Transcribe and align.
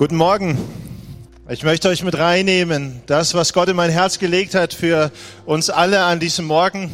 Guten 0.00 0.16
Morgen. 0.16 0.56
Ich 1.50 1.62
möchte 1.62 1.90
euch 1.90 2.02
mit 2.02 2.16
reinnehmen, 2.16 3.02
das, 3.04 3.34
was 3.34 3.52
Gott 3.52 3.68
in 3.68 3.76
mein 3.76 3.90
Herz 3.90 4.18
gelegt 4.18 4.54
hat 4.54 4.72
für 4.72 5.12
uns 5.44 5.68
alle 5.68 6.04
an 6.04 6.20
diesem 6.20 6.46
Morgen. 6.46 6.90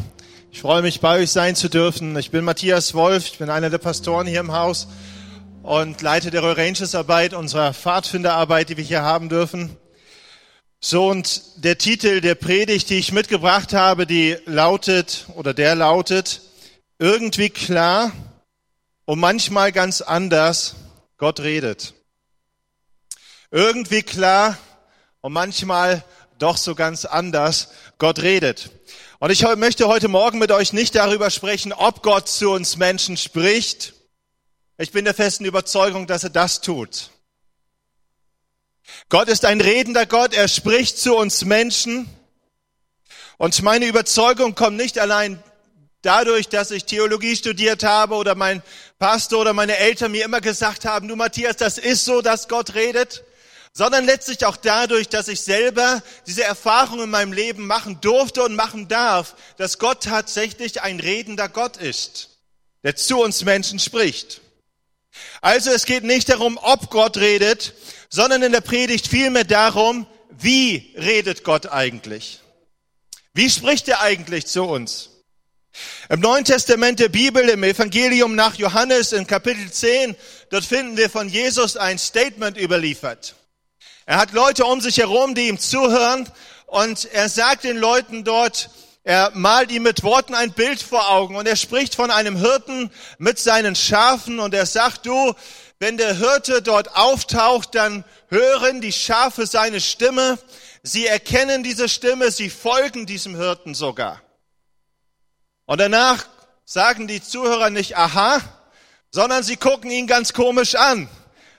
Ich 0.51 0.61
freue 0.61 0.83
mich, 0.83 1.01
bei 1.01 1.21
euch 1.21 1.31
sein 1.31 1.55
zu 1.55 1.69
dürfen. 1.69 2.19
Ich 2.19 2.33
bin 2.33 2.45
Matthias 2.45 2.95
Wolf, 2.95 3.27
ich 3.27 3.39
bin 3.39 3.49
einer 3.49 3.71
der 3.71 3.79
Pastoren 3.79 4.27
hier 4.27 4.41
im 4.41 4.51
Haus 4.51 4.89
und 5.63 6.03
leite 6.03 6.33
der 6.33 6.41
Royal 6.41 6.57
Rangers 6.57 6.97
Arbeit, 6.97 7.33
unserer 7.33 7.75
Pfadfinderarbeit, 7.75 8.71
die 8.71 8.77
wir 8.77 8.83
hier 8.83 9.03
haben 9.03 9.29
dürfen. 9.29 9.77
So, 10.81 11.09
und 11.09 11.63
der 11.63 11.79
Titel 11.79 12.21
der 12.21 12.35
Predigt, 12.35 12.91
die 12.91 12.99
ich 12.99 13.13
mitgebracht 13.13 13.73
habe, 13.73 14.09
die 14.09 14.37
lautet, 14.47 15.27
oder 15.37 15.55
der 15.55 15.77
lautet, 15.77 16.41
irgendwie 16.99 17.51
klar 17.51 18.11
und 19.05 19.21
manchmal 19.21 19.71
ganz 19.71 20.01
anders, 20.01 20.75
Gott 21.19 21.39
redet. 21.39 21.95
Irgendwie 23.51 24.03
klar 24.03 24.59
und 25.21 25.33
manchmal 25.33 26.05
doch 26.39 26.57
so 26.57 26.75
ganz 26.75 27.05
anders, 27.05 27.69
Gott 27.99 28.21
redet. 28.21 28.71
Und 29.19 29.31
ich 29.31 29.43
möchte 29.57 29.89
heute 29.89 30.09
Morgen 30.09 30.39
mit 30.39 30.53
euch 30.53 30.73
nicht 30.73 30.95
darüber 30.95 31.31
sprechen, 31.31 31.73
ob 31.73 32.03
Gott 32.03 32.29
zu 32.29 32.51
uns 32.51 32.77
Menschen 32.77 33.17
spricht. 33.17 33.95
Ich 34.79 34.93
bin 34.93 35.05
der 35.05 35.15
festen 35.15 35.45
Überzeugung, 35.45 36.07
dass 36.07 36.25
er 36.25 36.31
das 36.31 36.61
tut. 36.61 37.11
Gott 39.09 39.29
ist 39.29 39.45
ein 39.45 39.61
redender 39.61 40.07
Gott, 40.07 40.35
er 40.35 40.49
spricht 40.49 40.99
zu 40.99 41.17
uns 41.17 41.45
Menschen. 41.45 42.09
Und 43.39 43.63
meine 43.63 43.87
Überzeugung 43.87 44.55
kommt 44.55 44.77
nicht 44.77 44.99
allein 44.99 45.43
dadurch, 46.03 46.49
dass 46.49 46.71
ich 46.71 46.85
Theologie 46.85 47.37
studiert 47.37 47.85
habe 47.85 48.15
oder 48.17 48.35
mein 48.35 48.63
Pastor 48.99 49.41
oder 49.41 49.53
meine 49.53 49.77
Eltern 49.77 50.13
mir 50.13 50.25
immer 50.25 50.41
gesagt 50.41 50.85
haben, 50.85 51.09
du 51.09 51.17
Matthias, 51.17 51.57
das 51.57 51.79
ist 51.79 52.05
so, 52.05 52.23
dass 52.23 52.49
Gott 52.49 52.75
redet, 52.75 53.25
sondern 53.77 54.07
letztlich 54.07 54.47
auch 54.47 54.57
dadurch, 54.57 55.11
dass 55.11 55.29
ich 55.29 55.43
selber 55.43 56.03
diese 56.27 56.43
Erfahrung 56.43 57.03
in 57.03 57.11
meinem 57.11 57.35
Leben 57.35 57.67
machen 57.67 58.01
durfte 58.01 58.43
und 58.43 58.55
machen 58.55 58.89
darf, 58.89 59.37
dass 59.59 59.79
Gott 59.79 60.05
tatsächlich 60.05 60.81
ein 60.81 60.99
redender 60.99 61.51
Gott 61.51 61.77
ist, 61.77 62.31
der 62.85 62.97
zu 62.97 63.21
uns 63.21 63.45
Menschen 63.45 63.79
spricht. 63.79 64.41
Also 65.43 65.71
es 65.73 65.85
geht 65.85 66.05
nicht 66.05 66.31
darum, 66.31 66.59
ob 66.63 66.89
Gott 66.89 67.19
redet, 67.19 67.75
sondern 68.09 68.43
in 68.43 68.53
der 68.53 68.63
Predigt 68.63 69.09
vielmehr 69.09 69.45
darum, 69.45 70.07
wie 70.31 70.95
redet 70.97 71.45
Gott 71.45 71.67
eigentlich? 71.67 72.41
Wie 73.35 73.51
spricht 73.51 73.89
er 73.89 74.01
eigentlich 74.01 74.47
zu 74.47 74.63
uns? 74.63 75.11
Im 76.09 76.21
Neuen 76.21 76.47
Testament 76.47 76.99
der 76.99 77.11
Bibel, 77.11 77.47
im 77.51 77.63
Evangelium 77.63 78.37
nach 78.37 78.55
Johannes 78.55 79.13
in 79.13 79.27
Kapitel 79.27 79.71
10, 79.71 80.17
dort 80.49 80.65
finden 80.65 80.97
wir 80.97 81.11
von 81.11 81.29
Jesus 81.29 81.77
ein 81.77 81.99
Statement 81.99 82.57
überliefert. 82.57 83.35
Er 84.09 84.19
hat 84.19 84.33
Leute 84.33 84.65
um 84.65 84.81
sich 84.81 84.99
herum, 84.99 85.35
die 85.35 85.49
ihm 85.49 85.59
zuhören 85.59 86.29
und 86.67 87.07
er 87.07 87.29
sagt 87.29 87.65
den 87.65 87.77
Leuten 87.77 88.23
dort, 88.23 88.71
er 89.03 89.33
malt 89.35 89.73
ihm 89.73 89.83
mit 89.83 90.05
Worten 90.05 90.35
ein 90.35 90.53
Bild 90.53 90.81
vor 90.81 91.11
Augen 91.11 91.35
und 91.35 91.47
er 91.47 91.57
spricht 91.57 91.97
von 91.97 92.13
einem 92.13 92.37
Hirten 92.37 92.93
mit 93.19 93.41
seinen 93.41 93.75
Schafen 93.75 94.39
und 94.39 94.55
er 94.55 94.65
sagt, 94.65 95.07
du, 95.07 95.35
wenn 95.81 95.97
der 95.97 96.15
Hirte 96.15 96.63
dort 96.63 96.95
auftaucht, 96.97 97.75
dann 97.75 98.05
hören 98.29 98.81
die 98.81 98.93
Schafe 98.93 99.45
seine 99.45 99.81
Stimme. 99.81 100.39
Sie 100.85 101.07
erkennen 101.07 101.65
diese 101.65 101.89
Stimme, 101.89 102.31
sie 102.31 102.49
folgen 102.49 103.07
diesem 103.07 103.35
Hirten 103.35 103.75
sogar. 103.75 104.23
Und 105.67 105.81
danach 105.81 106.27
sagen 106.65 107.09
die 107.09 107.23
Zuhörer 107.23 107.71
nicht 107.71 107.97
aha, 107.97 108.41
sondern 109.11 109.43
sie 109.43 109.57
gucken 109.57 109.91
ihn 109.91 110.07
ganz 110.07 110.33
komisch 110.33 110.77
an. 110.77 111.09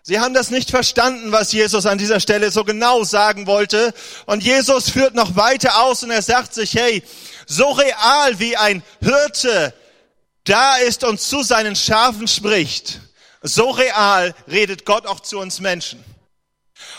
Sie 0.09 0.21
haben 0.21 0.33
das 0.33 0.51
nicht 0.51 0.71
verstanden, 0.71 1.33
was 1.33 1.51
Jesus 1.51 1.85
an 1.85 1.97
dieser 1.97 2.21
Stelle 2.21 2.49
so 2.49 2.63
genau 2.63 3.03
sagen 3.03 3.45
wollte. 3.45 3.93
Und 4.25 4.41
Jesus 4.41 4.89
führt 4.89 5.15
noch 5.15 5.35
weiter 5.35 5.83
aus 5.83 6.01
und 6.01 6.11
er 6.11 6.21
sagt 6.21 6.53
sich, 6.53 6.75
hey, 6.75 7.03
so 7.45 7.71
real 7.71 8.39
wie 8.39 8.55
ein 8.55 8.83
Hirte 9.01 9.73
da 10.45 10.77
ist 10.77 11.03
und 11.03 11.19
zu 11.19 11.43
seinen 11.43 11.75
Schafen 11.75 12.29
spricht, 12.29 13.01
so 13.41 13.69
real 13.69 14.33
redet 14.49 14.85
Gott 14.85 15.05
auch 15.05 15.19
zu 15.19 15.39
uns 15.39 15.59
Menschen. 15.59 16.01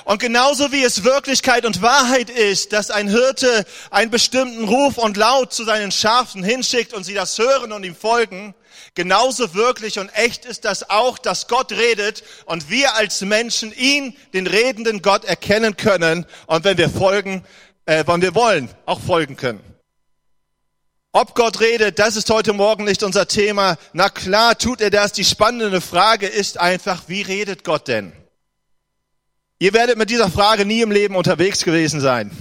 Und 0.04 0.18
genauso 0.18 0.70
wie 0.70 0.84
es 0.84 1.02
Wirklichkeit 1.02 1.64
und 1.64 1.80
Wahrheit 1.80 2.28
ist, 2.28 2.74
dass 2.74 2.90
ein 2.90 3.08
Hirte 3.08 3.64
einen 3.90 4.10
bestimmten 4.10 4.64
Ruf 4.64 4.98
und 4.98 5.16
Laut 5.16 5.54
zu 5.54 5.64
seinen 5.64 5.92
Schafen 5.92 6.44
hinschickt 6.44 6.92
und 6.92 7.04
sie 7.04 7.14
das 7.14 7.38
hören 7.38 7.72
und 7.72 7.84
ihm 7.84 7.96
folgen, 7.96 8.54
genauso 8.98 9.54
wirklich 9.54 10.00
und 10.00 10.08
echt 10.08 10.44
ist 10.44 10.64
das 10.64 10.90
auch, 10.90 11.18
dass 11.18 11.46
Gott 11.46 11.70
redet 11.70 12.24
und 12.46 12.68
wir 12.68 12.96
als 12.96 13.20
Menschen 13.20 13.72
ihn, 13.72 14.16
den 14.34 14.48
redenden 14.48 15.02
Gott, 15.02 15.24
erkennen 15.24 15.76
können 15.76 16.26
und 16.48 16.64
wenn 16.64 16.78
wir 16.78 16.90
folgen, 16.90 17.44
äh, 17.86 18.02
wann 18.06 18.22
wir 18.22 18.34
wollen, 18.34 18.68
auch 18.86 18.98
folgen 18.98 19.36
können. 19.36 19.60
Ob 21.12 21.36
Gott 21.36 21.60
redet, 21.60 22.00
das 22.00 22.16
ist 22.16 22.28
heute 22.28 22.52
Morgen 22.52 22.82
nicht 22.82 23.04
unser 23.04 23.28
Thema. 23.28 23.76
Na 23.92 24.08
klar 24.08 24.58
tut 24.58 24.80
er 24.80 24.90
das. 24.90 25.12
Die 25.12 25.24
spannende 25.24 25.80
Frage 25.80 26.26
ist 26.26 26.58
einfach, 26.58 27.04
wie 27.06 27.22
redet 27.22 27.62
Gott 27.62 27.86
denn? 27.86 28.12
Ihr 29.60 29.74
werdet 29.74 29.96
mit 29.96 30.10
dieser 30.10 30.28
Frage 30.28 30.64
nie 30.64 30.80
im 30.80 30.90
Leben 30.90 31.14
unterwegs 31.14 31.62
gewesen 31.62 32.00
sein. 32.00 32.32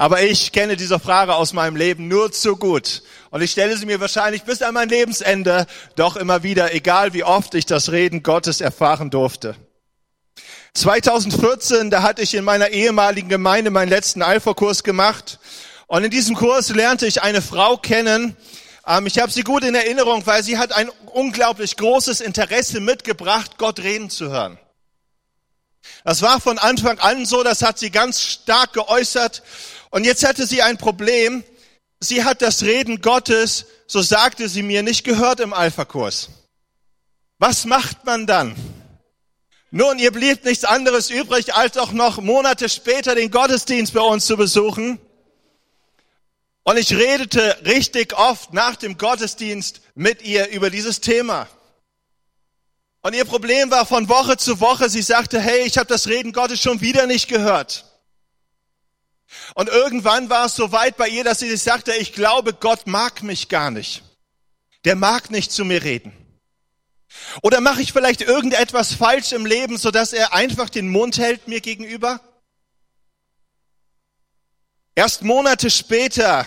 Aber 0.00 0.22
ich 0.22 0.52
kenne 0.52 0.78
diese 0.78 0.98
Frage 0.98 1.34
aus 1.34 1.52
meinem 1.52 1.76
Leben 1.76 2.08
nur 2.08 2.32
zu 2.32 2.56
gut. 2.56 3.02
Und 3.28 3.42
ich 3.42 3.50
stelle 3.50 3.76
sie 3.76 3.84
mir 3.84 4.00
wahrscheinlich 4.00 4.44
bis 4.44 4.62
an 4.62 4.72
mein 4.72 4.88
Lebensende 4.88 5.66
doch 5.94 6.16
immer 6.16 6.42
wieder, 6.42 6.72
egal 6.72 7.12
wie 7.12 7.22
oft 7.22 7.54
ich 7.54 7.66
das 7.66 7.92
Reden 7.92 8.22
Gottes 8.22 8.62
erfahren 8.62 9.10
durfte. 9.10 9.56
2014, 10.72 11.90
da 11.90 12.02
hatte 12.02 12.22
ich 12.22 12.32
in 12.32 12.44
meiner 12.44 12.70
ehemaligen 12.70 13.28
Gemeinde 13.28 13.70
meinen 13.70 13.90
letzten 13.90 14.22
Alpha-Kurs 14.22 14.84
gemacht 14.84 15.38
und 15.86 16.02
in 16.02 16.10
diesem 16.10 16.34
Kurs 16.34 16.70
lernte 16.70 17.06
ich 17.06 17.20
eine 17.20 17.42
Frau 17.42 17.76
kennen. 17.76 18.38
Ähm, 18.86 19.06
ich 19.06 19.18
habe 19.18 19.30
sie 19.30 19.42
gut 19.42 19.64
in 19.64 19.74
Erinnerung, 19.74 20.26
weil 20.26 20.42
sie 20.42 20.56
hat 20.56 20.72
ein 20.72 20.88
unglaublich 21.12 21.76
großes 21.76 22.22
Interesse 22.22 22.80
mitgebracht, 22.80 23.58
Gott 23.58 23.80
reden 23.80 24.08
zu 24.08 24.30
hören. 24.30 24.58
Das 26.04 26.22
war 26.22 26.40
von 26.40 26.58
Anfang 26.58 26.98
an 27.00 27.26
so, 27.26 27.42
das 27.42 27.62
hat 27.62 27.78
sie 27.78 27.90
ganz 27.90 28.22
stark 28.22 28.72
geäußert. 28.72 29.42
Und 29.90 30.04
jetzt 30.04 30.26
hatte 30.26 30.46
sie 30.46 30.62
ein 30.62 30.78
Problem. 30.78 31.44
Sie 32.00 32.24
hat 32.24 32.40
das 32.40 32.62
Reden 32.62 33.02
Gottes, 33.02 33.66
so 33.86 34.00
sagte 34.00 34.48
sie 34.48 34.62
mir, 34.62 34.82
nicht 34.82 35.04
gehört 35.04 35.40
im 35.40 35.52
Alpha-Kurs. 35.52 36.30
Was 37.38 37.64
macht 37.64 38.04
man 38.04 38.26
dann? 38.26 38.54
Nun, 39.70 39.98
ihr 39.98 40.10
blieb 40.10 40.44
nichts 40.44 40.64
anderes 40.64 41.10
übrig, 41.10 41.54
als 41.54 41.76
auch 41.76 41.92
noch 41.92 42.20
Monate 42.20 42.68
später 42.68 43.14
den 43.14 43.30
Gottesdienst 43.30 43.92
bei 43.92 44.00
uns 44.00 44.26
zu 44.26 44.36
besuchen. 44.36 44.98
Und 46.62 46.76
ich 46.76 46.92
redete 46.94 47.58
richtig 47.64 48.16
oft 48.16 48.52
nach 48.52 48.76
dem 48.76 48.96
Gottesdienst 48.96 49.80
mit 49.94 50.22
ihr 50.22 50.48
über 50.48 50.70
dieses 50.70 51.00
Thema. 51.00 51.48
Und 53.02 53.14
ihr 53.14 53.24
Problem 53.24 53.70
war 53.70 53.86
von 53.86 54.08
Woche 54.08 54.36
zu 54.36 54.60
Woche, 54.60 54.88
sie 54.90 55.02
sagte, 55.02 55.40
hey, 55.40 55.62
ich 55.62 55.78
habe 55.78 55.88
das 55.88 56.06
Reden 56.06 56.32
Gottes 56.32 56.60
schon 56.60 56.80
wieder 56.80 57.06
nicht 57.06 57.28
gehört. 57.28 57.89
Und 59.54 59.68
irgendwann 59.68 60.30
war 60.30 60.46
es 60.46 60.56
so 60.56 60.72
weit 60.72 60.96
bei 60.96 61.08
ihr, 61.08 61.24
dass 61.24 61.38
sie 61.38 61.50
sich 61.50 61.62
sagte, 61.62 61.92
ich 61.94 62.12
glaube, 62.12 62.52
Gott 62.54 62.86
mag 62.86 63.22
mich 63.22 63.48
gar 63.48 63.70
nicht. 63.70 64.02
Der 64.84 64.96
mag 64.96 65.30
nicht 65.30 65.52
zu 65.52 65.64
mir 65.64 65.82
reden. 65.82 66.12
Oder 67.42 67.60
mache 67.60 67.82
ich 67.82 67.92
vielleicht 67.92 68.22
irgendetwas 68.22 68.94
falsch 68.94 69.32
im 69.32 69.46
Leben, 69.46 69.78
sodass 69.78 70.12
er 70.12 70.32
einfach 70.32 70.70
den 70.70 70.88
Mund 70.88 71.18
hält 71.18 71.48
mir 71.48 71.60
gegenüber? 71.60 72.20
Erst 74.94 75.22
Monate 75.22 75.70
später 75.70 76.46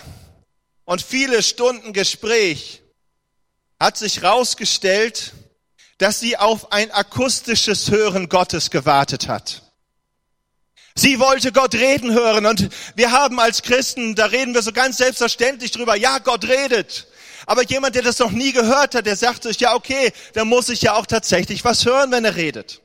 und 0.84 1.02
viele 1.02 1.42
Stunden 1.42 1.92
Gespräch 1.92 2.82
hat 3.80 3.96
sich 3.96 4.22
herausgestellt, 4.22 5.32
dass 5.98 6.20
sie 6.20 6.36
auf 6.36 6.72
ein 6.72 6.90
akustisches 6.90 7.90
Hören 7.90 8.28
Gottes 8.28 8.70
gewartet 8.70 9.28
hat. 9.28 9.63
Sie 10.96 11.18
wollte 11.18 11.50
Gott 11.50 11.74
reden 11.74 12.12
hören 12.12 12.46
und 12.46 12.68
wir 12.94 13.10
haben 13.10 13.40
als 13.40 13.62
Christen, 13.62 14.14
da 14.14 14.26
reden 14.26 14.54
wir 14.54 14.62
so 14.62 14.70
ganz 14.70 14.98
selbstverständlich 14.98 15.72
drüber, 15.72 15.96
ja, 15.96 16.18
Gott 16.18 16.44
redet. 16.44 17.08
Aber 17.46 17.64
jemand, 17.64 17.96
der 17.96 18.02
das 18.02 18.20
noch 18.20 18.30
nie 18.30 18.52
gehört 18.52 18.94
hat, 18.94 19.04
der 19.04 19.16
sagt 19.16 19.42
sich, 19.42 19.58
ja, 19.58 19.74
okay, 19.74 20.12
da 20.34 20.44
muss 20.44 20.68
ich 20.68 20.82
ja 20.82 20.94
auch 20.94 21.06
tatsächlich 21.06 21.64
was 21.64 21.84
hören, 21.84 22.12
wenn 22.12 22.24
er 22.24 22.36
redet. 22.36 22.80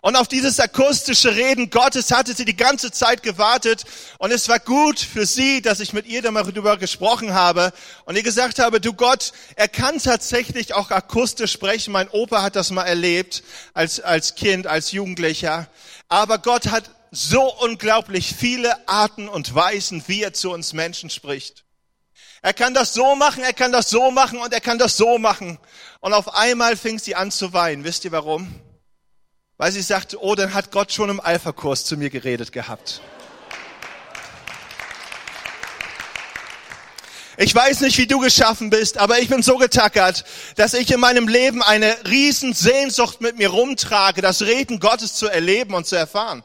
Und 0.00 0.16
auf 0.16 0.26
dieses 0.26 0.58
akustische 0.58 1.34
Reden 1.34 1.70
Gottes 1.70 2.10
hatte 2.10 2.34
sie 2.34 2.44
die 2.44 2.56
ganze 2.56 2.90
Zeit 2.90 3.22
gewartet. 3.22 3.84
Und 4.18 4.32
es 4.32 4.48
war 4.48 4.58
gut 4.58 4.98
für 4.98 5.26
sie, 5.26 5.62
dass 5.62 5.80
ich 5.80 5.92
mit 5.92 6.06
ihr 6.06 6.22
darüber 6.22 6.76
gesprochen 6.76 7.34
habe 7.34 7.72
und 8.04 8.16
ihr 8.16 8.22
gesagt 8.22 8.58
habe, 8.58 8.80
du 8.80 8.94
Gott, 8.94 9.32
er 9.54 9.68
kann 9.68 9.98
tatsächlich 9.98 10.74
auch 10.74 10.90
akustisch 10.90 11.52
sprechen. 11.52 11.92
Mein 11.92 12.08
Opa 12.08 12.42
hat 12.42 12.56
das 12.56 12.70
mal 12.70 12.84
erlebt 12.84 13.42
als, 13.74 14.00
als 14.00 14.34
Kind, 14.34 14.66
als 14.66 14.92
Jugendlicher. 14.92 15.68
Aber 16.08 16.38
Gott 16.38 16.66
hat 16.68 16.90
so 17.10 17.52
unglaublich 17.60 18.34
viele 18.34 18.88
Arten 18.88 19.28
und 19.28 19.54
Weisen, 19.54 20.02
wie 20.06 20.22
er 20.22 20.32
zu 20.32 20.50
uns 20.50 20.72
Menschen 20.72 21.10
spricht. 21.10 21.64
Er 22.40 22.54
kann 22.54 22.74
das 22.74 22.92
so 22.92 23.14
machen, 23.14 23.44
er 23.44 23.52
kann 23.52 23.70
das 23.70 23.88
so 23.88 24.10
machen 24.10 24.40
und 24.40 24.52
er 24.52 24.60
kann 24.60 24.78
das 24.78 24.96
so 24.96 25.18
machen. 25.18 25.58
Und 26.00 26.12
auf 26.12 26.34
einmal 26.34 26.76
fing 26.76 26.98
sie 26.98 27.14
an 27.14 27.30
zu 27.30 27.52
weinen. 27.52 27.84
Wisst 27.84 28.04
ihr 28.04 28.10
warum? 28.10 28.52
Weil 29.58 29.72
sie 29.72 29.82
sagte, 29.82 30.22
oh, 30.22 30.34
dann 30.34 30.54
hat 30.54 30.70
Gott 30.70 30.92
schon 30.92 31.10
im 31.10 31.20
Alpha-Kurs 31.20 31.84
zu 31.84 31.96
mir 31.96 32.10
geredet 32.10 32.52
gehabt. 32.52 33.00
Ich 37.38 37.54
weiß 37.54 37.80
nicht, 37.80 37.96
wie 37.96 38.06
du 38.06 38.18
geschaffen 38.18 38.68
bist, 38.68 38.98
aber 38.98 39.18
ich 39.18 39.28
bin 39.28 39.42
so 39.42 39.56
getackert, 39.56 40.24
dass 40.56 40.74
ich 40.74 40.90
in 40.90 41.00
meinem 41.00 41.28
Leben 41.28 41.62
eine 41.62 41.96
riesen 42.06 42.52
Sehnsucht 42.52 43.20
mit 43.22 43.38
mir 43.38 43.48
rumtrage, 43.48 44.20
das 44.20 44.42
Reden 44.42 44.80
Gottes 44.80 45.14
zu 45.14 45.28
erleben 45.28 45.74
und 45.74 45.86
zu 45.86 45.96
erfahren. 45.96 46.44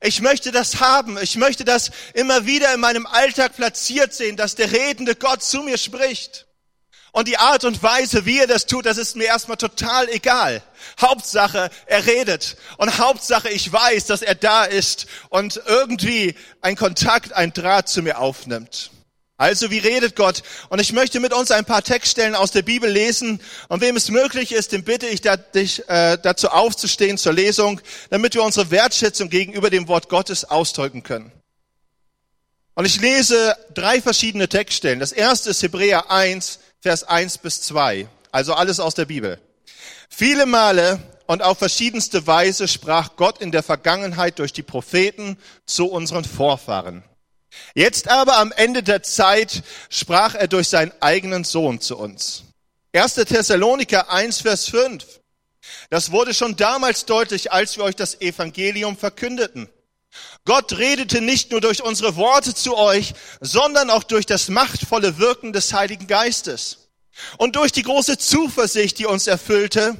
Ich 0.00 0.20
möchte 0.20 0.50
das 0.50 0.80
haben. 0.80 1.16
Ich 1.20 1.36
möchte 1.36 1.64
das 1.64 1.90
immer 2.14 2.46
wieder 2.46 2.74
in 2.74 2.80
meinem 2.80 3.06
Alltag 3.06 3.54
platziert 3.56 4.14
sehen, 4.14 4.36
dass 4.36 4.56
der 4.56 4.72
redende 4.72 5.14
Gott 5.14 5.42
zu 5.42 5.62
mir 5.62 5.78
spricht. 5.78 6.45
Und 7.16 7.28
die 7.28 7.38
Art 7.38 7.64
und 7.64 7.82
Weise, 7.82 8.26
wie 8.26 8.40
er 8.40 8.46
das 8.46 8.66
tut, 8.66 8.84
das 8.84 8.98
ist 8.98 9.16
mir 9.16 9.24
erstmal 9.24 9.56
total 9.56 10.06
egal. 10.10 10.62
Hauptsache, 11.00 11.70
er 11.86 12.04
redet. 12.04 12.58
Und 12.76 12.98
Hauptsache, 12.98 13.48
ich 13.48 13.72
weiß, 13.72 14.04
dass 14.04 14.20
er 14.20 14.34
da 14.34 14.64
ist 14.64 15.06
und 15.30 15.58
irgendwie 15.64 16.34
ein 16.60 16.76
Kontakt, 16.76 17.32
ein 17.32 17.54
Draht 17.54 17.88
zu 17.88 18.02
mir 18.02 18.18
aufnimmt. 18.18 18.90
Also 19.38 19.70
wie 19.70 19.78
redet 19.78 20.14
Gott? 20.14 20.42
Und 20.68 20.78
ich 20.78 20.92
möchte 20.92 21.18
mit 21.18 21.32
uns 21.32 21.50
ein 21.52 21.64
paar 21.64 21.82
Textstellen 21.82 22.34
aus 22.34 22.50
der 22.50 22.60
Bibel 22.60 22.90
lesen. 22.90 23.40
Und 23.68 23.80
wem 23.80 23.96
es 23.96 24.10
möglich 24.10 24.52
ist, 24.52 24.72
dem 24.72 24.84
bitte 24.84 25.06
ich 25.06 25.22
dich 25.54 25.88
äh, 25.88 26.18
dazu 26.22 26.50
aufzustehen 26.50 27.16
zur 27.16 27.32
Lesung, 27.32 27.80
damit 28.10 28.34
wir 28.34 28.42
unsere 28.42 28.70
Wertschätzung 28.70 29.30
gegenüber 29.30 29.70
dem 29.70 29.88
Wort 29.88 30.10
Gottes 30.10 30.44
ausdrücken 30.44 31.02
können. 31.02 31.32
Und 32.74 32.84
ich 32.84 33.00
lese 33.00 33.56
drei 33.72 34.02
verschiedene 34.02 34.50
Textstellen. 34.50 35.00
Das 35.00 35.12
erste 35.12 35.48
ist 35.48 35.62
Hebräer 35.62 36.10
1, 36.10 36.58
Vers 36.86 37.02
1 37.02 37.38
bis 37.38 37.62
2. 37.62 38.06
Also 38.30 38.54
alles 38.54 38.78
aus 38.78 38.94
der 38.94 39.06
Bibel. 39.06 39.40
Viele 40.08 40.46
Male 40.46 41.00
und 41.26 41.42
auf 41.42 41.58
verschiedenste 41.58 42.28
Weise 42.28 42.68
sprach 42.68 43.16
Gott 43.16 43.40
in 43.40 43.50
der 43.50 43.64
Vergangenheit 43.64 44.38
durch 44.38 44.52
die 44.52 44.62
Propheten 44.62 45.36
zu 45.66 45.88
unseren 45.88 46.24
Vorfahren. 46.24 47.02
Jetzt 47.74 48.06
aber 48.06 48.36
am 48.36 48.52
Ende 48.52 48.84
der 48.84 49.02
Zeit 49.02 49.64
sprach 49.90 50.36
er 50.36 50.46
durch 50.46 50.68
seinen 50.68 50.92
eigenen 51.00 51.42
Sohn 51.42 51.80
zu 51.80 51.98
uns. 51.98 52.44
1. 52.92 53.14
Thessaloniker 53.14 54.08
1, 54.08 54.42
Vers 54.42 54.66
5. 54.68 55.04
Das 55.90 56.12
wurde 56.12 56.34
schon 56.34 56.54
damals 56.54 57.04
deutlich, 57.04 57.50
als 57.50 57.76
wir 57.76 57.82
euch 57.82 57.96
das 57.96 58.20
Evangelium 58.20 58.96
verkündeten. 58.96 59.68
Gott 60.44 60.78
redete 60.78 61.20
nicht 61.20 61.50
nur 61.50 61.60
durch 61.60 61.82
unsere 61.82 62.16
Worte 62.16 62.54
zu 62.54 62.76
euch, 62.76 63.14
sondern 63.40 63.90
auch 63.90 64.04
durch 64.04 64.26
das 64.26 64.48
machtvolle 64.48 65.18
Wirken 65.18 65.52
des 65.52 65.72
Heiligen 65.72 66.06
Geistes. 66.06 66.86
Und 67.38 67.56
durch 67.56 67.72
die 67.72 67.82
große 67.82 68.18
Zuversicht, 68.18 68.98
die 68.98 69.06
uns 69.06 69.26
erfüllte, 69.26 69.96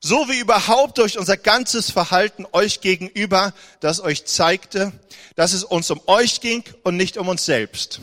so 0.00 0.28
wie 0.28 0.38
überhaupt 0.38 0.98
durch 0.98 1.18
unser 1.18 1.36
ganzes 1.36 1.90
Verhalten 1.90 2.46
euch 2.52 2.80
gegenüber, 2.80 3.52
das 3.80 4.00
euch 4.00 4.24
zeigte, 4.24 4.92
dass 5.34 5.52
es 5.52 5.64
uns 5.64 5.90
um 5.90 6.00
euch 6.06 6.40
ging 6.40 6.62
und 6.84 6.96
nicht 6.96 7.16
um 7.16 7.28
uns 7.28 7.44
selbst. 7.44 8.00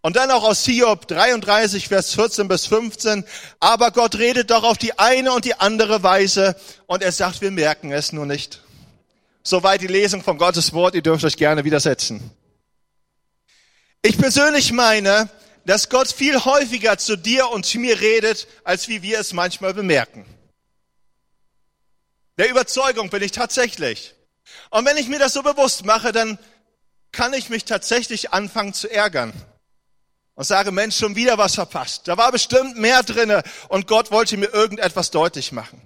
Und 0.00 0.16
dann 0.16 0.30
auch 0.30 0.44
aus 0.44 0.64
Hiob 0.64 1.08
33, 1.08 1.88
Vers 1.88 2.14
14 2.14 2.48
bis 2.48 2.66
15. 2.66 3.24
Aber 3.58 3.90
Gott 3.90 4.16
redet 4.16 4.50
doch 4.50 4.62
auf 4.62 4.78
die 4.78 4.98
eine 4.98 5.32
und 5.32 5.44
die 5.44 5.54
andere 5.54 6.02
Weise 6.02 6.56
und 6.86 7.02
er 7.02 7.12
sagt, 7.12 7.40
wir 7.40 7.50
merken 7.50 7.90
es 7.92 8.12
nur 8.12 8.24
nicht. 8.24 8.60
Soweit 9.46 9.80
die 9.80 9.86
Lesung 9.86 10.24
von 10.24 10.38
Gottes 10.38 10.72
Wort. 10.72 10.96
Ihr 10.96 11.02
dürft 11.02 11.24
euch 11.24 11.36
gerne 11.36 11.62
widersetzen. 11.62 12.32
Ich 14.02 14.18
persönlich 14.18 14.72
meine, 14.72 15.30
dass 15.64 15.88
Gott 15.88 16.10
viel 16.10 16.44
häufiger 16.44 16.98
zu 16.98 17.16
dir 17.16 17.48
und 17.50 17.64
zu 17.64 17.78
mir 17.78 18.00
redet, 18.00 18.48
als 18.64 18.88
wie 18.88 19.02
wir 19.02 19.20
es 19.20 19.32
manchmal 19.32 19.72
bemerken. 19.72 20.26
Der 22.38 22.50
Überzeugung 22.50 23.08
bin 23.08 23.22
ich 23.22 23.30
tatsächlich. 23.30 24.16
Und 24.70 24.84
wenn 24.84 24.96
ich 24.96 25.06
mir 25.06 25.20
das 25.20 25.34
so 25.34 25.44
bewusst 25.44 25.84
mache, 25.84 26.10
dann 26.10 26.40
kann 27.12 27.32
ich 27.32 27.48
mich 27.48 27.64
tatsächlich 27.64 28.32
anfangen 28.32 28.74
zu 28.74 28.90
ärgern 28.90 29.32
und 30.34 30.42
sage, 30.42 30.72
Mensch, 30.72 30.96
schon 30.96 31.14
wieder 31.14 31.38
was 31.38 31.54
verpasst. 31.54 32.08
Da 32.08 32.16
war 32.16 32.32
bestimmt 32.32 32.78
mehr 32.78 33.04
drinne 33.04 33.44
und 33.68 33.86
Gott 33.86 34.10
wollte 34.10 34.38
mir 34.38 34.52
irgendetwas 34.52 35.12
deutlich 35.12 35.52
machen. 35.52 35.80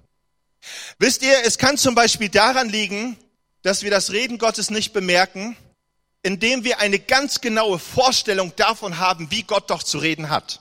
Wisst 0.98 1.22
ihr, 1.22 1.44
es 1.44 1.58
kann 1.58 1.76
zum 1.76 1.94
Beispiel 1.94 2.30
daran 2.30 2.70
liegen, 2.70 3.18
dass 3.62 3.82
wir 3.82 3.90
das 3.90 4.12
Reden 4.12 4.38
Gottes 4.38 4.70
nicht 4.70 4.92
bemerken 4.92 5.56
indem 6.22 6.64
wir 6.64 6.80
eine 6.80 6.98
ganz 6.98 7.40
genaue 7.40 7.78
Vorstellung 7.78 8.54
davon 8.56 8.98
haben, 8.98 9.30
wie 9.30 9.42
Gott 9.42 9.70
doch 9.70 9.82
zu 9.82 9.98
reden 9.98 10.30
hat. 10.30 10.60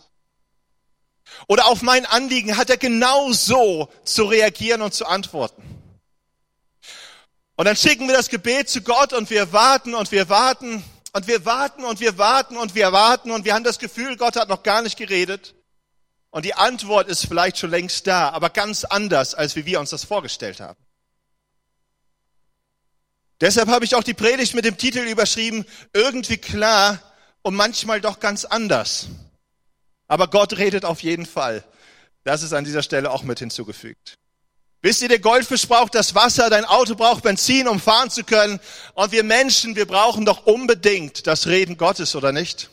Oder 1.48 1.68
auf 1.68 1.82
mein 1.82 2.06
Anliegen 2.06 2.58
hat 2.58 2.70
er 2.70 2.78
genau 2.78 3.32
so 3.32 3.90
zu 4.04 4.24
reagieren 4.24 4.82
und 4.82 4.94
zu 4.94 5.06
antworten. 5.06 5.64
Und 7.56 7.66
dann 7.66 7.76
schicken 7.76 8.08
wir 8.08 8.16
das 8.16 8.30
Gebet 8.30 8.70
zu 8.70 8.82
Gott 8.82 9.12
und 9.14 9.30
wir 9.30 9.52
warten 9.52 9.94
und 9.94 10.12
wir 10.12 10.30
warten 10.30 10.82
und 11.12 11.28
wir 11.28 11.46
warten 11.46 11.84
und 11.84 12.00
wir 12.00 12.18
warten 12.18 12.56
und 12.56 12.74
wir 12.74 12.92
warten 12.94 13.32
und 13.32 13.44
wir 13.44 13.54
haben 13.54 13.66
das 13.66 13.80
Gefühl, 13.80 14.16
Gott 14.16 14.38
hat 14.38 14.48
noch 14.48 14.64
gar 14.64 14.82
nicht 14.82 14.98
geredet. 14.98 15.56
Und 16.32 16.46
die 16.46 16.54
Antwort 16.54 17.10
ist 17.10 17.26
vielleicht 17.26 17.58
schon 17.58 17.72
längst 17.72 18.08
da, 18.08 18.30
aber 18.30 18.50
ganz 18.50 18.86
anders, 18.86 19.34
als 19.36 19.56
wie 19.56 19.66
wir 19.66 19.80
uns 19.80 19.90
das 19.90 20.06
vorgestellt 20.06 20.62
haben. 20.62 20.80
Deshalb 23.42 23.70
habe 23.70 23.86
ich 23.86 23.96
auch 23.96 24.04
die 24.04 24.14
Predigt 24.14 24.54
mit 24.54 24.66
dem 24.66 24.78
Titel 24.78 25.00
überschrieben, 25.00 25.66
irgendwie 25.94 26.38
klar 26.38 27.00
und 27.42 27.56
manchmal 27.56 28.02
doch 28.02 28.20
ganz 28.20 28.46
anders. 28.46 29.08
Aber 30.08 30.28
Gott 30.28 30.58
redet 30.58 30.86
auf 30.86 31.02
jeden 31.02 31.26
Fall. 31.26 31.64
Das 32.24 32.44
ist 32.44 32.54
an 32.54 32.66
dieser 32.66 32.84
Stelle 32.84 33.12
auch 33.12 33.24
mit 33.24 33.40
hinzugefügt. 33.40 34.18
Wisst 34.82 35.02
ihr, 35.02 35.10
der 35.10 35.20
Goldfisch 35.20 35.68
braucht 35.68 35.94
das 35.94 36.16
Wasser, 36.16 36.50
dein 36.50 36.64
Auto 36.66 36.96
braucht 36.96 37.24
Benzin, 37.24 37.68
um 37.68 37.80
fahren 37.80 38.10
zu 38.10 38.24
können. 38.24 38.60
Und 38.94 39.12
wir 39.12 39.24
Menschen, 39.24 39.76
wir 39.76 39.86
brauchen 39.86 40.26
doch 40.26 40.46
unbedingt 40.46 41.28
das 41.28 41.48
Reden 41.48 41.78
Gottes, 41.78 42.16
oder 42.16 42.32
nicht? 42.32 42.70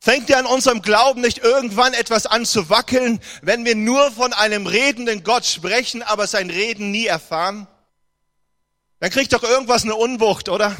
Fängt 0.00 0.28
ihr 0.30 0.38
an 0.38 0.46
unserem 0.46 0.82
Glauben 0.82 1.20
nicht 1.20 1.38
irgendwann 1.38 1.92
etwas 1.92 2.26
an 2.26 2.46
zu 2.46 2.70
wackeln, 2.70 3.20
wenn 3.42 3.64
wir 3.64 3.74
nur 3.74 4.10
von 4.10 4.32
einem 4.32 4.66
redenden 4.66 5.22
Gott 5.22 5.44
sprechen, 5.44 6.02
aber 6.02 6.26
sein 6.26 6.50
Reden 6.50 6.90
nie 6.90 7.06
erfahren? 7.06 7.68
Dann 9.00 9.10
kriegt 9.10 9.32
doch 9.32 9.42
irgendwas 9.42 9.84
eine 9.84 9.94
Unwucht, 9.94 10.48
oder? 10.48 10.76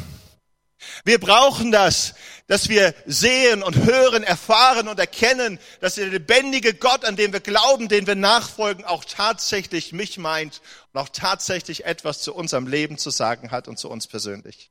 Wir 1.05 1.19
brauchen 1.19 1.73
das, 1.73 2.15
dass 2.47 2.69
wir 2.69 2.95
sehen 3.05 3.63
und 3.63 3.85
hören, 3.85 4.23
erfahren 4.23 4.89
und 4.89 4.99
erkennen, 4.99 5.59
dass 5.81 5.97
der 5.97 6.07
lebendige 6.07 6.75
Gott, 6.75 7.05
an 7.05 7.17
dem 7.17 7.33
wir 7.33 7.41
glauben, 7.41 7.89
den 7.89 8.07
wir 8.07 8.15
nachfolgen, 8.15 8.85
auch 8.85 9.05
tatsächlich 9.05 9.93
mich 9.93 10.19
meint 10.19 10.61
und 10.93 11.01
auch 11.01 11.09
tatsächlich 11.09 11.85
etwas 11.85 12.21
zu 12.23 12.35
unserem 12.35 12.67
Leben 12.67 12.97
zu 12.97 13.11
sagen 13.11 13.51
hat 13.51 13.69
und 13.69 13.79
zu 13.79 13.91
uns 13.91 14.07
persönlich. 14.07 14.71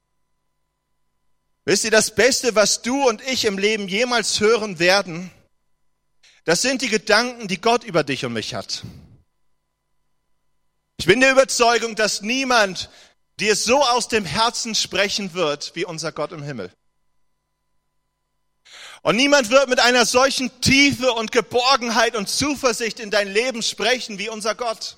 Wisst 1.65 1.83
ihr, 1.83 1.91
das 1.91 2.15
Beste, 2.15 2.55
was 2.55 2.81
du 2.81 3.07
und 3.07 3.22
ich 3.27 3.43
im 3.43 3.57
Leben 3.57 3.89
jemals 3.89 4.39
hören 4.39 4.79
werden, 4.79 5.29
das 6.45 6.62
sind 6.62 6.81
die 6.81 6.88
Gedanken, 6.88 7.50
die 7.50 7.60
Gott 7.60 7.83
über 7.83 8.05
dich 8.05 8.24
und 8.24 8.31
mich 8.31 8.55
hat. 8.55 8.83
Ich 10.95 11.05
bin 11.05 11.19
der 11.19 11.31
Überzeugung, 11.31 11.95
dass 11.95 12.22
niemand 12.22 12.89
die 13.39 13.50
es 13.50 13.63
so 13.63 13.84
aus 13.84 14.08
dem 14.08 14.25
Herzen 14.25 14.75
sprechen 14.75 15.34
wird 15.34 15.75
wie 15.75 15.86
unser 15.86 16.12
Gott 16.12 16.32
im 16.32 16.44
Himmel. 16.44 16.72
Und 19.03 19.15
niemand 19.15 19.50
wird 19.51 19.70
mit 19.70 19.79
einer 19.79 20.06
solchen 20.06 20.60
Tiefe 20.60 21.13
und 21.13 21.32
Geborgenheit 21.32 22.15
und 22.15 22.27
Zuversicht 22.27 23.00
in 23.00 23.12
dein 23.12 23.32
Leben 23.32 23.62
sprechen 23.62 24.17
wie 24.17 24.29
unser 24.29 24.56
Gott. 24.56 24.98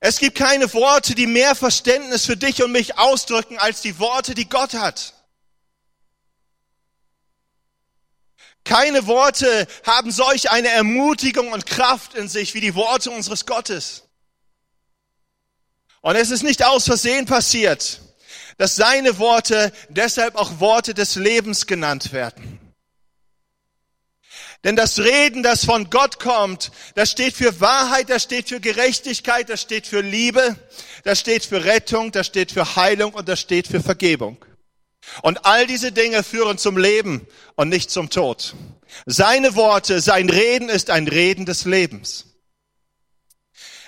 Es 0.00 0.18
gibt 0.18 0.36
keine 0.36 0.70
Worte, 0.74 1.14
die 1.14 1.26
mehr 1.26 1.54
Verständnis 1.54 2.26
für 2.26 2.36
dich 2.36 2.62
und 2.62 2.72
mich 2.72 2.98
ausdrücken 2.98 3.58
als 3.58 3.80
die 3.80 3.98
Worte, 3.98 4.34
die 4.34 4.48
Gott 4.48 4.74
hat. 4.74 5.14
Keine 8.64 9.06
Worte 9.06 9.66
haben 9.86 10.10
solch 10.10 10.50
eine 10.50 10.68
Ermutigung 10.68 11.52
und 11.52 11.64
Kraft 11.64 12.14
in 12.14 12.28
sich 12.28 12.54
wie 12.54 12.60
die 12.60 12.74
Worte 12.74 13.10
unseres 13.10 13.46
Gottes. 13.46 14.03
Und 16.04 16.16
es 16.16 16.30
ist 16.30 16.42
nicht 16.42 16.62
aus 16.62 16.84
Versehen 16.84 17.24
passiert, 17.24 17.98
dass 18.58 18.76
seine 18.76 19.18
Worte 19.18 19.72
deshalb 19.88 20.36
auch 20.36 20.60
Worte 20.60 20.92
des 20.92 21.14
Lebens 21.14 21.66
genannt 21.66 22.12
werden. 22.12 22.60
Denn 24.64 24.76
das 24.76 24.98
Reden, 24.98 25.42
das 25.42 25.64
von 25.64 25.88
Gott 25.88 26.20
kommt, 26.20 26.72
das 26.94 27.10
steht 27.10 27.32
für 27.32 27.58
Wahrheit, 27.58 28.10
das 28.10 28.22
steht 28.22 28.50
für 28.50 28.60
Gerechtigkeit, 28.60 29.48
das 29.48 29.62
steht 29.62 29.86
für 29.86 30.02
Liebe, 30.02 30.56
das 31.04 31.20
steht 31.20 31.46
für 31.46 31.64
Rettung, 31.64 32.12
das 32.12 32.26
steht 32.26 32.52
für 32.52 32.76
Heilung 32.76 33.14
und 33.14 33.26
das 33.26 33.40
steht 33.40 33.66
für 33.66 33.80
Vergebung. 33.80 34.36
Und 35.22 35.46
all 35.46 35.66
diese 35.66 35.90
Dinge 35.90 36.22
führen 36.22 36.58
zum 36.58 36.76
Leben 36.76 37.26
und 37.56 37.70
nicht 37.70 37.90
zum 37.90 38.10
Tod. 38.10 38.54
Seine 39.06 39.54
Worte, 39.54 40.02
sein 40.02 40.28
Reden 40.28 40.68
ist 40.68 40.90
ein 40.90 41.08
Reden 41.08 41.46
des 41.46 41.64
Lebens. 41.64 42.33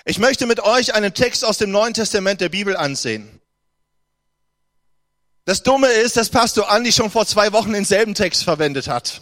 Ich 0.09 0.19
möchte 0.19 0.45
mit 0.45 0.61
euch 0.61 0.95
einen 0.95 1.13
Text 1.13 1.43
aus 1.43 1.57
dem 1.57 1.69
Neuen 1.69 1.93
Testament 1.93 2.39
der 2.39 2.47
Bibel 2.47 2.77
ansehen. 2.77 3.41
Das 5.43 5.63
Dumme 5.63 5.89
ist, 5.89 6.15
dass 6.15 6.29
Pastor 6.29 6.71
Andi 6.71 6.93
schon 6.93 7.11
vor 7.11 7.25
zwei 7.25 7.51
Wochen 7.51 7.73
denselben 7.73 8.15
Text 8.15 8.45
verwendet 8.45 8.87
hat. 8.87 9.21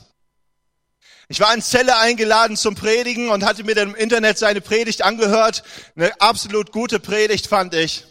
Ich 1.28 1.40
war 1.40 1.52
in 1.56 1.64
Zelle 1.64 1.98
eingeladen 1.98 2.56
zum 2.56 2.76
Predigen 2.76 3.30
und 3.30 3.44
hatte 3.44 3.64
mir 3.64 3.74
dann 3.74 3.90
im 3.90 3.96
Internet 3.96 4.38
seine 4.38 4.62
Predigt 4.62 5.02
angehört. 5.02 5.64
Eine 5.96 6.22
absolut 6.22 6.72
gute 6.72 7.00
Predigt 7.00 7.48
fand 7.48 7.74
ich. 7.74 8.04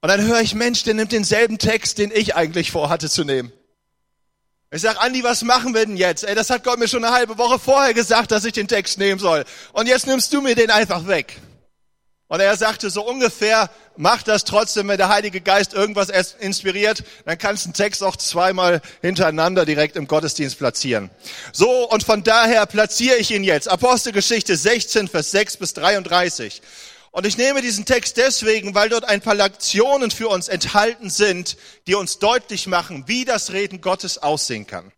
Und 0.00 0.08
dann 0.08 0.22
höre 0.22 0.40
ich, 0.40 0.54
Mensch, 0.54 0.84
der 0.84 0.94
nimmt 0.94 1.12
denselben 1.12 1.58
Text, 1.58 1.98
den 1.98 2.10
ich 2.12 2.34
eigentlich 2.34 2.70
vorhatte 2.70 3.10
zu 3.10 3.24
nehmen. 3.24 3.52
Ich 4.70 4.80
sag, 4.80 4.98
Andi, 5.04 5.22
was 5.22 5.42
machen 5.42 5.74
wir 5.74 5.84
denn 5.84 5.98
jetzt? 5.98 6.24
Ey, 6.24 6.34
das 6.34 6.48
hat 6.48 6.64
Gott 6.64 6.78
mir 6.78 6.88
schon 6.88 7.04
eine 7.04 7.12
halbe 7.12 7.36
Woche 7.36 7.58
vorher 7.58 7.92
gesagt, 7.92 8.30
dass 8.30 8.46
ich 8.46 8.54
den 8.54 8.68
Text 8.68 8.96
nehmen 8.96 9.20
soll. 9.20 9.44
Und 9.74 9.86
jetzt 9.86 10.06
nimmst 10.06 10.32
du 10.32 10.40
mir 10.40 10.54
den 10.54 10.70
einfach 10.70 11.06
weg. 11.06 11.36
Und 12.30 12.38
er 12.38 12.56
sagte 12.56 12.90
so 12.90 13.04
ungefähr, 13.04 13.70
mach 13.96 14.22
das 14.22 14.44
trotzdem, 14.44 14.86
wenn 14.86 14.98
der 14.98 15.08
Heilige 15.08 15.40
Geist 15.40 15.74
irgendwas 15.74 16.10
inspiriert, 16.38 17.02
dann 17.24 17.36
kannst 17.36 17.64
du 17.64 17.70
einen 17.70 17.74
Text 17.74 18.04
auch 18.04 18.14
zweimal 18.14 18.82
hintereinander 19.02 19.66
direkt 19.66 19.96
im 19.96 20.06
Gottesdienst 20.06 20.56
platzieren. 20.56 21.10
So, 21.52 21.90
und 21.90 22.04
von 22.04 22.22
daher 22.22 22.66
platziere 22.66 23.16
ich 23.16 23.32
ihn 23.32 23.42
jetzt. 23.42 23.68
Apostelgeschichte 23.68 24.56
16, 24.56 25.08
Vers 25.08 25.32
6 25.32 25.56
bis 25.56 25.74
33. 25.74 26.62
Und 27.10 27.26
ich 27.26 27.36
nehme 27.36 27.62
diesen 27.62 27.84
Text 27.84 28.16
deswegen, 28.16 28.76
weil 28.76 28.90
dort 28.90 29.06
ein 29.06 29.20
paar 29.20 29.34
Lektionen 29.34 30.12
für 30.12 30.28
uns 30.28 30.46
enthalten 30.46 31.10
sind, 31.10 31.56
die 31.88 31.96
uns 31.96 32.20
deutlich 32.20 32.68
machen, 32.68 33.08
wie 33.08 33.24
das 33.24 33.52
Reden 33.52 33.80
Gottes 33.80 34.18
aussehen 34.18 34.68
kann. 34.68 34.92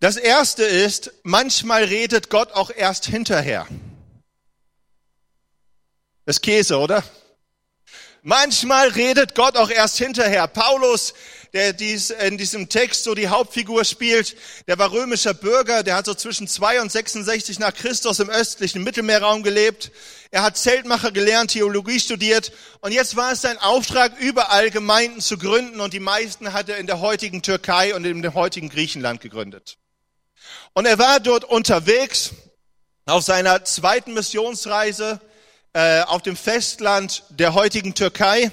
Das 0.00 0.16
erste 0.16 0.64
ist, 0.64 1.12
manchmal 1.22 1.84
redet 1.84 2.30
Gott 2.30 2.50
auch 2.54 2.72
erst 2.76 3.06
hinterher. 3.06 3.68
Das 6.28 6.42
Käse, 6.42 6.76
oder? 6.76 7.02
Manchmal 8.20 8.88
redet 8.88 9.34
Gott 9.34 9.56
auch 9.56 9.70
erst 9.70 9.96
hinterher. 9.96 10.46
Paulus, 10.46 11.14
der 11.54 11.72
dies, 11.72 12.10
in 12.10 12.36
diesem 12.36 12.68
Text 12.68 13.04
so 13.04 13.14
die 13.14 13.28
Hauptfigur 13.28 13.82
spielt, 13.86 14.36
der 14.66 14.78
war 14.78 14.92
römischer 14.92 15.32
Bürger, 15.32 15.82
der 15.82 15.94
hat 15.94 16.04
so 16.04 16.12
zwischen 16.12 16.46
2 16.46 16.82
und 16.82 16.92
66 16.92 17.58
nach 17.60 17.72
Christus 17.72 18.20
im 18.20 18.28
östlichen 18.28 18.84
Mittelmeerraum 18.84 19.42
gelebt. 19.42 19.90
Er 20.30 20.42
hat 20.42 20.58
Zeltmacher 20.58 21.12
gelernt, 21.12 21.52
Theologie 21.52 21.98
studiert 21.98 22.52
und 22.82 22.92
jetzt 22.92 23.16
war 23.16 23.32
es 23.32 23.40
sein 23.40 23.56
Auftrag, 23.56 24.20
überall 24.20 24.68
Gemeinden 24.68 25.22
zu 25.22 25.38
gründen 25.38 25.80
und 25.80 25.94
die 25.94 25.98
meisten 25.98 26.52
hat 26.52 26.68
er 26.68 26.76
in 26.76 26.86
der 26.86 27.00
heutigen 27.00 27.40
Türkei 27.40 27.94
und 27.94 28.04
in 28.04 28.20
dem 28.20 28.34
heutigen 28.34 28.68
Griechenland 28.68 29.22
gegründet. 29.22 29.78
Und 30.74 30.84
er 30.84 30.98
war 30.98 31.20
dort 31.20 31.44
unterwegs 31.44 32.32
auf 33.06 33.24
seiner 33.24 33.64
zweiten 33.64 34.12
Missionsreise 34.12 35.22
äh, 35.78 36.02
auf 36.02 36.22
dem 36.22 36.34
Festland 36.34 37.22
der 37.28 37.54
heutigen 37.54 37.94
Türkei. 37.94 38.50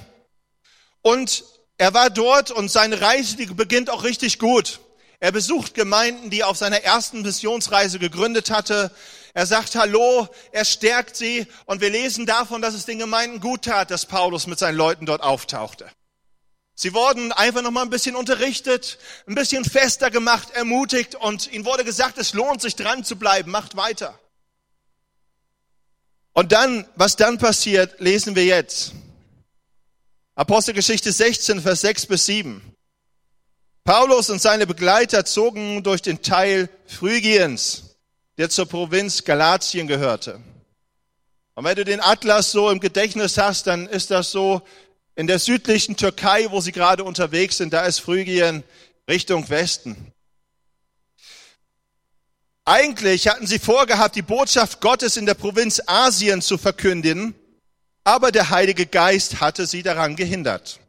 Und 1.01 1.43
er 1.75 1.91
war 1.95 2.11
dort 2.11 2.51
und 2.51 2.69
seine 2.69 3.01
Reise, 3.01 3.35
die 3.35 3.47
beginnt 3.47 3.89
auch 3.89 4.03
richtig 4.03 4.37
gut. 4.37 4.79
Er 5.19 5.31
besucht 5.31 5.73
Gemeinden, 5.73 6.29
die 6.29 6.41
er 6.41 6.49
auf 6.49 6.57
seiner 6.57 6.83
ersten 6.83 7.23
Missionsreise 7.23 7.97
gegründet 7.97 8.51
hatte. 8.51 8.91
Er 9.33 9.47
sagt 9.47 9.75
Hallo, 9.75 10.27
er 10.51 10.65
stärkt 10.65 11.15
sie 11.15 11.47
und 11.65 11.81
wir 11.81 11.89
lesen 11.89 12.27
davon, 12.27 12.61
dass 12.61 12.75
es 12.75 12.85
den 12.85 12.99
Gemeinden 12.99 13.39
gut 13.39 13.63
tat, 13.63 13.89
dass 13.89 14.05
Paulus 14.05 14.45
mit 14.45 14.59
seinen 14.59 14.77
Leuten 14.77 15.07
dort 15.07 15.23
auftauchte. 15.23 15.89
Sie 16.75 16.93
wurden 16.93 17.31
einfach 17.31 17.63
noch 17.63 17.71
mal 17.71 17.81
ein 17.81 17.89
bisschen 17.89 18.15
unterrichtet, 18.15 18.99
ein 19.27 19.33
bisschen 19.33 19.65
fester 19.65 20.11
gemacht, 20.11 20.51
ermutigt 20.51 21.15
und 21.15 21.51
ihnen 21.51 21.65
wurde 21.65 21.85
gesagt, 21.85 22.19
es 22.19 22.33
lohnt 22.33 22.61
sich 22.61 22.75
dran 22.75 23.03
zu 23.03 23.15
bleiben, 23.15 23.49
macht 23.49 23.75
weiter. 23.75 24.19
Und 26.35 26.51
dann, 26.51 26.85
was 26.95 27.15
dann 27.15 27.37
passiert, 27.37 27.99
lesen 28.01 28.35
wir 28.35 28.43
jetzt. 28.43 28.91
Apostelgeschichte 30.35 31.13
16, 31.13 31.61
Vers 31.61 31.79
6 31.81 32.07
bis 32.07 32.25
7. 32.25 32.61
Paulus 33.85 34.29
und 34.29 34.41
seine 34.41 34.67
Begleiter 34.67 35.23
zogen 35.23 35.81
durch 35.81 36.01
den 36.01 36.21
Teil 36.21 36.69
Phrygiens, 36.87 37.95
der 38.37 38.49
zur 38.49 38.65
Provinz 38.65 39.23
Galatien 39.23 39.87
gehörte. 39.87 40.41
Und 41.53 41.63
wenn 41.63 41.75
du 41.77 41.85
den 41.85 42.01
Atlas 42.01 42.51
so 42.51 42.69
im 42.69 42.81
Gedächtnis 42.81 43.37
hast, 43.37 43.67
dann 43.67 43.87
ist 43.87 44.11
das 44.11 44.31
so 44.31 44.61
in 45.15 45.27
der 45.27 45.39
südlichen 45.39 45.95
Türkei, 45.95 46.47
wo 46.51 46.59
sie 46.59 46.73
gerade 46.73 47.05
unterwegs 47.05 47.55
sind, 47.57 47.71
da 47.71 47.85
ist 47.85 48.01
Phrygien 48.01 48.65
Richtung 49.09 49.47
Westen. 49.49 50.11
Eigentlich 52.65 53.27
hatten 53.27 53.45
sie 53.45 53.59
vorgehabt, 53.59 54.15
die 54.15 54.23
Botschaft 54.23 54.81
Gottes 54.81 55.17
in 55.17 55.27
der 55.27 55.35
Provinz 55.35 55.81
Asien 55.85 56.41
zu 56.41 56.57
verkündigen, 56.57 57.35
aber 58.03 58.31
der 58.31 58.49
Heilige 58.49 58.87
Geist 58.87 59.39
hatte 59.39 59.67
sie 59.67 59.83
daran 59.83 60.15
gehindert. 60.15 60.79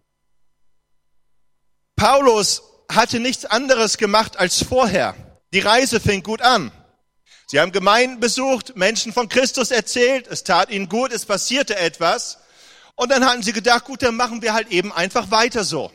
Paulus 1.95 2.63
hatte 2.91 3.21
nichts 3.21 3.45
anderes 3.45 3.99
gemacht 3.99 4.39
als 4.39 4.63
vorher. 4.63 5.15
Die 5.53 5.61
Reise 5.61 6.01
fing 6.01 6.23
gut 6.23 6.41
an. 6.41 6.73
Sie 7.47 7.61
haben 7.61 7.73
Gemeinden 7.73 8.21
besucht, 8.21 8.77
Menschen 8.77 9.13
von 9.13 9.29
Christus 9.29 9.71
erzählt, 9.71 10.27
es 10.29 10.45
tat 10.45 10.71
ihnen 10.71 10.89
gut, 10.89 11.13
es 11.13 11.27
passierte 11.27 11.77
etwas. 11.77 12.39
Und 12.97 13.11
dann 13.11 13.25
hatten 13.25 13.43
sie 13.43 13.53
gedacht, 13.53 13.85
gut, 13.85 14.03
dann 14.03 14.17
machen 14.17 14.41
wir 14.41 14.55
halt 14.55 14.69
eben 14.69 14.93
einfach 14.93 15.31
weiter 15.31 15.63
so. 15.63 15.93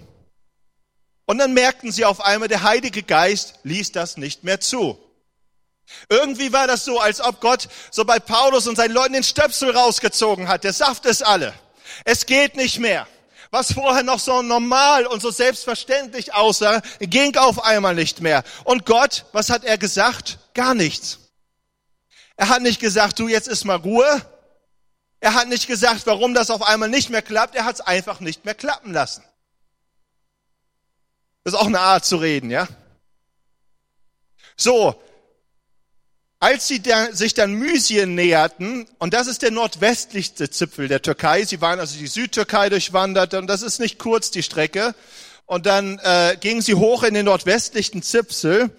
Und 1.25 1.39
dann 1.39 1.53
merkten 1.53 1.91
sie 1.91 2.05
auf 2.05 2.21
einmal, 2.21 2.47
der 2.47 2.63
Heilige 2.63 3.01
Geist 3.01 3.55
ließ 3.63 3.91
das 3.91 4.17
nicht 4.17 4.43
mehr 4.43 4.59
zu. 4.59 4.97
Irgendwie 6.09 6.51
war 6.51 6.67
das 6.67 6.85
so, 6.85 6.99
als 6.99 7.21
ob 7.21 7.41
Gott 7.41 7.67
so 7.89 8.05
bei 8.05 8.19
Paulus 8.19 8.67
und 8.67 8.75
seinen 8.75 8.93
Leuten 8.93 9.13
den 9.13 9.23
Stöpsel 9.23 9.71
rausgezogen 9.71 10.47
hat. 10.47 10.63
Der 10.63 10.73
Saft 10.73 11.05
ist 11.05 11.25
alle. 11.25 11.53
Es 12.05 12.25
geht 12.25 12.55
nicht 12.55 12.79
mehr. 12.79 13.07
Was 13.49 13.73
vorher 13.73 14.03
noch 14.03 14.19
so 14.19 14.41
normal 14.41 15.05
und 15.05 15.21
so 15.21 15.29
selbstverständlich 15.29 16.33
aussah, 16.33 16.81
ging 16.99 17.35
auf 17.35 17.63
einmal 17.63 17.95
nicht 17.95 18.21
mehr. 18.21 18.43
Und 18.63 18.85
Gott, 18.85 19.25
was 19.33 19.49
hat 19.49 19.65
er 19.65 19.77
gesagt? 19.77 20.39
Gar 20.53 20.73
nichts. 20.73 21.19
Er 22.37 22.47
hat 22.47 22.61
nicht 22.61 22.79
gesagt, 22.79 23.19
du, 23.19 23.27
jetzt 23.27 23.49
ist 23.49 23.65
mal 23.65 23.75
Ruhe. 23.75 24.25
Er 25.19 25.33
hat 25.35 25.49
nicht 25.49 25.67
gesagt, 25.67 26.07
warum 26.07 26.33
das 26.33 26.49
auf 26.49 26.63
einmal 26.63 26.89
nicht 26.89 27.09
mehr 27.09 27.21
klappt. 27.21 27.55
Er 27.55 27.65
hat 27.65 27.75
es 27.75 27.81
einfach 27.81 28.21
nicht 28.21 28.45
mehr 28.45 28.55
klappen 28.55 28.93
lassen. 28.93 29.23
Das 31.43 31.53
ist 31.53 31.59
auch 31.59 31.67
eine 31.67 31.79
Art 31.79 32.05
zu 32.05 32.17
reden, 32.17 32.49
ja? 32.49 32.67
So, 34.55 35.01
als 36.41 36.67
sie 36.67 36.81
da, 36.81 37.13
sich 37.13 37.35
dann 37.35 37.53
Mysien 37.53 38.15
näherten, 38.15 38.87
und 38.97 39.13
das 39.13 39.27
ist 39.27 39.43
der 39.43 39.51
nordwestlichste 39.51 40.49
Zipfel 40.49 40.87
der 40.87 41.03
Türkei, 41.03 41.45
sie 41.45 41.61
waren 41.61 41.79
also 41.79 41.97
die 41.97 42.07
Südtürkei 42.07 42.69
durchwandert, 42.69 43.35
und 43.35 43.45
das 43.45 43.61
ist 43.61 43.79
nicht 43.79 43.99
kurz 43.99 44.31
die 44.31 44.41
Strecke, 44.41 44.95
und 45.45 45.67
dann 45.67 45.99
äh, 45.99 46.35
gingen 46.41 46.63
sie 46.63 46.73
hoch 46.73 47.03
in 47.03 47.13
den 47.13 47.25
nordwestlichen 47.25 48.01
Zipfel, 48.01 48.71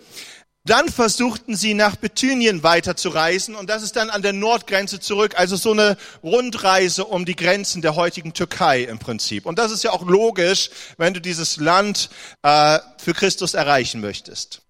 dann 0.64 0.88
versuchten 0.88 1.54
sie 1.54 1.74
nach 1.74 1.94
Bithynien 1.94 2.64
weiterzureisen 2.64 3.54
und 3.54 3.70
das 3.70 3.84
ist 3.84 3.94
dann 3.94 4.10
an 4.10 4.22
der 4.22 4.32
Nordgrenze 4.32 4.98
zurück, 4.98 5.34
also 5.36 5.54
so 5.54 5.70
eine 5.70 5.96
Rundreise 6.24 7.04
um 7.04 7.24
die 7.24 7.36
Grenzen 7.36 7.80
der 7.80 7.94
heutigen 7.94 8.32
Türkei 8.32 8.82
im 8.82 8.98
Prinzip. 8.98 9.46
Und 9.46 9.58
das 9.58 9.70
ist 9.70 9.84
ja 9.84 9.92
auch 9.92 10.04
logisch, 10.04 10.70
wenn 10.98 11.14
du 11.14 11.20
dieses 11.20 11.58
Land 11.58 12.10
äh, 12.42 12.80
für 12.98 13.14
Christus 13.14 13.54
erreichen 13.54 14.00
möchtest. 14.00 14.62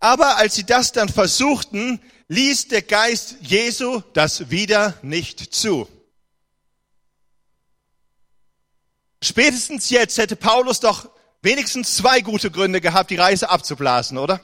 Aber 0.00 0.36
als 0.36 0.54
sie 0.54 0.64
das 0.64 0.92
dann 0.92 1.08
versuchten, 1.08 2.00
ließ 2.28 2.68
der 2.68 2.82
Geist 2.82 3.36
Jesu 3.40 4.02
das 4.12 4.50
wieder 4.50 4.94
nicht 5.02 5.54
zu. 5.54 5.88
Spätestens 9.22 9.88
jetzt 9.90 10.18
hätte 10.18 10.36
Paulus 10.36 10.80
doch 10.80 11.08
wenigstens 11.40 11.96
zwei 11.96 12.20
gute 12.20 12.50
Gründe 12.50 12.80
gehabt, 12.80 13.10
die 13.10 13.16
Reise 13.16 13.48
abzublasen, 13.48 14.18
oder? 14.18 14.40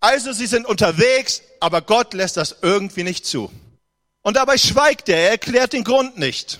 Also 0.00 0.32
sie 0.32 0.46
sind 0.46 0.66
unterwegs, 0.66 1.42
aber 1.60 1.80
Gott 1.80 2.12
lässt 2.12 2.36
das 2.36 2.56
irgendwie 2.62 3.04
nicht 3.04 3.24
zu. 3.24 3.50
Und 4.22 4.36
dabei 4.36 4.58
schweigt 4.58 5.08
er, 5.08 5.18
er 5.18 5.30
erklärt 5.30 5.72
den 5.72 5.84
Grund 5.84 6.18
nicht. 6.18 6.58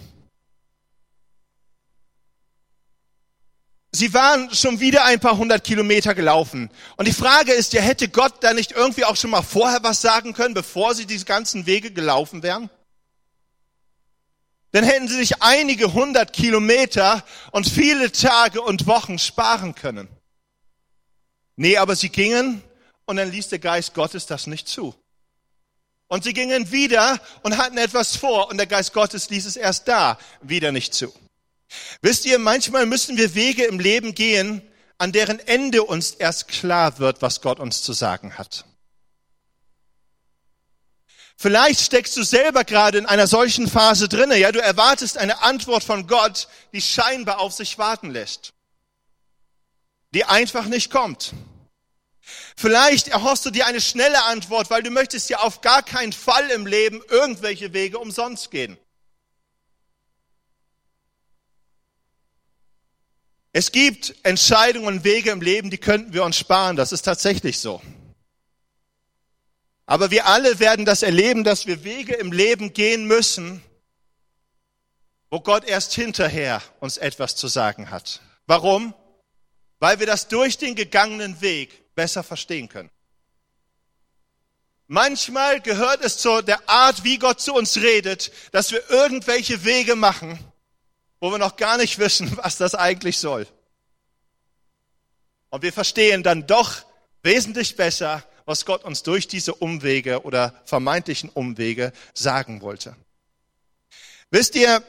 Sie 3.94 4.12
waren 4.12 4.52
schon 4.52 4.80
wieder 4.80 5.04
ein 5.04 5.20
paar 5.20 5.38
hundert 5.38 5.62
Kilometer 5.62 6.16
gelaufen. 6.16 6.68
Und 6.96 7.06
die 7.06 7.12
Frage 7.12 7.52
ist 7.52 7.74
ja, 7.74 7.80
hätte 7.80 8.08
Gott 8.08 8.42
da 8.42 8.52
nicht 8.52 8.72
irgendwie 8.72 9.04
auch 9.04 9.14
schon 9.14 9.30
mal 9.30 9.42
vorher 9.42 9.84
was 9.84 10.00
sagen 10.00 10.32
können, 10.32 10.52
bevor 10.52 10.96
sie 10.96 11.06
diese 11.06 11.26
ganzen 11.26 11.64
Wege 11.66 11.92
gelaufen 11.92 12.42
wären? 12.42 12.70
Dann 14.72 14.82
hätten 14.82 15.06
sie 15.06 15.14
sich 15.14 15.40
einige 15.42 15.92
hundert 15.92 16.32
Kilometer 16.32 17.24
und 17.52 17.68
viele 17.68 18.10
Tage 18.10 18.60
und 18.60 18.88
Wochen 18.88 19.20
sparen 19.20 19.76
können. 19.76 20.08
Nee, 21.54 21.76
aber 21.76 21.94
sie 21.94 22.08
gingen 22.08 22.64
und 23.04 23.14
dann 23.14 23.30
ließ 23.30 23.50
der 23.50 23.60
Geist 23.60 23.94
Gottes 23.94 24.26
das 24.26 24.48
nicht 24.48 24.66
zu. 24.66 24.92
Und 26.08 26.24
sie 26.24 26.32
gingen 26.32 26.72
wieder 26.72 27.20
und 27.44 27.58
hatten 27.58 27.78
etwas 27.78 28.16
vor 28.16 28.48
und 28.50 28.56
der 28.56 28.66
Geist 28.66 28.92
Gottes 28.92 29.30
ließ 29.30 29.46
es 29.46 29.54
erst 29.54 29.86
da 29.86 30.18
wieder 30.42 30.72
nicht 30.72 30.94
zu. 30.94 31.14
Wisst 32.02 32.24
ihr, 32.26 32.38
manchmal 32.38 32.86
müssen 32.86 33.16
wir 33.16 33.34
Wege 33.34 33.64
im 33.64 33.80
Leben 33.80 34.14
gehen, 34.14 34.62
an 34.98 35.12
deren 35.12 35.38
Ende 35.40 35.82
uns 35.82 36.12
erst 36.12 36.48
klar 36.48 36.98
wird, 36.98 37.22
was 37.22 37.40
Gott 37.40 37.58
uns 37.60 37.82
zu 37.82 37.92
sagen 37.92 38.38
hat. 38.38 38.64
Vielleicht 41.36 41.80
steckst 41.80 42.16
du 42.16 42.22
selber 42.22 42.64
gerade 42.64 42.98
in 42.98 43.06
einer 43.06 43.26
solchen 43.26 43.68
Phase 43.68 44.08
drinne, 44.08 44.36
ja, 44.38 44.52
du 44.52 44.62
erwartest 44.62 45.18
eine 45.18 45.42
Antwort 45.42 45.82
von 45.82 46.06
Gott, 46.06 46.48
die 46.72 46.80
scheinbar 46.80 47.40
auf 47.40 47.52
sich 47.52 47.76
warten 47.78 48.10
lässt. 48.10 48.52
die 50.14 50.24
einfach 50.24 50.66
nicht 50.66 50.90
kommt. 50.90 51.32
Vielleicht 52.56 53.08
erhoffst 53.08 53.44
du 53.44 53.50
dir 53.50 53.66
eine 53.66 53.80
schnelle 53.80 54.24
Antwort, 54.24 54.70
weil 54.70 54.82
du 54.82 54.90
möchtest 54.90 55.28
ja 55.28 55.40
auf 55.40 55.60
gar 55.60 55.82
keinen 55.82 56.12
Fall 56.12 56.50
im 56.50 56.66
Leben 56.66 57.02
irgendwelche 57.08 57.72
Wege 57.72 57.98
umsonst 57.98 58.50
gehen. 58.50 58.78
Es 63.56 63.70
gibt 63.70 64.16
Entscheidungen 64.24 64.88
und 64.88 65.04
Wege 65.04 65.30
im 65.30 65.40
Leben, 65.40 65.70
die 65.70 65.78
könnten 65.78 66.12
wir 66.12 66.24
uns 66.24 66.36
sparen. 66.36 66.74
Das 66.74 66.90
ist 66.90 67.02
tatsächlich 67.02 67.60
so. 67.60 67.80
Aber 69.86 70.10
wir 70.10 70.26
alle 70.26 70.58
werden 70.58 70.84
das 70.84 71.04
erleben, 71.04 71.44
dass 71.44 71.64
wir 71.64 71.84
Wege 71.84 72.14
im 72.14 72.32
Leben 72.32 72.72
gehen 72.72 73.06
müssen, 73.06 73.62
wo 75.30 75.38
Gott 75.38 75.62
erst 75.62 75.94
hinterher 75.94 76.62
uns 76.80 76.96
etwas 76.96 77.36
zu 77.36 77.46
sagen 77.46 77.92
hat. 77.92 78.22
Warum? 78.48 78.92
Weil 79.78 80.00
wir 80.00 80.06
das 80.06 80.26
durch 80.26 80.58
den 80.58 80.74
gegangenen 80.74 81.40
Weg 81.40 81.94
besser 81.94 82.24
verstehen 82.24 82.68
können. 82.68 82.90
Manchmal 84.88 85.60
gehört 85.60 86.04
es 86.04 86.18
zu 86.18 86.42
der 86.42 86.68
Art, 86.68 87.04
wie 87.04 87.18
Gott 87.18 87.40
zu 87.40 87.54
uns 87.54 87.76
redet, 87.76 88.32
dass 88.50 88.72
wir 88.72 88.90
irgendwelche 88.90 89.64
Wege 89.64 89.94
machen, 89.94 90.40
wo 91.24 91.30
wir 91.30 91.38
noch 91.38 91.56
gar 91.56 91.78
nicht 91.78 91.98
wissen, 91.98 92.36
was 92.42 92.58
das 92.58 92.74
eigentlich 92.74 93.16
soll. 93.16 93.46
Und 95.48 95.62
wir 95.62 95.72
verstehen 95.72 96.22
dann 96.22 96.46
doch 96.46 96.82
wesentlich 97.22 97.76
besser, 97.76 98.22
was 98.44 98.66
Gott 98.66 98.84
uns 98.84 99.02
durch 99.04 99.26
diese 99.26 99.54
Umwege 99.54 100.24
oder 100.24 100.52
vermeintlichen 100.66 101.30
Umwege 101.30 101.94
sagen 102.12 102.60
wollte. 102.60 102.94
Wisst 104.30 104.54
ihr, 104.54 104.82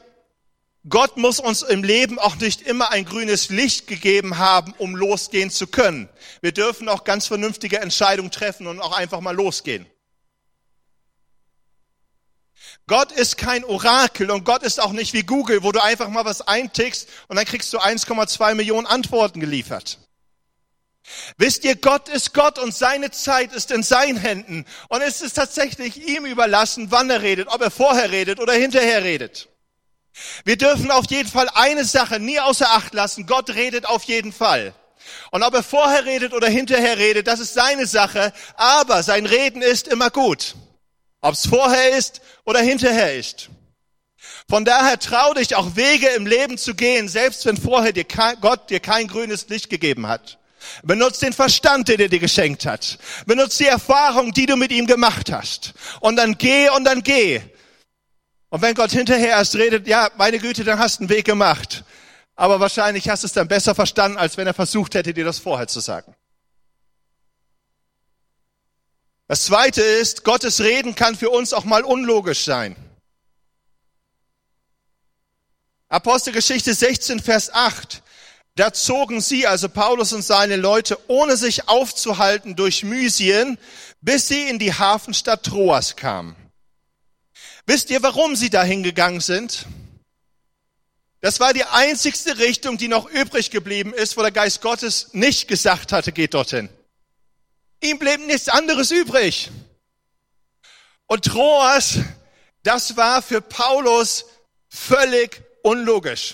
Gott 0.89 1.15
muss 1.15 1.39
uns 1.39 1.61
im 1.61 1.85
Leben 1.85 2.19
auch 2.19 2.35
nicht 2.35 2.63
immer 2.63 2.91
ein 2.91 3.05
grünes 3.05 3.47
Licht 3.47 3.87
gegeben 3.87 4.37
haben, 4.37 4.73
um 4.77 4.93
losgehen 4.93 5.49
zu 5.49 5.67
können. 5.67 6.09
Wir 6.41 6.51
dürfen 6.51 6.89
auch 6.89 7.05
ganz 7.05 7.27
vernünftige 7.27 7.79
Entscheidungen 7.79 8.31
treffen 8.31 8.67
und 8.67 8.81
auch 8.81 8.91
einfach 8.91 9.21
mal 9.21 9.33
losgehen. 9.33 9.85
Gott 12.87 13.11
ist 13.11 13.37
kein 13.37 13.63
Orakel 13.63 14.29
und 14.29 14.43
Gott 14.43 14.61
ist 14.61 14.79
auch 14.79 14.91
nicht 14.91 15.13
wie 15.13 15.23
Google, 15.23 15.63
wo 15.63 15.71
du 15.71 15.81
einfach 15.81 16.09
mal 16.09 16.25
was 16.25 16.41
eintickst 16.41 17.09
und 17.27 17.35
dann 17.35 17.45
kriegst 17.45 17.73
du 17.73 17.79
1,2 17.79 18.53
Millionen 18.53 18.85
Antworten 18.85 19.39
geliefert. 19.39 19.97
Wisst 21.37 21.65
ihr, 21.65 21.75
Gott 21.75 22.09
ist 22.09 22.33
Gott 22.33 22.59
und 22.59 22.75
seine 22.75 23.11
Zeit 23.11 23.53
ist 23.53 23.71
in 23.71 23.83
seinen 23.83 24.17
Händen 24.17 24.65
und 24.89 25.01
es 25.01 25.21
ist 25.21 25.33
tatsächlich 25.33 26.07
ihm 26.07 26.25
überlassen, 26.25 26.87
wann 26.91 27.09
er 27.09 27.21
redet, 27.21 27.47
ob 27.47 27.61
er 27.61 27.71
vorher 27.71 28.11
redet 28.11 28.39
oder 28.39 28.53
hinterher 28.53 29.03
redet. 29.03 29.49
Wir 30.43 30.57
dürfen 30.57 30.91
auf 30.91 31.05
jeden 31.09 31.29
Fall 31.29 31.49
eine 31.53 31.85
Sache 31.85 32.19
nie 32.19 32.39
außer 32.39 32.69
Acht 32.71 32.93
lassen. 32.93 33.27
Gott 33.27 33.49
redet 33.49 33.85
auf 33.85 34.03
jeden 34.03 34.31
Fall. 34.31 34.73
Und 35.31 35.43
ob 35.43 35.53
er 35.53 35.63
vorher 35.63 36.05
redet 36.05 36.33
oder 36.33 36.47
hinterher 36.47 36.97
redet, 36.97 37.27
das 37.27 37.39
ist 37.39 37.53
seine 37.53 37.85
Sache. 37.85 38.31
Aber 38.55 39.03
sein 39.03 39.25
Reden 39.25 39.61
ist 39.61 39.87
immer 39.87 40.09
gut. 40.09 40.55
Ob 41.25 41.33
es 41.33 41.47
vorher 41.47 41.97
ist 41.97 42.21
oder 42.43 42.59
hinterher 42.59 43.15
ist. 43.15 43.49
Von 44.47 44.63
daher 44.63 44.99
trau 44.99 45.33
dich 45.33 45.55
auch 45.55 45.75
Wege 45.75 46.07
im 46.09 46.27
Leben 46.27 46.59
zu 46.59 46.75
gehen, 46.75 47.09
selbst 47.09 47.47
wenn 47.47 47.57
vorher 47.57 47.93
dir 47.93 48.05
Gott 48.41 48.69
dir 48.69 48.79
kein 48.79 49.07
grünes 49.07 49.49
Licht 49.49 49.71
gegeben 49.71 50.05
hat. 50.05 50.37
Benutzt 50.83 51.23
den 51.23 51.33
Verstand, 51.33 51.87
den 51.87 51.99
er 51.99 52.09
dir 52.09 52.19
geschenkt 52.19 52.67
hat. 52.67 52.99
Benutzt 53.25 53.59
die 53.59 53.65
Erfahrung, 53.65 54.33
die 54.33 54.45
du 54.45 54.55
mit 54.55 54.71
ihm 54.71 54.85
gemacht 54.85 55.31
hast. 55.31 55.73
Und 55.99 56.15
dann 56.17 56.37
geh 56.37 56.69
und 56.69 56.83
dann 56.83 57.01
geh. 57.01 57.41
Und 58.49 58.61
wenn 58.61 58.75
Gott 58.75 58.91
hinterher 58.91 59.29
erst 59.29 59.55
redet, 59.55 59.87
ja, 59.87 60.11
meine 60.17 60.37
Güte, 60.37 60.63
dann 60.63 60.77
hast 60.77 60.99
du 60.99 61.05
einen 61.05 61.09
Weg 61.09 61.25
gemacht. 61.25 61.83
Aber 62.35 62.59
wahrscheinlich 62.59 63.09
hast 63.09 63.23
du 63.23 63.27
es 63.27 63.33
dann 63.33 63.47
besser 63.47 63.73
verstanden, 63.73 64.19
als 64.19 64.37
wenn 64.37 64.45
er 64.45 64.53
versucht 64.53 64.93
hätte, 64.93 65.11
dir 65.11 65.25
das 65.25 65.39
vorher 65.39 65.67
zu 65.67 65.79
sagen. 65.79 66.13
Das 69.27 69.45
zweite 69.45 69.81
ist, 69.81 70.23
Gottes 70.23 70.61
Reden 70.61 70.95
kann 70.95 71.15
für 71.15 71.29
uns 71.29 71.53
auch 71.53 71.63
mal 71.63 71.83
unlogisch 71.83 72.43
sein. 72.43 72.75
Apostelgeschichte 75.89 76.73
16, 76.73 77.19
Vers 77.21 77.53
8. 77.53 78.03
Da 78.55 78.71
zogen 78.71 79.19
sie, 79.21 79.47
also 79.47 79.67
Paulus 79.67 80.13
und 80.13 80.21
seine 80.21 80.55
Leute, 80.55 80.97
ohne 81.07 81.37
sich 81.37 81.67
aufzuhalten 81.67 82.55
durch 82.55 82.83
Mysien, 82.83 83.57
bis 84.01 84.27
sie 84.27 84.47
in 84.47 84.59
die 84.59 84.73
Hafenstadt 84.73 85.43
Troas 85.43 85.95
kamen. 85.95 86.35
Wisst 87.65 87.89
ihr, 87.89 88.01
warum 88.03 88.35
sie 88.35 88.49
dahin 88.49 88.83
gegangen 88.83 89.21
sind? 89.21 89.65
Das 91.19 91.39
war 91.39 91.53
die 91.53 91.63
einzigste 91.63 92.37
Richtung, 92.37 92.77
die 92.77 92.87
noch 92.87 93.09
übrig 93.09 93.49
geblieben 93.49 93.93
ist, 93.93 94.15
wo 94.15 94.21
der 94.21 94.31
Geist 94.31 94.61
Gottes 94.61 95.09
nicht 95.13 95.47
gesagt 95.47 95.91
hatte, 95.91 96.11
geht 96.11 96.35
dorthin. 96.35 96.69
Ihm 97.85 97.99
blieb 97.99 98.25
nichts 98.25 98.49
anderes 98.49 98.89
übrig. 98.89 99.51
Und 101.05 101.25
Troas, 101.25 101.99
das 102.63 102.97
war 102.97 103.21
für 103.21 103.41
Paulus 103.41 104.25
völlig 104.69 105.43
unlogisch. 105.61 106.33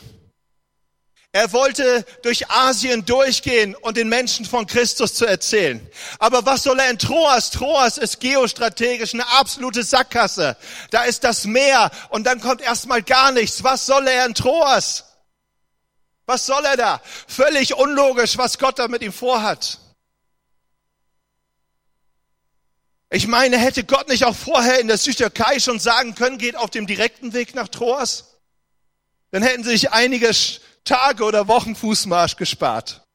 Er 1.33 1.51
wollte 1.51 2.05
durch 2.23 2.49
Asien 2.49 3.03
durchgehen 3.03 3.75
und 3.75 3.97
den 3.97 4.07
Menschen 4.07 4.45
von 4.45 4.65
Christus 4.65 5.13
zu 5.13 5.25
erzählen. 5.25 5.85
Aber 6.19 6.45
was 6.45 6.63
soll 6.63 6.79
er 6.79 6.89
in 6.89 6.97
Troas? 6.97 7.51
Troas 7.51 7.97
ist 7.97 8.21
geostrategisch 8.21 9.13
eine 9.13 9.27
absolute 9.27 9.83
Sackgasse. 9.83 10.55
Da 10.89 11.03
ist 11.03 11.25
das 11.25 11.43
Meer 11.43 11.91
und 12.11 12.25
dann 12.25 12.39
kommt 12.39 12.61
erstmal 12.61 13.03
gar 13.03 13.33
nichts. 13.33 13.61
Was 13.61 13.85
soll 13.85 14.07
er 14.07 14.25
in 14.25 14.35
Troas? 14.35 15.03
Was 16.25 16.45
soll 16.45 16.63
er 16.63 16.77
da? 16.77 17.01
Völlig 17.27 17.75
unlogisch, 17.75 18.37
was 18.37 18.57
Gott 18.57 18.79
da 18.79 18.87
mit 18.87 19.01
ihm 19.01 19.11
vorhat. 19.11 19.81
Ich 23.13 23.28
meine, 23.28 23.58
hätte 23.58 23.84
Gott 23.84 24.08
nicht 24.08 24.24
auch 24.24 24.36
vorher 24.36 24.80
in 24.80 24.88
der 24.88 24.97
Südtürkei 24.97 25.60
schon 25.60 25.80
sagen 25.80 26.15
können, 26.15 26.38
geht 26.38 26.56
auf 26.56 26.69
dem 26.69 26.88
direkten 26.88 27.34
Weg 27.34 27.54
nach 27.54 27.67
Troas? 27.67 28.39
Dann 29.32 29.43
hätten 29.43 29.65
sich 29.65 29.91
einige 29.91 30.32
Tage 30.86 31.26
oder 31.26 31.50
Wochen 31.50 31.76
Fußmarsch 31.76 32.38
gespart. 32.38 33.06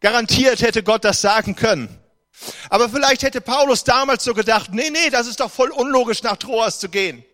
Garantiert 0.00 0.62
hätte 0.62 0.82
Gott 0.82 1.04
das 1.04 1.20
sagen 1.20 1.54
können. 1.54 1.96
Aber 2.70 2.88
vielleicht 2.88 3.22
hätte 3.22 3.40
Paulus 3.40 3.84
damals 3.84 4.24
so 4.24 4.34
gedacht, 4.34 4.72
nee, 4.72 4.90
nee, 4.90 5.10
das 5.10 5.28
ist 5.28 5.38
doch 5.38 5.50
voll 5.50 5.70
unlogisch, 5.70 6.24
nach 6.24 6.36
Troas 6.36 6.80
zu 6.80 6.88
gehen. 6.88 7.24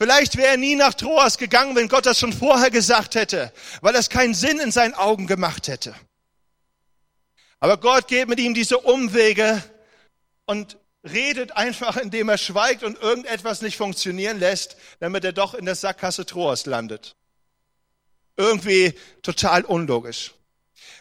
Vielleicht 0.00 0.38
wäre 0.38 0.52
er 0.52 0.56
nie 0.56 0.74
nach 0.74 0.94
Troas 0.94 1.36
gegangen, 1.36 1.76
wenn 1.76 1.88
Gott 1.88 2.06
das 2.06 2.18
schon 2.18 2.32
vorher 2.32 2.70
gesagt 2.70 3.14
hätte, 3.14 3.52
weil 3.82 3.92
das 3.92 4.08
keinen 4.08 4.32
Sinn 4.32 4.58
in 4.58 4.72
seinen 4.72 4.94
Augen 4.94 5.26
gemacht 5.26 5.68
hätte. 5.68 5.94
Aber 7.60 7.76
Gott 7.76 8.08
geht 8.08 8.28
mit 8.28 8.40
ihm 8.40 8.54
diese 8.54 8.78
Umwege 8.78 9.62
und 10.46 10.78
redet 11.04 11.52
einfach, 11.52 11.96
indem 12.02 12.28
er 12.28 12.38
schweigt 12.38 12.82
und 12.82 13.00
irgendetwas 13.00 13.62
nicht 13.62 13.76
funktionieren 13.76 14.38
lässt, 14.38 14.76
damit 15.00 15.24
er 15.24 15.32
doch 15.32 15.54
in 15.54 15.64
der 15.64 15.74
Sackgasse 15.74 16.26
Troas 16.26 16.66
landet. 16.66 17.16
Irgendwie 18.36 18.94
total 19.22 19.64
unlogisch. 19.64 20.34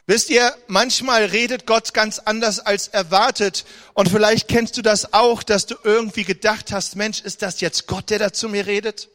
Wisst 0.06 0.30
ihr, 0.30 0.54
manchmal 0.68 1.26
redet 1.26 1.66
Gott 1.66 1.94
ganz 1.94 2.20
anders 2.20 2.60
als 2.60 2.90
erwartet. 2.90 3.66
Und 3.94 4.10
vielleicht 4.10 4.50
kennst 4.50 4.78
du 4.78 4.82
das 4.82 5.14
auch, 5.14 5.44
dass 5.44 5.66
du 5.66 5.76
irgendwie 5.84 6.26
gedacht 6.26 6.72
hast, 6.72 6.96
Mensch, 6.96 7.22
ist 7.22 7.42
das 7.42 7.62
jetzt 7.62 7.88
Gott, 7.88 8.10
der 8.10 8.20
da 8.20 8.34
zu 8.34 8.50
mir 8.50 8.66
redet? 8.68 9.10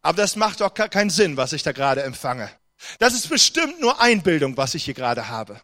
Aber 0.00 0.16
das 0.16 0.36
macht 0.36 0.62
doch 0.62 0.72
keinen 0.72 1.10
Sinn, 1.10 1.36
was 1.36 1.52
ich 1.52 1.62
da 1.62 1.72
gerade 1.72 2.02
empfange. 2.02 2.50
Das 2.98 3.12
ist 3.12 3.28
bestimmt 3.28 3.80
nur 3.80 4.00
Einbildung, 4.00 4.56
was 4.56 4.74
ich 4.74 4.84
hier 4.84 4.94
gerade 4.94 5.28
habe. 5.28 5.60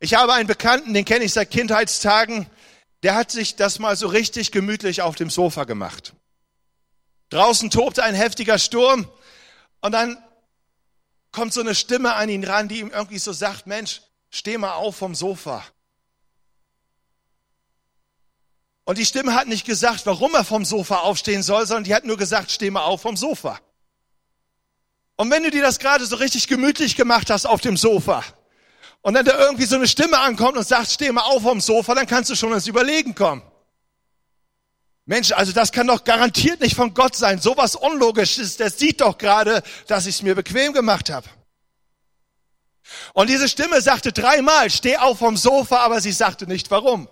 Ich 0.00 0.14
habe 0.14 0.32
einen 0.32 0.46
Bekannten, 0.46 0.94
den 0.94 1.04
kenne 1.04 1.24
ich 1.24 1.32
seit 1.32 1.50
Kindheitstagen, 1.50 2.48
der 3.02 3.14
hat 3.14 3.30
sich 3.30 3.56
das 3.56 3.78
mal 3.78 3.96
so 3.96 4.06
richtig 4.06 4.52
gemütlich 4.52 5.02
auf 5.02 5.16
dem 5.16 5.30
Sofa 5.30 5.64
gemacht. 5.64 6.14
Draußen 7.30 7.70
tobte 7.70 8.02
ein 8.02 8.14
heftiger 8.14 8.58
Sturm 8.58 9.10
und 9.80 9.92
dann 9.92 10.16
kommt 11.32 11.52
so 11.52 11.60
eine 11.60 11.74
Stimme 11.74 12.14
an 12.14 12.28
ihn 12.28 12.44
ran, 12.44 12.68
die 12.68 12.80
ihm 12.80 12.90
irgendwie 12.90 13.18
so 13.18 13.32
sagt, 13.32 13.66
Mensch, 13.66 14.02
steh 14.30 14.56
mal 14.56 14.72
auf 14.72 14.96
vom 14.96 15.14
Sofa. 15.14 15.64
Und 18.84 18.98
die 18.98 19.04
Stimme 19.04 19.34
hat 19.34 19.48
nicht 19.48 19.66
gesagt, 19.66 20.06
warum 20.06 20.34
er 20.34 20.44
vom 20.44 20.64
Sofa 20.64 21.00
aufstehen 21.00 21.42
soll, 21.42 21.66
sondern 21.66 21.84
die 21.84 21.94
hat 21.94 22.04
nur 22.04 22.16
gesagt, 22.16 22.50
steh 22.50 22.70
mal 22.70 22.84
auf 22.84 23.02
vom 23.02 23.16
Sofa. 23.16 23.60
Und 25.16 25.30
wenn 25.30 25.42
du 25.42 25.50
dir 25.50 25.60
das 25.60 25.78
gerade 25.78 26.06
so 26.06 26.16
richtig 26.16 26.46
gemütlich 26.46 26.96
gemacht 26.96 27.28
hast 27.28 27.44
auf 27.44 27.60
dem 27.60 27.76
Sofa 27.76 28.24
und 29.08 29.14
dann 29.14 29.24
da 29.24 29.38
irgendwie 29.38 29.64
so 29.64 29.76
eine 29.76 29.88
Stimme 29.88 30.18
ankommt 30.18 30.58
und 30.58 30.68
sagt, 30.68 30.90
steh 30.90 31.10
mal 31.10 31.22
auf 31.22 31.42
vom 31.42 31.62
Sofa, 31.62 31.94
dann 31.94 32.06
kannst 32.06 32.28
du 32.28 32.34
schon 32.34 32.52
ins 32.52 32.66
Überlegen 32.66 33.14
kommen. 33.14 33.40
Mensch, 35.06 35.32
also 35.32 35.50
das 35.52 35.72
kann 35.72 35.86
doch 35.86 36.04
garantiert 36.04 36.60
nicht 36.60 36.76
von 36.76 36.92
Gott 36.92 37.16
sein. 37.16 37.40
Sowas 37.40 37.74
Unlogisches, 37.74 38.58
der 38.58 38.70
sieht 38.70 39.00
doch 39.00 39.16
gerade, 39.16 39.62
dass 39.86 40.04
ich 40.04 40.16
es 40.16 40.22
mir 40.22 40.34
bequem 40.34 40.74
gemacht 40.74 41.08
habe. 41.08 41.26
Und 43.14 43.30
diese 43.30 43.48
Stimme 43.48 43.80
sagte 43.80 44.12
dreimal, 44.12 44.68
steh 44.68 44.98
auf 44.98 45.20
vom 45.20 45.38
Sofa, 45.38 45.78
aber 45.78 46.02
sie 46.02 46.12
sagte 46.12 46.46
nicht 46.46 46.70
warum. 46.70 47.08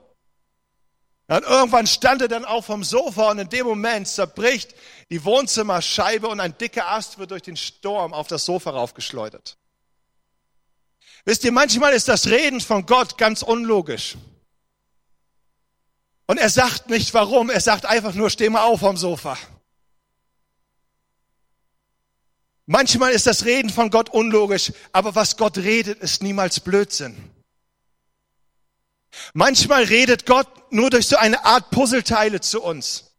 Und 1.28 1.44
irgendwann 1.44 1.86
stand 1.86 2.20
er 2.20 2.28
dann 2.28 2.44
auf 2.44 2.66
vom 2.66 2.84
Sofa 2.84 3.30
und 3.30 3.38
in 3.38 3.48
dem 3.48 3.64
Moment 3.64 4.06
zerbricht 4.06 4.74
die 5.08 5.24
Wohnzimmerscheibe 5.24 6.28
und 6.28 6.40
ein 6.40 6.58
dicker 6.58 6.90
Ast 6.90 7.16
wird 7.16 7.30
durch 7.30 7.44
den 7.44 7.56
Sturm 7.56 8.12
auf 8.12 8.26
das 8.26 8.44
Sofa 8.44 8.68
raufgeschleudert. 8.72 9.56
Wisst 11.26 11.42
ihr, 11.42 11.50
manchmal 11.50 11.92
ist 11.92 12.06
das 12.06 12.28
Reden 12.28 12.60
von 12.60 12.86
Gott 12.86 13.18
ganz 13.18 13.42
unlogisch. 13.42 14.16
Und 16.26 16.38
er 16.38 16.48
sagt 16.48 16.88
nicht 16.88 17.12
warum, 17.14 17.50
er 17.50 17.60
sagt 17.60 17.84
einfach 17.84 18.14
nur, 18.14 18.30
steh 18.30 18.48
mal 18.48 18.62
auf 18.62 18.80
vom 18.80 18.96
Sofa. 18.96 19.36
Manchmal 22.64 23.12
ist 23.12 23.26
das 23.26 23.44
Reden 23.44 23.70
von 23.70 23.90
Gott 23.90 24.08
unlogisch, 24.08 24.72
aber 24.92 25.16
was 25.16 25.36
Gott 25.36 25.58
redet, 25.58 26.00
ist 26.00 26.22
niemals 26.22 26.60
Blödsinn. 26.60 27.16
Manchmal 29.34 29.84
redet 29.84 30.26
Gott 30.26 30.72
nur 30.72 30.90
durch 30.90 31.08
so 31.08 31.16
eine 31.16 31.44
Art 31.44 31.70
Puzzleteile 31.70 32.40
zu 32.40 32.62
uns. 32.62 33.16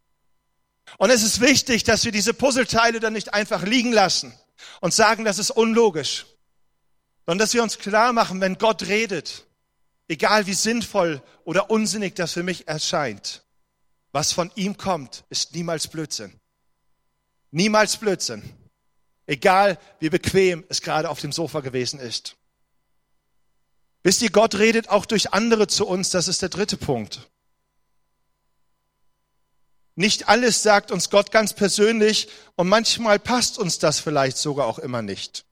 Und 0.98 1.10
es 1.10 1.24
ist 1.24 1.42
wichtig, 1.42 1.84
dass 1.84 2.06
wir 2.06 2.14
diese 2.14 2.34
Puzzleteile 2.34 3.02
dann 3.02 3.14
nicht 3.14 3.34
einfach 3.34 3.64
liegen 3.64 3.92
lassen 3.92 4.34
und 4.80 4.94
sagen, 4.94 5.26
das 5.26 5.40
ist 5.40 5.52
unlogisch, 5.52 6.26
sondern 7.28 7.40
dass 7.44 7.54
wir 7.54 7.62
uns 7.62 7.78
klar 7.78 8.14
machen, 8.14 8.40
wenn 8.40 8.58
Gott 8.58 8.84
redet, 8.84 9.46
egal 10.08 10.48
wie 10.48 10.54
sinnvoll 10.54 11.22
oder 11.44 11.70
unsinnig 11.70 12.16
das 12.16 12.32
für 12.32 12.42
mich 12.42 12.70
erscheint, 12.70 13.44
was 14.14 14.32
von 14.32 14.50
ihm 14.56 14.78
kommt, 14.78 15.26
ist 15.30 15.54
niemals 15.54 15.90
Blödsinn. 15.90 16.40
Niemals 17.52 17.98
Blödsinn. 17.98 18.42
Egal 19.26 19.78
wie 20.00 20.10
bequem 20.10 20.64
es 20.70 20.82
gerade 20.82 21.10
auf 21.10 21.20
dem 21.20 21.34
Sofa 21.34 21.60
gewesen 21.60 22.00
ist. 22.00 22.38
Wisst 24.04 24.22
ihr, 24.22 24.30
Gott 24.32 24.56
redet 24.56 24.88
auch 24.88 25.06
durch 25.06 25.34
andere 25.34 25.68
zu 25.68 25.86
uns, 25.86 26.10
das 26.10 26.30
ist 26.30 26.42
der 26.42 26.50
dritte 26.50 26.78
Punkt. 26.78 27.30
Nicht 29.96 30.30
alles 30.30 30.64
sagt 30.64 30.92
uns 30.92 31.10
Gott 31.10 31.32
ganz 31.32 31.54
persönlich 31.54 32.30
und 32.56 32.70
manchmal 32.70 33.20
passt 33.20 33.58
uns 33.58 33.80
das 33.80 34.00
vielleicht 34.00 34.38
sogar 34.38 34.66
auch 34.66 34.80
immer 34.80 35.02
nicht. 35.02 35.47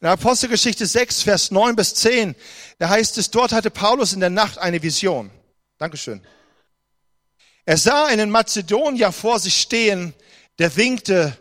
In 0.00 0.06
Apostelgeschichte 0.06 0.86
6, 0.86 1.22
Vers 1.22 1.50
9 1.50 1.76
bis 1.76 1.94
10, 1.94 2.34
da 2.78 2.88
heißt 2.88 3.18
es, 3.18 3.30
dort 3.30 3.52
hatte 3.52 3.70
Paulus 3.70 4.12
in 4.12 4.20
der 4.20 4.30
Nacht 4.30 4.58
eine 4.58 4.82
Vision. 4.82 5.30
Dankeschön. 5.78 6.22
Er 7.64 7.76
sah 7.76 8.06
einen 8.06 8.30
Mazedonier 8.30 9.12
vor 9.12 9.38
sich 9.38 9.60
stehen, 9.60 10.14
der 10.58 10.76
winkte 10.76 11.36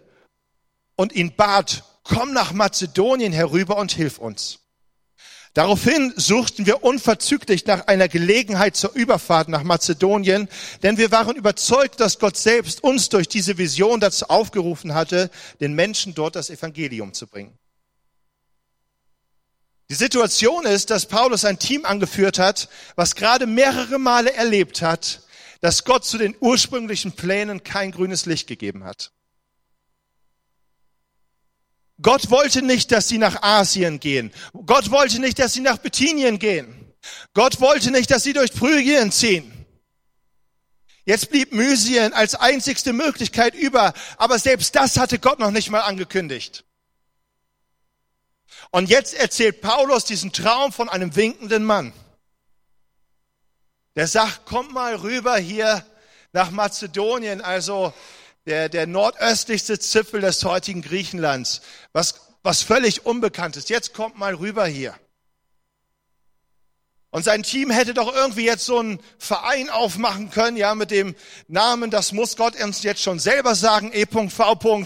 und 0.96 1.14
ihn 1.14 1.36
bat, 1.36 1.84
komm 2.04 2.34
nach 2.34 2.52
Mazedonien 2.52 3.32
herüber 3.32 3.78
und 3.78 3.92
hilf 3.92 4.18
uns. 4.18 4.60
Daraufhin 5.54 6.14
suchten 6.16 6.66
wir 6.66 6.84
unverzüglich 6.84 7.66
nach 7.66 7.88
einer 7.88 8.08
Gelegenheit 8.08 8.76
zur 8.76 8.94
Überfahrt 8.94 9.50
nach 9.50 9.64
Mazedonien, 9.64 10.50
denn 10.84 10.98
wir 10.98 11.12
waren 11.12 11.36
überzeugt, 11.36 12.00
dass 12.00 12.20
Gott 12.20 12.38
selbst 12.38 12.84
uns 12.84 13.10
durch 13.10 13.28
diese 13.28 13.58
Vision 13.58 14.00
dazu 14.00 14.28
aufgerufen 14.30 14.94
hatte, 14.94 15.32
den 15.60 15.74
Menschen 15.74 16.14
dort 16.14 16.36
das 16.36 16.50
Evangelium 16.50 17.14
zu 17.14 17.26
bringen. 17.26 17.58
Die 19.90 19.96
Situation 19.96 20.66
ist, 20.66 20.90
dass 20.90 21.06
Paulus 21.06 21.46
ein 21.46 21.60
Team 21.60 21.86
angeführt 21.86 22.40
hat, 22.40 22.68
was 22.96 23.16
gerade 23.16 23.48
mehrere 23.48 24.00
Male 24.00 24.34
erlebt 24.34 24.82
hat, 24.82 25.22
dass 25.62 25.86
Gott 25.86 26.04
zu 26.06 26.18
den 26.18 26.36
ursprünglichen 26.40 27.14
Plänen 27.14 27.64
kein 27.64 27.92
grünes 27.92 28.26
Licht 28.26 28.48
gegeben 28.48 28.84
hat. 28.84 29.12
Gott 32.02 32.30
wollte 32.30 32.62
nicht, 32.62 32.92
dass 32.92 33.08
sie 33.08 33.18
nach 33.18 33.42
Asien 33.42 34.00
gehen. 34.00 34.32
Gott 34.66 34.92
wollte 34.92 35.20
nicht, 35.20 35.40
dass 35.40 35.54
sie 35.54 35.62
nach 35.62 35.78
Bithynien 35.78 36.38
gehen. 36.38 36.94
Gott 37.34 37.60
wollte 37.60 37.90
nicht, 37.90 38.12
dass 38.12 38.24
sie 38.24 38.34
durch 38.34 38.52
Phrygien 38.52 39.12
ziehen. 39.12 39.66
Jetzt 41.06 41.32
blieb 41.32 41.54
Mysien 41.54 42.14
als 42.14 42.36
einzigste 42.36 42.92
Möglichkeit 42.92 43.56
über, 43.56 43.94
aber 44.18 44.38
selbst 44.38 44.76
das 44.76 44.98
hatte 44.98 45.18
Gott 45.18 45.40
noch 45.40 45.52
nicht 45.52 45.70
mal 45.70 45.80
angekündigt. 45.80 46.66
Und 48.72 48.90
jetzt 48.90 49.14
erzählt 49.14 49.62
Paulus 49.62 50.06
diesen 50.06 50.32
Traum 50.32 50.72
von 50.72 50.90
einem 50.90 51.16
winkenden 51.16 51.64
Mann. 51.64 51.94
Der 53.96 54.08
sagt, 54.08 54.46
kommt 54.46 54.72
mal 54.72 54.96
rüber 54.96 55.38
hier 55.38 55.86
nach 56.32 56.52
Mazedonien, 56.52 57.42
also 57.42 57.94
der, 58.46 58.70
der 58.70 58.88
nordöstlichste 58.88 59.80
Zipfel 59.80 60.22
des 60.22 60.44
heutigen 60.44 60.82
Griechenlands, 60.82 61.62
was, 61.94 62.22
was 62.44 62.62
völlig 62.62 63.06
unbekannt 63.06 63.58
ist. 63.58 63.70
Jetzt 63.70 63.94
kommt 63.94 64.18
mal 64.18 64.36
rüber 64.36 64.66
hier. 64.66 64.96
Und 67.10 67.24
sein 67.24 67.42
Team 67.44 67.72
hätte 67.72 67.94
doch 67.94 68.14
irgendwie 68.14 68.44
jetzt 68.44 68.66
so 68.66 68.80
einen 68.80 69.00
Verein 69.18 69.70
aufmachen 69.70 70.30
können, 70.30 70.58
ja, 70.58 70.76
mit 70.76 70.92
dem 70.92 71.16
Namen, 71.48 71.90
das 71.90 72.12
muss 72.12 72.36
Gott 72.36 72.62
uns 72.62 72.84
jetzt 72.84 73.02
schon 73.02 73.18
selber 73.18 73.56
sagen, 73.56 73.92
E.V. 73.94 74.84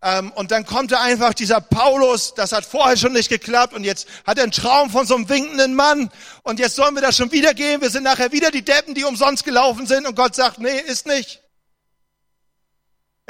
Ähm, 0.00 0.32
und 0.32 0.50
dann 0.50 0.64
kommt 0.64 0.92
da 0.92 1.02
einfach 1.02 1.34
dieser 1.34 1.60
Paulus, 1.60 2.32
das 2.34 2.52
hat 2.52 2.64
vorher 2.64 2.96
schon 2.96 3.12
nicht 3.12 3.28
geklappt 3.28 3.74
und 3.74 3.84
jetzt 3.84 4.08
hat 4.26 4.38
er 4.38 4.44
einen 4.44 4.52
Traum 4.52 4.88
von 4.88 5.06
so 5.06 5.14
einem 5.14 5.28
winkenden 5.28 5.74
Mann. 5.74 6.10
Und 6.42 6.58
jetzt 6.58 6.74
sollen 6.74 6.94
wir 6.94 7.02
das 7.02 7.16
schon 7.16 7.32
wieder 7.32 7.52
gehen, 7.52 7.82
wir 7.82 7.90
sind 7.90 8.04
nachher 8.04 8.32
wieder 8.32 8.50
die 8.50 8.64
Deppen, 8.64 8.94
die 8.94 9.04
umsonst 9.04 9.44
gelaufen 9.44 9.86
sind. 9.86 10.06
Und 10.08 10.14
Gott 10.14 10.34
sagt, 10.34 10.60
nee, 10.60 10.78
ist 10.78 11.06
nicht. 11.06 11.42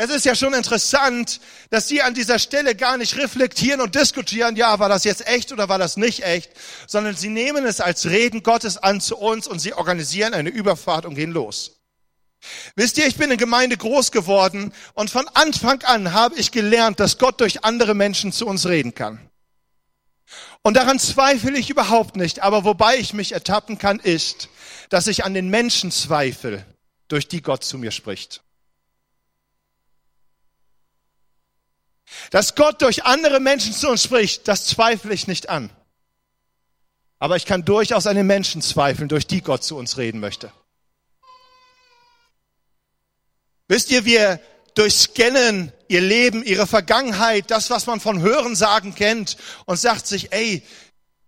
Es 0.01 0.11
ist 0.11 0.25
ja 0.25 0.37
schon 0.37 0.55
interessant, 0.55 1.41
dass 1.71 1.89
sie 1.89 2.03
an 2.03 2.15
dieser 2.15 2.39
Stelle 2.39 2.77
gar 2.77 2.97
nicht 2.97 3.17
reflektieren 3.17 3.81
und 3.81 3.97
diskutieren, 3.97 4.55
ja, 4.55 4.79
war 4.79 4.89
das 4.89 5.03
jetzt 5.03 5.27
echt 5.27 5.51
oder 5.51 5.69
war 5.69 5.79
das 5.79 5.97
nicht 5.97 6.23
echt, 6.23 6.53
sondern 6.87 7.17
sie 7.17 7.29
nehmen 7.29 7.67
es 7.67 7.81
als 7.81 8.07
Reden 8.07 8.45
Gottes 8.45 8.77
an 8.77 9.01
zu 9.01 9.17
uns 9.17 9.49
und 9.49 9.59
sie 9.59 9.75
organisieren 9.75 10.35
eine 10.35 10.51
Überfahrt 10.51 11.05
und 11.05 11.17
gehen 11.17 11.33
los. 11.33 11.81
Wisst 12.77 12.97
ihr, 12.99 13.09
ich 13.09 13.17
bin 13.17 13.33
in 13.33 13.39
Gemeinde 13.39 13.77
groß 13.77 14.13
geworden 14.13 14.73
und 14.95 15.11
von 15.11 15.27
Anfang 15.35 15.83
an 15.83 16.13
habe 16.13 16.37
ich 16.37 16.53
gelernt, 16.53 17.01
dass 17.01 17.19
Gott 17.19 17.41
durch 17.41 17.65
andere 17.65 17.95
Menschen 17.95 18.31
zu 18.31 18.47
uns 18.47 18.67
reden 18.67 18.95
kann. 18.95 19.29
Und 20.63 20.75
daran 20.75 21.01
zweifle 21.01 21.59
ich 21.59 21.71
überhaupt 21.71 22.15
nicht, 22.15 22.39
aber 22.45 22.63
wobei 22.63 22.99
ich 22.99 23.15
mich 23.15 23.33
ertappen 23.33 23.79
kann, 23.79 23.99
ist, 23.99 24.49
dass 24.91 25.09
ich 25.09 25.25
an 25.25 25.35
den 25.35 25.49
Menschen 25.49 25.91
zweifle, 25.91 26.65
durch 27.09 27.27
die 27.27 27.43
Gott 27.43 27.65
zu 27.65 27.79
mir 27.79 27.91
spricht. 27.91 28.43
Dass 32.31 32.55
Gott 32.55 32.83
durch 32.83 33.05
andere 33.05 33.41
Menschen 33.41 33.73
zu 33.73 33.89
uns 33.89 34.03
spricht, 34.03 34.49
das 34.49 34.67
zweifle 34.67 35.13
ich 35.13 35.27
nicht 35.27 35.49
an. 35.49 35.71
Aber 37.19 37.37
ich 37.37 37.47
kann 37.47 37.65
durchaus 37.65 38.07
an 38.07 38.17
den 38.17 38.27
Menschen 38.27 38.63
zweifeln, 38.63 39.09
durch 39.09 39.27
die 39.27 39.43
Gott 39.43 39.65
zu 39.65 39.77
uns 39.77 39.97
reden 39.97 40.21
möchte. 40.21 40.53
Wisst 43.67 43.91
ihr, 43.91 44.05
wir 44.05 44.41
durchscannen 44.75 45.73
ihr 45.89 46.01
Leben, 46.01 46.45
ihre 46.45 46.67
Vergangenheit, 46.67 47.51
das, 47.51 47.69
was 47.69 47.87
man 47.87 48.01
von 48.01 48.21
Hörensagen 48.21 48.95
kennt 48.95 49.37
und 49.67 49.77
sagt 49.79 50.07
sich, 50.07 50.33
ey, 50.33 50.63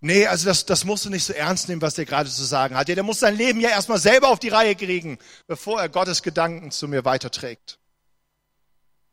nee, 0.01 0.27
also 0.27 0.47
das, 0.47 0.65
das 0.65 0.85
musst 0.85 1.05
du 1.05 1.11
nicht 1.11 1.25
so 1.25 1.33
ernst 1.33 1.69
nehmen, 1.69 1.83
was 1.83 1.95
der 1.95 2.05
gerade 2.05 2.31
zu 2.31 2.45
sagen 2.45 2.77
hat. 2.77 2.89
Ja, 2.89 2.95
der 2.95 3.05
muss 3.05 3.19
sein 3.19 3.37
Leben 3.37 3.61
ja 3.61 3.71
erstmal 3.71 3.99
selber 3.99 4.29
auf 4.29 4.39
die 4.39 4.49
Reihe 4.49 4.77
kriegen, 4.77 5.19
bevor 5.49 5.81
er 5.81 5.89
Gottes 5.89 6.23
Gedanken 6.23 6.71
zu 6.71 6.87
mir 6.87 7.05
weiterträgt. 7.05 7.80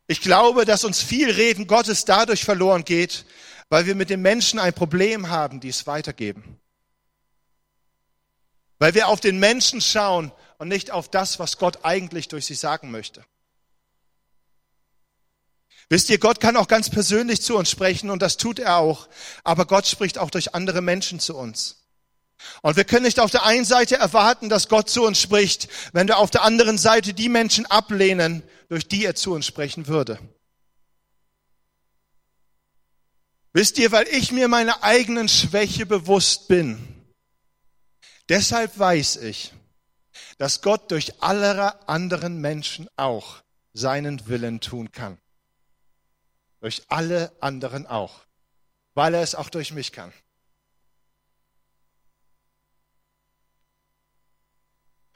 Ich 0.07 0.21
glaube, 0.21 0.63
dass 0.63 0.85
uns 0.85 1.01
viel 1.01 1.29
Reden 1.29 1.67
Gottes 1.67 2.05
dadurch 2.05 2.45
verloren 2.45 2.85
geht, 2.85 3.25
weil 3.69 3.85
wir 3.85 3.95
mit 3.95 4.09
den 4.09 4.21
Menschen 4.21 4.57
ein 4.57 4.73
Problem 4.73 5.29
haben, 5.29 5.59
die 5.59 5.69
es 5.69 5.85
weitergeben. 5.85 6.59
Weil 8.79 8.93
wir 8.93 9.09
auf 9.09 9.19
den 9.19 9.39
Menschen 9.39 9.81
schauen 9.81 10.31
und 10.59 10.69
nicht 10.69 10.91
auf 10.91 11.09
das, 11.09 11.39
was 11.39 11.57
Gott 11.57 11.83
eigentlich 11.83 12.29
durch 12.29 12.45
sie 12.45 12.55
sagen 12.55 12.89
möchte. 12.89 13.25
Wisst 15.89 16.09
ihr, 16.09 16.19
Gott 16.19 16.39
kann 16.39 16.57
auch 16.57 16.67
ganz 16.67 16.89
persönlich 16.89 17.41
zu 17.41 17.57
uns 17.57 17.69
sprechen 17.69 18.09
und 18.09 18.21
das 18.21 18.37
tut 18.37 18.59
er 18.59 18.77
auch, 18.77 19.07
aber 19.43 19.65
Gott 19.65 19.87
spricht 19.87 20.17
auch 20.17 20.29
durch 20.29 20.53
andere 20.53 20.81
Menschen 20.81 21.19
zu 21.19 21.35
uns. 21.35 21.86
Und 22.61 22.75
wir 22.75 22.83
können 22.83 23.05
nicht 23.05 23.19
auf 23.19 23.31
der 23.31 23.45
einen 23.45 23.65
Seite 23.65 23.97
erwarten, 23.97 24.49
dass 24.49 24.69
Gott 24.69 24.89
zu 24.89 25.03
uns 25.03 25.19
spricht, 25.19 25.69
wenn 25.93 26.07
wir 26.07 26.17
auf 26.17 26.29
der 26.31 26.43
anderen 26.43 26.77
Seite 26.77 27.13
die 27.13 27.29
Menschen 27.29 27.65
ablehnen, 27.65 28.43
durch 28.69 28.87
die 28.87 29.05
er 29.05 29.15
zu 29.15 29.33
uns 29.33 29.45
sprechen 29.45 29.87
würde. 29.87 30.19
Wisst 33.53 33.79
ihr, 33.79 33.91
weil 33.91 34.07
ich 34.09 34.31
mir 34.31 34.47
meiner 34.47 34.83
eigenen 34.83 35.29
Schwäche 35.29 35.85
bewusst 35.85 36.47
bin, 36.47 36.77
deshalb 38.29 38.77
weiß 38.77 39.15
ich, 39.17 39.51
dass 40.37 40.61
Gott 40.61 40.91
durch 40.91 41.23
alle 41.23 41.87
anderen 41.89 42.39
Menschen 42.39 42.87
auch 42.95 43.41
seinen 43.73 44.27
Willen 44.27 44.61
tun 44.61 44.91
kann. 44.91 45.17
Durch 46.59 46.83
alle 46.87 47.31
anderen 47.39 47.87
auch, 47.87 48.21
weil 48.93 49.13
er 49.13 49.21
es 49.21 49.35
auch 49.35 49.49
durch 49.49 49.71
mich 49.71 49.91
kann. 49.91 50.11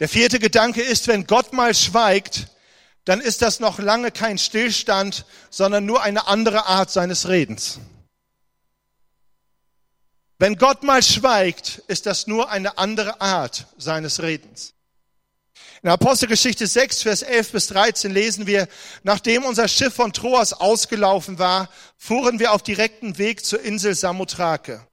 Der 0.01 0.09
vierte 0.09 0.39
Gedanke 0.39 0.81
ist, 0.81 1.07
wenn 1.07 1.27
Gott 1.27 1.53
mal 1.53 1.75
schweigt, 1.75 2.47
dann 3.05 3.21
ist 3.21 3.43
das 3.43 3.59
noch 3.59 3.77
lange 3.77 4.09
kein 4.09 4.39
Stillstand, 4.39 5.27
sondern 5.51 5.85
nur 5.85 6.01
eine 6.01 6.25
andere 6.25 6.65
Art 6.65 6.89
seines 6.89 7.27
Redens. 7.27 7.79
Wenn 10.39 10.55
Gott 10.55 10.81
mal 10.81 11.03
schweigt, 11.03 11.83
ist 11.87 12.07
das 12.07 12.25
nur 12.25 12.49
eine 12.49 12.79
andere 12.79 13.21
Art 13.21 13.67
seines 13.77 14.23
Redens. 14.23 14.73
In 15.83 15.89
Apostelgeschichte 15.89 16.65
6, 16.65 17.03
Vers 17.03 17.21
11 17.21 17.51
bis 17.51 17.67
13 17.67 18.11
lesen 18.11 18.47
wir, 18.47 18.67
nachdem 19.03 19.43
unser 19.43 19.67
Schiff 19.67 19.93
von 19.93 20.13
Troas 20.13 20.53
ausgelaufen 20.53 21.37
war, 21.37 21.69
fuhren 21.95 22.39
wir 22.39 22.53
auf 22.53 22.63
direkten 22.63 23.19
Weg 23.19 23.45
zur 23.45 23.61
Insel 23.61 23.93
Samothrake. 23.93 24.83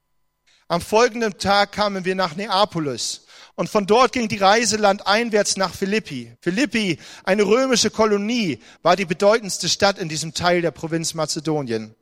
Am 0.67 0.81
folgenden 0.81 1.39
Tag 1.39 1.71
kamen 1.71 2.05
wir 2.05 2.13
nach 2.13 2.35
Neapolis 2.35 3.25
und 3.59 3.69
von 3.69 3.85
dort 3.85 4.13
ging 4.13 4.29
die 4.29 4.37
Reise 4.37 4.77
landeinwärts 4.77 5.57
nach 5.57 5.75
Philippi. 5.75 6.33
Philippi, 6.39 6.97
eine 7.25 7.43
römische 7.43 7.91
Kolonie, 7.91 8.63
war 8.83 8.95
die 8.95 9.03
bedeutendste 9.03 9.67
Stadt 9.67 9.99
in 9.99 10.07
diesem 10.07 10.33
Teil 10.33 10.61
der 10.61 10.71
Provinz 10.71 11.13
Mazedonien. 11.13 11.93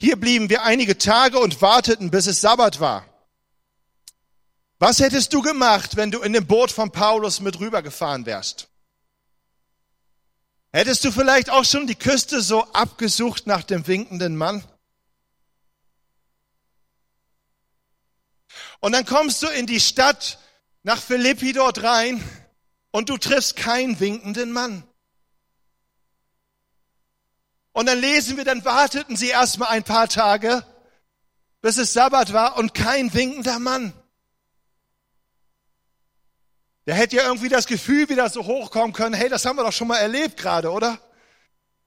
Hier 0.00 0.16
blieben 0.16 0.48
wir 0.48 0.62
einige 0.62 0.96
Tage 0.96 1.38
und 1.38 1.60
warteten, 1.60 2.10
bis 2.10 2.26
es 2.26 2.40
Sabbat 2.40 2.80
war. 2.80 3.04
Was 4.78 5.00
hättest 5.00 5.34
du 5.34 5.42
gemacht, 5.42 5.96
wenn 5.96 6.10
du 6.10 6.22
in 6.22 6.32
dem 6.32 6.46
Boot 6.46 6.72
von 6.72 6.90
Paulus 6.90 7.40
mit 7.40 7.60
rübergefahren 7.60 8.24
wärst? 8.24 8.68
Hättest 10.72 11.04
du 11.04 11.12
vielleicht 11.12 11.50
auch 11.50 11.66
schon 11.66 11.86
die 11.86 11.94
Küste 11.94 12.40
so 12.40 12.64
abgesucht 12.72 13.46
nach 13.46 13.64
dem 13.64 13.86
winkenden 13.86 14.34
Mann? 14.34 14.64
Und 18.80 18.92
dann 18.92 19.04
kommst 19.04 19.42
du 19.42 19.48
in 19.48 19.66
die 19.66 19.78
Stadt 19.78 20.38
nach 20.82 21.00
Philippi 21.00 21.52
dort 21.52 21.82
rein 21.82 22.22
und 22.90 23.08
du 23.08 23.16
triffst 23.16 23.56
keinen 23.56 23.98
winkenden 24.00 24.52
Mann. 24.52 24.84
Und 27.72 27.86
dann 27.86 27.98
lesen 27.98 28.36
wir, 28.36 28.44
dann 28.44 28.64
warteten 28.64 29.16
sie 29.16 29.28
erstmal 29.28 29.68
ein 29.68 29.82
paar 29.82 30.08
Tage, 30.08 30.64
bis 31.62 31.78
es 31.78 31.92
Sabbat 31.92 32.32
war 32.32 32.58
und 32.58 32.74
kein 32.74 33.14
winkender 33.14 33.58
Mann. 33.58 33.94
Der 36.86 36.96
hätte 36.96 37.16
ja 37.16 37.24
irgendwie 37.24 37.48
das 37.48 37.66
Gefühl 37.66 38.08
wieder 38.08 38.28
so 38.28 38.44
hochkommen 38.44 38.92
können, 38.92 39.14
hey, 39.14 39.28
das 39.28 39.44
haben 39.44 39.56
wir 39.56 39.64
doch 39.64 39.72
schon 39.72 39.88
mal 39.88 39.98
erlebt 39.98 40.36
gerade, 40.36 40.70
oder? 40.70 40.98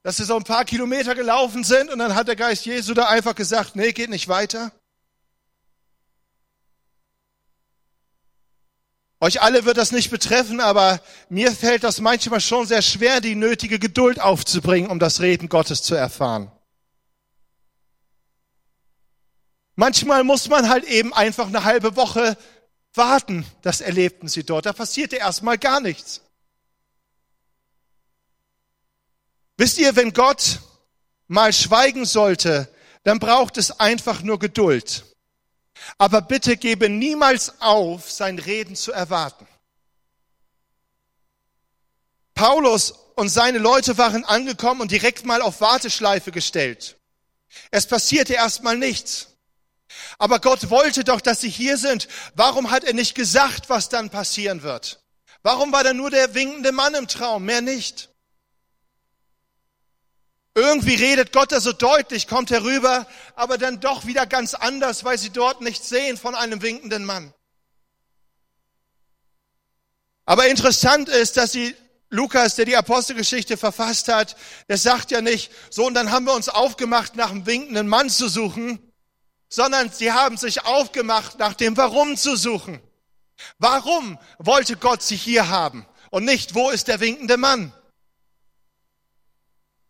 Dass 0.02 0.16
sie 0.16 0.24
so 0.24 0.36
ein 0.36 0.44
paar 0.44 0.64
Kilometer 0.64 1.14
gelaufen 1.14 1.64
sind 1.64 1.90
und 1.90 1.98
dann 1.98 2.14
hat 2.14 2.28
der 2.28 2.36
Geist 2.36 2.64
Jesu 2.64 2.94
da 2.94 3.06
einfach 3.06 3.34
gesagt, 3.34 3.76
nee, 3.76 3.92
geht 3.92 4.10
nicht 4.10 4.28
weiter. 4.28 4.72
Euch 9.18 9.40
alle 9.40 9.64
wird 9.64 9.78
das 9.78 9.92
nicht 9.92 10.10
betreffen, 10.10 10.60
aber 10.60 11.00
mir 11.30 11.50
fällt 11.52 11.84
das 11.84 12.00
manchmal 12.00 12.40
schon 12.40 12.66
sehr 12.66 12.82
schwer, 12.82 13.20
die 13.20 13.34
nötige 13.34 13.78
Geduld 13.78 14.20
aufzubringen, 14.20 14.90
um 14.90 14.98
das 14.98 15.20
Reden 15.20 15.48
Gottes 15.48 15.82
zu 15.82 15.94
erfahren. 15.94 16.50
Manchmal 19.74 20.24
muss 20.24 20.48
man 20.48 20.68
halt 20.68 20.84
eben 20.84 21.14
einfach 21.14 21.46
eine 21.46 21.64
halbe 21.64 21.96
Woche 21.96 22.36
warten. 22.94 23.46
Das 23.62 23.80
erlebten 23.80 24.28
sie 24.28 24.44
dort. 24.44 24.66
Da 24.66 24.72
passierte 24.72 25.16
erstmal 25.16 25.58
gar 25.58 25.80
nichts. 25.80 26.22
Wisst 29.58 29.78
ihr, 29.78 29.96
wenn 29.96 30.12
Gott 30.12 30.60
mal 31.26 31.52
schweigen 31.52 32.04
sollte, 32.04 32.68
dann 33.04 33.18
braucht 33.18 33.56
es 33.56 33.70
einfach 33.80 34.22
nur 34.22 34.38
Geduld. 34.38 35.15
Aber 35.98 36.22
bitte 36.22 36.56
gebe 36.56 36.88
niemals 36.88 37.60
auf, 37.60 38.10
sein 38.10 38.38
Reden 38.38 38.76
zu 38.76 38.92
erwarten. 38.92 39.46
Paulus 42.34 42.92
und 43.14 43.30
seine 43.30 43.58
Leute 43.58 43.96
waren 43.96 44.24
angekommen 44.24 44.82
und 44.82 44.90
direkt 44.90 45.24
mal 45.24 45.40
auf 45.40 45.60
Warteschleife 45.60 46.32
gestellt. 46.32 46.96
Es 47.70 47.86
passierte 47.86 48.34
erstmal 48.34 48.76
nichts. 48.76 49.28
Aber 50.18 50.40
Gott 50.40 50.70
wollte 50.70 51.04
doch, 51.04 51.20
dass 51.20 51.40
sie 51.40 51.48
hier 51.48 51.78
sind. 51.78 52.08
Warum 52.34 52.70
hat 52.70 52.84
er 52.84 52.92
nicht 52.92 53.14
gesagt, 53.14 53.70
was 53.70 53.88
dann 53.88 54.10
passieren 54.10 54.62
wird? 54.62 55.00
Warum 55.42 55.72
war 55.72 55.84
da 55.84 55.92
nur 55.92 56.10
der 56.10 56.34
winkende 56.34 56.72
Mann 56.72 56.94
im 56.94 57.08
Traum, 57.08 57.44
mehr 57.44 57.62
nicht? 57.62 58.10
Irgendwie 60.56 60.94
redet 60.94 61.34
Gott 61.34 61.52
da 61.52 61.60
so 61.60 61.74
deutlich, 61.74 62.28
kommt 62.28 62.50
herüber, 62.50 63.06
aber 63.34 63.58
dann 63.58 63.78
doch 63.78 64.06
wieder 64.06 64.24
ganz 64.24 64.54
anders, 64.54 65.04
weil 65.04 65.18
sie 65.18 65.28
dort 65.28 65.60
nichts 65.60 65.90
sehen 65.90 66.16
von 66.16 66.34
einem 66.34 66.62
winkenden 66.62 67.04
Mann. 67.04 67.34
Aber 70.24 70.48
interessant 70.48 71.10
ist, 71.10 71.36
dass 71.36 71.52
sie 71.52 71.76
Lukas, 72.08 72.54
der 72.54 72.64
die 72.64 72.76
Apostelgeschichte 72.76 73.58
verfasst 73.58 74.08
hat, 74.08 74.34
der 74.70 74.78
sagt 74.78 75.10
ja 75.10 75.20
nicht, 75.20 75.52
so 75.68 75.86
und 75.86 75.92
dann 75.92 76.10
haben 76.10 76.24
wir 76.24 76.32
uns 76.32 76.48
aufgemacht, 76.48 77.16
nach 77.16 77.32
einem 77.32 77.44
winkenden 77.44 77.86
Mann 77.86 78.08
zu 78.08 78.26
suchen, 78.26 78.80
sondern 79.50 79.92
sie 79.92 80.12
haben 80.12 80.38
sich 80.38 80.64
aufgemacht, 80.64 81.38
nach 81.38 81.52
dem 81.52 81.76
Warum 81.76 82.16
zu 82.16 82.34
suchen. 82.34 82.80
Warum 83.58 84.18
wollte 84.38 84.78
Gott 84.78 85.02
sie 85.02 85.16
hier 85.16 85.48
haben 85.50 85.86
und 86.08 86.24
nicht, 86.24 86.54
wo 86.54 86.70
ist 86.70 86.88
der 86.88 87.00
winkende 87.00 87.36
Mann? 87.36 87.74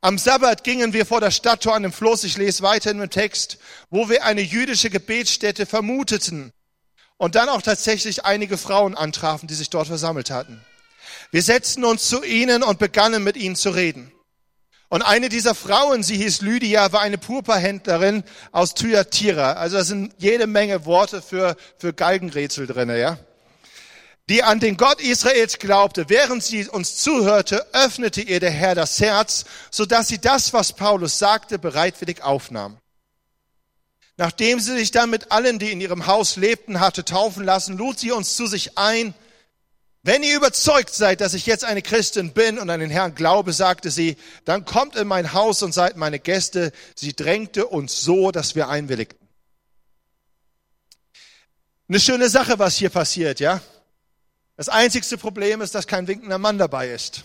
Am 0.07 0.19
Sabbat 0.19 0.63
gingen 0.63 0.93
wir 0.93 1.05
vor 1.05 1.21
der 1.21 1.33
Stadttor 1.33 1.75
an 1.75 1.83
dem 1.83 1.93
Fluss, 1.93 2.23
ich 2.23 2.37
lese 2.37 2.63
weiter 2.63 2.93
in 2.93 2.99
dem 3.01 3.11
Text, 3.11 3.59
wo 3.91 4.09
wir 4.09 4.25
eine 4.25 4.41
jüdische 4.41 4.89
Gebetsstätte 4.89 5.67
vermuteten 5.67 6.53
und 7.17 7.35
dann 7.35 7.49
auch 7.49 7.61
tatsächlich 7.61 8.25
einige 8.25 8.57
Frauen 8.57 8.95
antrafen, 8.95 9.49
die 9.49 9.55
sich 9.55 9.69
dort 9.69 9.89
versammelt 9.89 10.31
hatten. 10.31 10.65
Wir 11.33 11.43
setzten 11.43 11.85
uns 11.85 12.09
zu 12.09 12.23
ihnen 12.23 12.63
und 12.63 12.79
begannen 12.79 13.25
mit 13.25 13.37
ihnen 13.37 13.57
zu 13.57 13.71
reden. 13.71 14.13
Und 14.91 15.03
eine 15.03 15.29
dieser 15.29 15.57
Frauen, 15.57 16.05
sie 16.05 16.19
hieß 16.19 16.41
Lydia, 16.41 16.93
war 16.93 17.01
eine 17.01 17.19
Purpurhändlerin 17.19 18.23
aus 18.53 18.75
Thyatira. 18.75 19.55
Also 19.55 19.79
da 19.79 19.83
sind 19.83 20.15
jede 20.19 20.47
Menge 20.47 20.85
Worte 20.85 21.21
für, 21.21 21.57
für 21.79 21.93
Galgenrätsel 21.93 22.69
drinne, 22.69 22.97
ja 23.01 23.19
die 24.29 24.43
an 24.43 24.59
den 24.59 24.77
Gott 24.77 25.01
Israels 25.01 25.59
glaubte, 25.59 26.09
während 26.09 26.43
sie 26.43 26.69
uns 26.69 26.97
zuhörte, 26.97 27.65
öffnete 27.73 28.21
ihr 28.21 28.41
der 28.41 28.51
Herr 28.51 28.75
das 28.75 29.01
Herz, 29.01 29.45
so 29.71 29.87
dass 29.87 30.09
sie 30.09 30.19
das, 30.19 30.53
was 30.53 30.73
Paulus 30.73 31.19
sagte, 31.19 31.59
bereitwillig 31.59 32.23
aufnahm. 32.23 32.79
Nachdem 34.17 34.59
sie 34.61 34.77
sich 34.77 34.91
dann 34.91 35.11
mit 35.11 35.31
allen, 35.31 35.59
die 35.59 35.71
in 35.71 35.81
ihrem 35.81 36.07
Haus 36.07 36.37
lebten, 36.37 36.81
hatte 36.81 37.05
taufen 37.05 37.45
lassen, 37.45 37.77
lud 37.77 37.99
sie 37.99 38.13
uns 38.13 38.35
zu 38.35 38.47
sich 38.47 38.79
ein. 38.79 39.15
Wenn 40.03 40.23
ihr 40.23 40.37
überzeugt 40.37 40.95
seid, 40.95 41.21
dass 41.21 41.35
ich 41.35 41.47
jetzt 41.47 41.65
eine 41.65 41.83
Christin 41.83 42.33
bin 42.33 42.59
und 42.59 42.71
an 42.71 42.81
den 42.81 42.91
Herrn 42.91 43.15
glaube, 43.15 43.53
sagte 43.53 43.91
sie, 43.91 44.17
dann 44.45 44.65
kommt 44.65 44.97
in 44.97 45.07
mein 45.07 45.35
Haus 45.35 45.63
und 45.63 45.73
seid 45.73 45.97
meine 45.97 46.19
Gäste. 46.19 46.73
Sie 46.95 47.13
drängte 47.15 47.67
uns 47.67 48.01
so, 48.01 48.31
dass 48.31 48.55
wir 48.55 48.69
einwilligten. 48.69 49.29
Eine 51.89 52.01
schöne 52.01 52.29
Sache, 52.29 52.59
was 52.59 52.77
hier 52.77 52.91
passiert, 52.91 53.39
ja? 53.39 53.61
Das 54.57 54.69
einzigste 54.69 55.19
Problem 55.19 55.61
ist, 55.61 55.75
dass 55.75 55.87
kein 55.87 56.07
winkender 56.07 56.39
Mann 56.39 56.59
dabei 56.59 56.91
ist. 56.91 57.25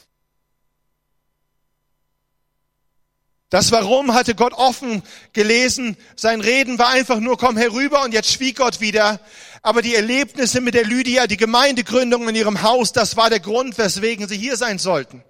Das 3.49 3.71
Warum 3.73 4.13
hatte 4.13 4.33
Gott 4.33 4.53
offen 4.53 5.03
gelesen. 5.33 5.97
Sein 6.15 6.39
Reden 6.39 6.79
war 6.79 6.89
einfach 6.89 7.19
nur, 7.19 7.37
komm 7.37 7.57
herüber 7.57 8.03
und 8.03 8.13
jetzt 8.13 8.31
schwieg 8.31 8.57
Gott 8.57 8.79
wieder. 8.79 9.19
Aber 9.61 9.81
die 9.81 9.93
Erlebnisse 9.93 10.61
mit 10.61 10.73
der 10.73 10.85
Lydia, 10.85 11.27
die 11.27 11.35
Gemeindegründung 11.35 12.29
in 12.29 12.35
ihrem 12.35 12.61
Haus, 12.61 12.93
das 12.93 13.17
war 13.17 13.29
der 13.29 13.41
Grund, 13.41 13.77
weswegen 13.77 14.29
sie 14.29 14.37
hier 14.37 14.55
sein 14.55 14.79
sollten. 14.79 15.21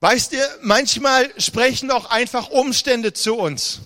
Weißt 0.00 0.32
ihr, 0.32 0.46
manchmal 0.60 1.30
sprechen 1.40 1.90
auch 1.90 2.10
einfach 2.10 2.50
Umstände 2.50 3.14
zu 3.14 3.36
uns. 3.36 3.80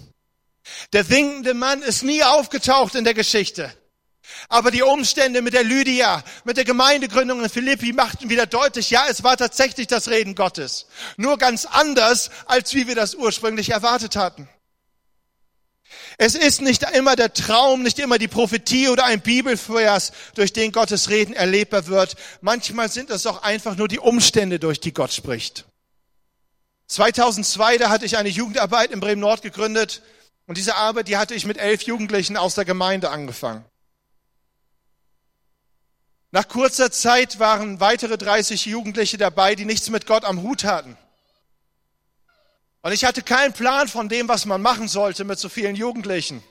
Der 0.93 1.09
winkende 1.09 1.55
Mann 1.55 1.83
ist 1.83 2.03
nie 2.03 2.25
aufgetaucht 2.25 2.97
in 2.97 3.05
der 3.05 3.15
Geschichte. 3.15 3.73
Aber 4.49 4.71
die 4.71 4.83
Umstände 4.83 5.43
mit 5.43 5.55
der 5.55 5.65
Lydia, 5.65 6.23
mit 6.45 6.57
der 6.57 6.65
Gemeindegründung 6.65 7.43
in 7.43 7.49
Philippi 7.49 7.93
machten 7.93 8.31
wieder 8.31 8.47
deutlich, 8.47 8.91
ja, 8.91 9.05
es 9.09 9.23
war 9.25 9.37
tatsächlich 9.37 9.87
das 9.87 10.09
Reden 10.09 10.35
Gottes. 10.35 10.87
Nur 11.17 11.39
ganz 11.39 11.65
anders, 11.65 12.31
als 12.47 12.75
wie 12.75 12.87
wir 12.87 12.95
das 12.95 13.15
ursprünglich 13.15 13.71
erwartet 13.71 14.17
hatten. 14.17 14.49
Es 16.17 16.35
ist 16.35 16.61
nicht 16.61 16.85
immer 16.95 17.17
der 17.17 17.33
Traum, 17.33 17.83
nicht 17.83 17.99
immer 17.99 18.19
die 18.19 18.29
Prophetie 18.29 18.89
oder 18.89 19.05
ein 19.05 19.21
Bibelvers, 19.21 20.13
durch 20.35 20.53
den 20.53 20.73
Gottes 20.73 21.11
Reden 21.11 21.35
erlebbar 21.35 21.87
wird. 21.87 22.15
Manchmal 22.41 22.91
sind 22.91 23.11
es 23.11 23.27
auch 23.27 23.43
einfach 23.43 23.77
nur 23.77 23.89
die 23.89 23.99
Umstände, 23.99 24.59
durch 24.59 24.81
die 24.81 24.95
Gott 24.95 25.13
spricht. 25.13 25.65
2002, 26.87 27.79
da 27.79 27.89
hatte 27.89 28.05
ich 28.05 28.17
eine 28.17 28.29
Jugendarbeit 28.29 28.91
in 28.91 29.01
Bremen 29.01 29.21
Nord 29.21 29.43
gegründet 29.43 30.03
und 30.47 30.59
diese 30.59 30.77
Arbeit, 30.77 31.09
die 31.09 31.17
hatte 31.17 31.35
ich 31.35 31.47
mit 31.47 31.59
elf 31.59 31.83
Jugendlichen 31.83 32.37
aus 32.37 32.55
der 32.55 32.65
Gemeinde 32.65 33.11
angefangen. 33.11 33.65
Nach 36.35 36.49
kurzer 36.49 36.91
Zeit 36.91 37.39
waren 37.39 37.79
weitere 37.79 38.19
30 38.19 38.67
Jugendliche 38.67 39.17
dabei, 39.17 39.55
die 39.55 39.65
nichts 39.65 39.89
mit 39.89 40.05
Gott 40.05 40.25
am 40.25 40.43
Hut 40.43 40.65
hatten. 40.65 40.97
Und 42.83 42.91
ich 42.91 43.05
hatte 43.05 43.23
keinen 43.23 43.53
Plan 43.53 43.87
von 43.87 44.09
dem, 44.09 44.27
was 44.27 44.45
man 44.45 44.61
machen 44.61 44.89
sollte 44.89 45.23
mit 45.23 45.39
so 45.39 45.49
vielen 45.49 45.77
Jugendlichen. 45.77 46.43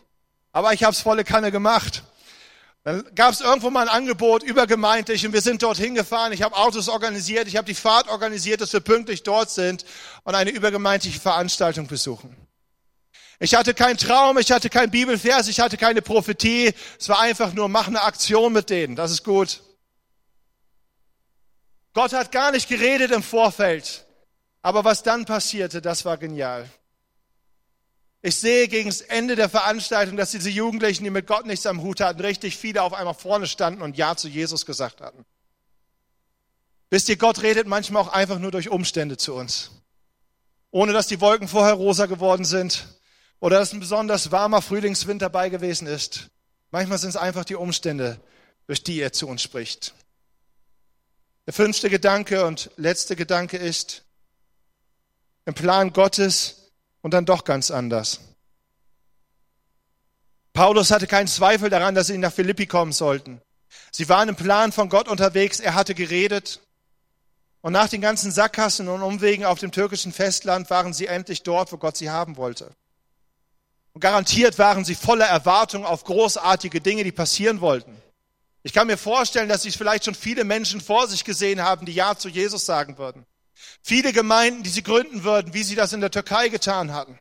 Aber 0.54 0.72
ich 0.72 0.86
habe 0.86 0.94
es 0.94 1.02
volle 1.02 1.26
Kanne 1.26 1.52
gemacht. 1.52 2.04
Dann 2.86 3.04
gab 3.14 3.34
es 3.34 3.42
irgendwo 3.42 3.72
mal 3.72 3.90
ein 3.90 3.94
Angebot 3.94 4.42
übergemeintlich 4.42 5.26
und 5.26 5.34
wir 5.34 5.42
sind 5.42 5.62
dorthin 5.62 5.96
gefahren. 5.96 6.32
Ich 6.32 6.44
habe 6.44 6.56
Autos 6.56 6.88
organisiert, 6.88 7.50
ich 7.50 7.58
habe 7.58 7.68
die 7.68 7.76
Fahrt 7.76 8.08
organisiert, 8.08 8.62
dass 8.62 8.72
wir 8.72 8.80
pünktlich 8.80 9.24
dort 9.24 9.50
sind 9.50 9.84
und 10.24 10.34
eine 10.34 10.52
übergemeintliche 10.52 11.20
Veranstaltung 11.20 11.88
besuchen. 11.88 12.34
Ich 13.38 13.54
hatte 13.54 13.74
keinen 13.74 13.98
Traum, 13.98 14.38
ich 14.38 14.50
hatte 14.50 14.70
kein 14.70 14.92
Bibelvers, 14.92 15.50
ich 15.50 15.60
hatte 15.60 15.76
keine 15.76 16.02
Prophetie. 16.02 16.74
Es 16.98 17.10
war 17.10 17.20
einfach 17.20 17.52
nur, 17.52 17.68
mach 17.68 17.88
eine 17.88 18.04
Aktion 18.04 18.54
mit 18.54 18.70
denen, 18.70 18.96
das 18.96 19.12
ist 19.12 19.26
gut. 19.26 19.62
Gott 21.94 22.14
hat 22.14 22.32
gar 22.32 22.52
nicht 22.52 22.68
geredet 22.68 23.12
im 23.12 23.24
Vorfeld. 23.24 24.06
Aber 24.62 24.84
was 24.84 25.04
dann 25.04 25.26
passierte, 25.26 25.82
das 25.82 26.06
war 26.06 26.18
genial. 26.18 26.70
Ich 28.22 28.38
sehe 28.38 28.70
gegen 28.70 28.90
das 28.90 29.02
Ende 29.02 29.36
der 29.36 29.50
Veranstaltung, 29.50 30.16
dass 30.16 30.32
diese 30.32 30.50
Jugendlichen, 30.50 31.04
die 31.04 31.10
mit 31.10 31.28
Gott 31.28 31.46
nichts 31.46 31.66
am 31.66 31.82
Hut 31.82 32.00
hatten, 32.00 32.22
richtig 32.22 32.56
viele 32.58 32.82
auf 32.82 32.94
einmal 32.94 33.14
vorne 33.14 33.48
standen 33.48 33.82
und 33.82 33.98
Ja 33.98 34.16
zu 34.16 34.30
Jesus 34.30 34.66
gesagt 34.66 35.02
hatten. 35.02 35.26
Wisst 36.90 37.10
ihr, 37.10 37.18
Gott 37.18 37.42
redet 37.42 37.68
manchmal 37.68 38.02
auch 38.02 38.14
einfach 38.14 38.40
nur 38.40 38.52
durch 38.52 38.70
Umstände 38.70 39.18
zu 39.18 39.34
uns. 39.34 39.72
Ohne 40.72 40.94
dass 40.94 41.08
die 41.08 41.20
Wolken 41.20 41.50
vorher 41.50 41.74
rosa 41.74 42.06
geworden 42.06 42.46
sind 42.46 42.88
oder 43.42 43.60
dass 43.60 43.74
ein 43.74 43.82
besonders 43.82 44.32
warmer 44.32 44.62
Frühlingswind 44.62 45.22
dabei 45.22 45.50
gewesen 45.50 45.86
ist. 45.86 46.30
Manchmal 46.72 47.00
sind 47.00 47.10
es 47.10 47.18
einfach 47.18 47.44
die 47.44 47.56
Umstände, 47.56 48.22
durch 48.68 48.84
die 48.84 49.02
er 49.02 49.12
zu 49.12 49.28
uns 49.28 49.42
spricht. 49.42 49.94
Der 51.46 51.54
fünfte 51.54 51.90
Gedanke 51.90 52.46
und 52.46 52.72
letzte 52.78 53.16
Gedanke 53.16 53.58
ist, 53.58 54.04
im 55.46 55.54
Plan 55.54 55.92
Gottes 55.92 56.72
und 57.02 57.14
dann 57.14 57.26
doch 57.26 57.44
ganz 57.44 57.70
anders. 57.70 58.20
Paulus 60.54 60.92
hatte 60.92 61.08
keinen 61.08 61.28
Zweifel 61.28 61.70
daran, 61.70 61.96
dass 61.96 62.08
sie 62.08 62.18
nach 62.18 62.32
Philippi 62.32 62.68
kommen 62.68 62.94
sollten. 62.94 63.42
Sie 63.92 64.08
waren 64.08 64.30
im 64.30 64.36
Plan 64.36 64.72
von 64.72 64.88
Gott 64.88 65.08
unterwegs, 65.08 65.60
er 65.60 65.74
hatte 65.74 65.96
geredet. 65.96 66.62
Und 67.62 67.74
nach 67.74 67.90
den 67.90 68.02
ganzen 68.02 68.32
Sackgassen 68.32 68.88
und 68.88 69.02
Umwegen 69.02 69.46
auf 69.46 69.60
dem 69.60 69.72
türkischen 69.72 70.12
Festland 70.12 70.70
waren 70.70 70.94
sie 70.94 71.08
endlich 71.08 71.44
dort, 71.44 71.72
wo 71.72 71.78
Gott 71.78 71.98
sie 71.98 72.10
haben 72.10 72.38
wollte. 72.38 72.72
Und 73.94 74.02
garantiert 74.02 74.60
waren 74.60 74.86
sie 74.86 74.96
voller 74.96 75.26
Erwartung 75.26 75.86
auf 75.86 76.04
großartige 76.04 76.82
Dinge, 76.82 77.04
die 77.04 77.12
passieren 77.12 77.62
wollten. 77.62 78.03
Ich 78.64 78.72
kann 78.72 78.88
mir 78.88 78.98
vorstellen, 78.98 79.50
dass 79.50 79.64
sie 79.64 79.72
vielleicht 79.72 80.06
schon 80.06 80.16
viele 80.16 80.46
Menschen 80.46 80.80
vor 80.80 81.08
sich 81.08 81.26
gesehen 81.26 81.62
haben, 81.62 81.86
die 81.86 81.94
Ja 81.94 82.18
zu 82.18 82.30
Jesus 82.30 82.66
sagen 82.66 82.98
würden. 82.98 83.26
Viele 83.82 84.14
Gemeinden, 84.14 84.64
die 84.64 84.70
sie 84.70 84.84
gründen 84.84 85.24
würden, 85.26 85.54
wie 85.54 85.64
sie 85.64 85.76
das 85.76 85.92
in 85.92 86.02
der 86.02 86.12
Türkei 86.12 86.48
getan 86.48 86.94
hatten. 86.94 87.20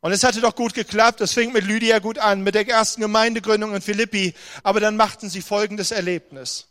Und 0.00 0.12
es 0.12 0.24
hatte 0.24 0.40
doch 0.40 0.54
gut 0.54 0.74
geklappt. 0.74 1.20
Es 1.20 1.32
fing 1.32 1.52
mit 1.52 1.64
Lydia 1.64 1.98
gut 2.00 2.18
an, 2.18 2.42
mit 2.42 2.54
der 2.54 2.68
ersten 2.68 3.00
Gemeindegründung 3.00 3.74
in 3.74 3.82
Philippi. 3.82 4.34
Aber 4.62 4.80
dann 4.80 4.96
machten 4.96 5.28
sie 5.28 5.42
folgendes 5.42 5.90
Erlebnis. 5.90 6.66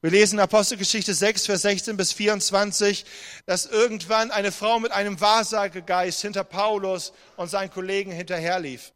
Wir 0.00 0.10
lesen 0.10 0.38
Apostelgeschichte 0.38 1.14
6, 1.14 1.46
Vers 1.46 1.62
16 1.62 1.96
bis 1.96 2.12
24, 2.12 3.04
dass 3.46 3.66
irgendwann 3.66 4.30
eine 4.30 4.52
Frau 4.52 4.78
mit 4.78 4.92
einem 4.92 5.20
Wahrsagegeist 5.20 6.20
hinter 6.20 6.44
Paulus 6.44 7.12
und 7.36 7.48
seinen 7.48 7.70
Kollegen 7.70 8.12
hinterherlief. 8.12 8.92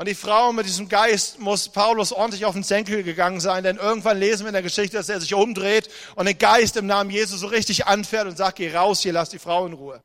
Und 0.00 0.06
die 0.06 0.14
Frau 0.14 0.52
mit 0.52 0.64
diesem 0.64 0.88
Geist 0.88 1.40
muss 1.40 1.68
Paulus 1.68 2.12
ordentlich 2.12 2.44
auf 2.44 2.54
den 2.54 2.62
Senkel 2.62 3.02
gegangen 3.02 3.40
sein, 3.40 3.64
denn 3.64 3.78
irgendwann 3.78 4.16
lesen 4.16 4.44
wir 4.44 4.50
in 4.50 4.52
der 4.52 4.62
Geschichte, 4.62 4.96
dass 4.96 5.08
er 5.08 5.20
sich 5.20 5.34
umdreht 5.34 5.88
und 6.14 6.26
den 6.26 6.38
Geist 6.38 6.76
im 6.76 6.86
Namen 6.86 7.10
Jesu 7.10 7.36
so 7.36 7.48
richtig 7.48 7.88
anfährt 7.88 8.28
und 8.28 8.36
sagt, 8.36 8.58
geh 8.58 8.72
raus 8.72 9.00
hier, 9.00 9.12
lass 9.12 9.30
die 9.30 9.40
Frau 9.40 9.66
in 9.66 9.72
Ruhe. 9.72 10.00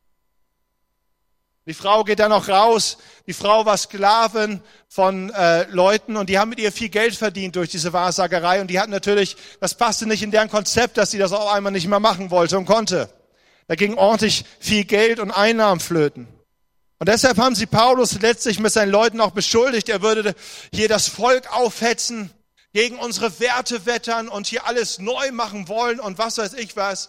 Die 1.66 1.74
Frau 1.74 2.02
geht 2.02 2.18
dann 2.18 2.32
auch 2.32 2.48
raus. 2.48 2.98
Die 3.28 3.32
Frau 3.32 3.64
war 3.66 3.78
Sklavin 3.78 4.60
von 4.88 5.30
äh, 5.30 5.62
Leuten 5.70 6.16
und 6.16 6.28
die 6.28 6.40
haben 6.40 6.48
mit 6.48 6.58
ihr 6.58 6.72
viel 6.72 6.88
Geld 6.88 7.14
verdient 7.14 7.54
durch 7.54 7.70
diese 7.70 7.92
Wahrsagerei 7.92 8.60
und 8.60 8.66
die 8.66 8.80
hatten 8.80 8.90
natürlich, 8.90 9.36
das 9.60 9.76
passte 9.76 10.06
nicht 10.06 10.24
in 10.24 10.32
deren 10.32 10.50
Konzept, 10.50 10.98
dass 10.98 11.12
sie 11.12 11.18
das 11.18 11.32
auch 11.32 11.54
einmal 11.54 11.70
nicht 11.70 11.86
mehr 11.86 12.00
machen 12.00 12.32
wollte 12.32 12.58
und 12.58 12.66
konnte. 12.66 13.08
Da 13.68 13.76
ging 13.76 13.94
ordentlich 13.94 14.44
viel 14.58 14.84
Geld 14.84 15.20
und 15.20 15.30
Einnahmen 15.30 15.80
flöten. 15.80 16.33
Und 16.98 17.08
deshalb 17.08 17.38
haben 17.38 17.54
sie 17.54 17.66
Paulus 17.66 18.20
letztlich 18.20 18.58
mit 18.58 18.72
seinen 18.72 18.90
Leuten 18.90 19.20
auch 19.20 19.32
beschuldigt, 19.32 19.88
er 19.88 20.02
würde 20.02 20.34
hier 20.72 20.88
das 20.88 21.08
Volk 21.08 21.52
aufhetzen, 21.52 22.30
gegen 22.74 22.98
unsere 22.98 23.38
Werte 23.40 23.86
wettern 23.86 24.28
und 24.28 24.48
hier 24.48 24.66
alles 24.66 24.98
neu 24.98 25.30
machen 25.30 25.68
wollen 25.68 26.00
und 26.00 26.18
was 26.18 26.38
weiß 26.38 26.54
ich 26.54 26.76
was. 26.76 27.08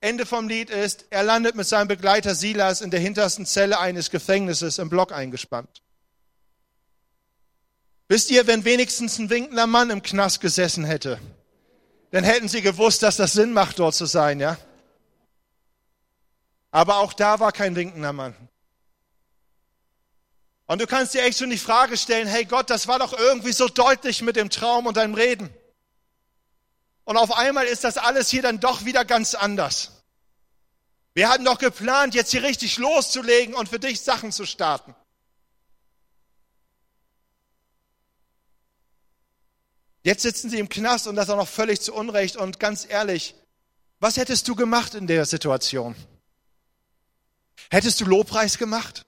Ende 0.00 0.24
vom 0.24 0.48
Lied 0.48 0.70
ist, 0.70 1.06
er 1.10 1.24
landet 1.24 1.56
mit 1.56 1.66
seinem 1.66 1.88
Begleiter 1.88 2.34
Silas 2.34 2.80
in 2.80 2.90
der 2.90 3.00
hintersten 3.00 3.44
Zelle 3.44 3.80
eines 3.80 4.10
Gefängnisses 4.10 4.78
im 4.78 4.88
Block 4.88 5.12
eingespannt. 5.12 5.82
Wisst 8.08 8.30
ihr, 8.30 8.46
wenn 8.46 8.64
wenigstens 8.64 9.18
ein 9.18 9.30
winkender 9.30 9.66
Mann 9.66 9.90
im 9.90 10.02
Knast 10.02 10.40
gesessen 10.40 10.84
hätte, 10.84 11.18
dann 12.12 12.22
hätten 12.22 12.48
sie 12.48 12.62
gewusst, 12.62 13.02
dass 13.02 13.16
das 13.16 13.32
Sinn 13.32 13.52
macht, 13.52 13.80
dort 13.80 13.96
zu 13.96 14.06
sein, 14.06 14.38
ja? 14.38 14.58
Aber 16.70 16.98
auch 16.98 17.14
da 17.14 17.40
war 17.40 17.50
kein 17.50 17.74
winkender 17.74 18.12
Mann. 18.12 18.36
Und 20.66 20.80
du 20.80 20.86
kannst 20.86 21.14
dir 21.14 21.22
echt 21.22 21.38
schon 21.38 21.50
die 21.50 21.58
Frage 21.58 21.96
stellen, 21.96 22.26
hey 22.26 22.44
Gott, 22.44 22.70
das 22.70 22.88
war 22.88 22.98
doch 22.98 23.12
irgendwie 23.12 23.52
so 23.52 23.68
deutlich 23.68 24.22
mit 24.22 24.36
dem 24.36 24.48
Traum 24.48 24.86
und 24.86 24.96
deinem 24.96 25.14
Reden. 25.14 25.54
Und 27.04 27.18
auf 27.18 27.36
einmal 27.36 27.66
ist 27.66 27.84
das 27.84 27.98
alles 27.98 28.30
hier 28.30 28.42
dann 28.42 28.60
doch 28.60 28.84
wieder 28.86 29.04
ganz 29.04 29.34
anders. 29.34 30.02
Wir 31.12 31.28
hatten 31.28 31.44
doch 31.44 31.58
geplant, 31.58 32.14
jetzt 32.14 32.30
hier 32.30 32.42
richtig 32.42 32.78
loszulegen 32.78 33.54
und 33.54 33.68
für 33.68 33.78
dich 33.78 34.00
Sachen 34.00 34.32
zu 34.32 34.46
starten. 34.46 34.94
Jetzt 40.02 40.22
sitzen 40.22 40.50
sie 40.50 40.58
im 40.58 40.68
Knast 40.68 41.06
und 41.06 41.16
das 41.16 41.30
auch 41.30 41.36
noch 41.36 41.48
völlig 41.48 41.80
zu 41.80 41.94
Unrecht. 41.94 42.36
Und 42.36 42.58
ganz 42.58 42.86
ehrlich, 42.88 43.34
was 44.00 44.16
hättest 44.16 44.48
du 44.48 44.54
gemacht 44.54 44.94
in 44.94 45.06
der 45.06 45.24
Situation? 45.24 45.94
Hättest 47.70 48.00
du 48.00 48.04
Lobpreis 48.04 48.58
gemacht? 48.58 49.06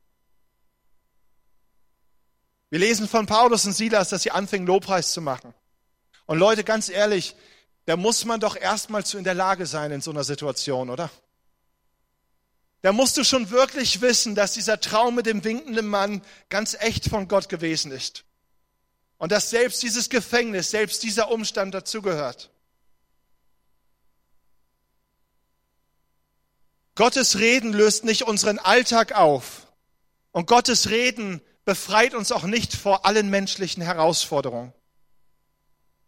Wir 2.71 2.81
lesen 2.81 3.09
von 3.09 3.27
Paulus 3.27 3.65
und 3.65 3.73
Silas, 3.73 4.09
dass 4.09 4.23
sie 4.23 4.31
anfingen, 4.31 4.67
Lobpreis 4.67 5.13
zu 5.13 5.21
machen. 5.21 5.55
Und 6.27 6.39
Leute, 6.39 6.65
ganz 6.65 6.89
ehrlich, 6.89 7.37
da 7.85 7.97
muss 7.97 8.25
man 8.25 8.41
doch 8.41 8.57
erstmal 8.57 9.07
zu 9.07 9.17
in 9.17 9.25
der 9.25 9.35
Lage 9.35 9.67
sein 9.67 9.93
in 9.93 10.01
so 10.01 10.11
einer 10.11 10.25
Situation, 10.25 10.91
oder? 10.91 11.11
Da 12.83 12.93
musst 12.93 13.17
du 13.17 13.25
schon 13.25 13.51
wirklich 13.51 14.01
wissen, 14.01 14.35
dass 14.35 14.53
dieser 14.53 14.81
Traum 14.81 15.15
mit 15.15 15.27
dem 15.27 15.45
winkenden 15.45 15.87
Mann 15.87 16.23
ganz 16.49 16.77
echt 16.79 17.09
von 17.09 17.29
Gott 17.29 17.49
gewesen 17.49 17.93
ist. 17.93 18.25
Und 19.19 19.33
dass 19.33 19.51
selbst 19.51 19.83
dieses 19.83 20.09
Gefängnis, 20.09 20.71
selbst 20.71 21.03
dieser 21.03 21.31
Umstand 21.31 21.75
dazugehört. 21.75 22.51
Gottes 26.97 27.39
Reden 27.39 27.73
löst 27.73 28.05
nicht 28.05 28.25
unseren 28.25 28.59
Alltag 28.59 29.13
auf. 29.13 29.67
Und 30.33 30.47
Gottes 30.47 30.91
Reden 30.91 31.41
befreit 31.67 32.15
uns 32.15 32.33
auch 32.33 32.45
nicht 32.45 32.75
vor 32.75 33.05
allen 33.05 33.29
menschlichen 33.29 33.83
Herausforderungen. 33.83 34.73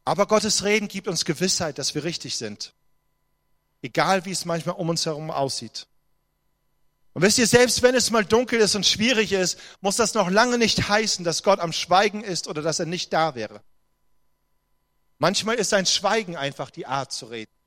Aber 0.06 0.26
Gottes 0.26 0.64
Reden 0.64 0.88
gibt 0.88 1.08
uns 1.08 1.26
Gewissheit, 1.26 1.76
dass 1.76 1.94
wir 1.94 2.04
richtig 2.04 2.38
sind. 2.38 2.72
Egal 3.82 4.24
wie 4.24 4.30
es 4.30 4.46
manchmal 4.46 4.76
um 4.76 4.88
uns 4.88 5.04
herum 5.04 5.30
aussieht. 5.30 5.86
Und 7.12 7.22
wisst 7.22 7.38
ihr, 7.38 7.46
selbst 7.46 7.82
wenn 7.82 7.94
es 7.94 8.10
mal 8.10 8.24
dunkel 8.24 8.60
ist 8.60 8.76
und 8.76 8.86
schwierig 8.86 9.32
ist, 9.32 9.58
muss 9.80 9.96
das 9.96 10.14
noch 10.14 10.30
lange 10.30 10.56
nicht 10.56 10.88
heißen, 10.88 11.24
dass 11.24 11.42
Gott 11.42 11.58
am 11.58 11.72
Schweigen 11.72 12.22
ist 12.22 12.48
oder 12.48 12.62
dass 12.62 12.78
er 12.78 12.86
nicht 12.86 13.12
da 13.12 13.34
wäre. 13.34 13.62
Manchmal 15.18 15.56
ist 15.56 15.70
sein 15.70 15.84
Schweigen 15.84 16.36
einfach 16.36 16.70
die 16.70 16.86
Art 16.86 17.12
zu 17.12 17.26
reden. 17.26 17.57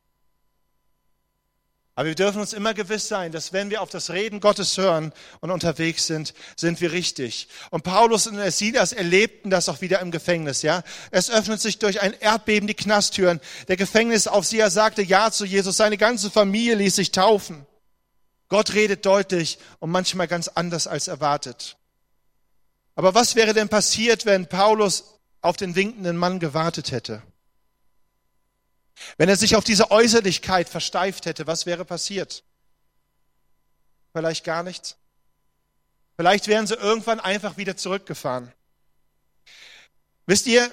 Aber 2.02 2.08
wir 2.08 2.16
dürfen 2.16 2.42
uns 2.42 2.54
immer 2.54 2.74
gewiss 2.74 3.08
sein, 3.08 3.32
dass 3.32 3.54
wenn 3.54 3.70
wir 3.70 3.80
auf 3.84 3.92
das 3.92 4.10
Reden 4.10 4.40
Gottes 4.40 4.76
hören 4.76 5.14
und 5.40 5.52
unterwegs 5.52 6.08
sind, 6.08 6.34
sind 6.56 6.82
wir 6.82 6.94
richtig. 6.94 7.48
Und 7.70 7.84
Paulus 7.84 8.26
und 8.26 8.42
Silas 8.52 8.92
erlebten 8.92 9.52
das 9.52 9.70
auch 9.70 9.82
wieder 9.82 10.00
im 10.00 10.10
Gefängnis, 10.10 10.64
ja. 10.64 10.82
Es 11.12 11.30
öffnet 11.30 11.62
sich 11.62 11.78
durch 11.78 12.02
ein 12.02 12.14
Erdbeben 12.20 12.66
die 12.66 12.74
Knasttüren. 12.74 13.40
Der 13.68 13.78
Gefängnisaufseher 13.78 14.72
sagte 14.72 15.04
Ja 15.04 15.30
zu 15.30 15.46
Jesus. 15.46 15.78
Seine 15.78 15.96
ganze 15.96 16.32
Familie 16.32 16.74
ließ 16.74 16.96
sich 16.96 17.12
taufen. 17.12 17.68
Gott 18.50 18.74
redet 18.74 19.06
deutlich 19.06 19.60
und 19.78 19.92
manchmal 19.92 20.28
ganz 20.28 20.48
anders 20.48 20.88
als 20.88 21.08
erwartet. 21.08 21.78
Aber 22.96 23.14
was 23.14 23.36
wäre 23.36 23.54
denn 23.54 23.70
passiert, 23.70 24.26
wenn 24.26 24.48
Paulus 24.48 25.20
auf 25.42 25.56
den 25.56 25.76
winkenden 25.76 26.18
Mann 26.18 26.40
gewartet 26.40 26.92
hätte? 26.92 27.22
Wenn 29.18 29.30
er 29.30 29.36
sich 29.36 29.56
auf 29.56 29.64
diese 29.64 29.92
Äußerlichkeit 29.92 30.70
versteift 30.70 31.26
hätte, 31.26 31.48
was 31.48 31.66
wäre 31.66 31.86
passiert? 31.86 32.44
Vielleicht 34.14 34.44
gar 34.44 34.64
nichts. 34.64 34.98
Vielleicht 36.16 36.48
wären 36.48 36.68
sie 36.68 36.76
irgendwann 36.76 37.20
einfach 37.20 37.58
wieder 37.58 37.78
zurückgefahren. 37.78 38.52
Wisst 40.26 40.48
ihr, 40.48 40.70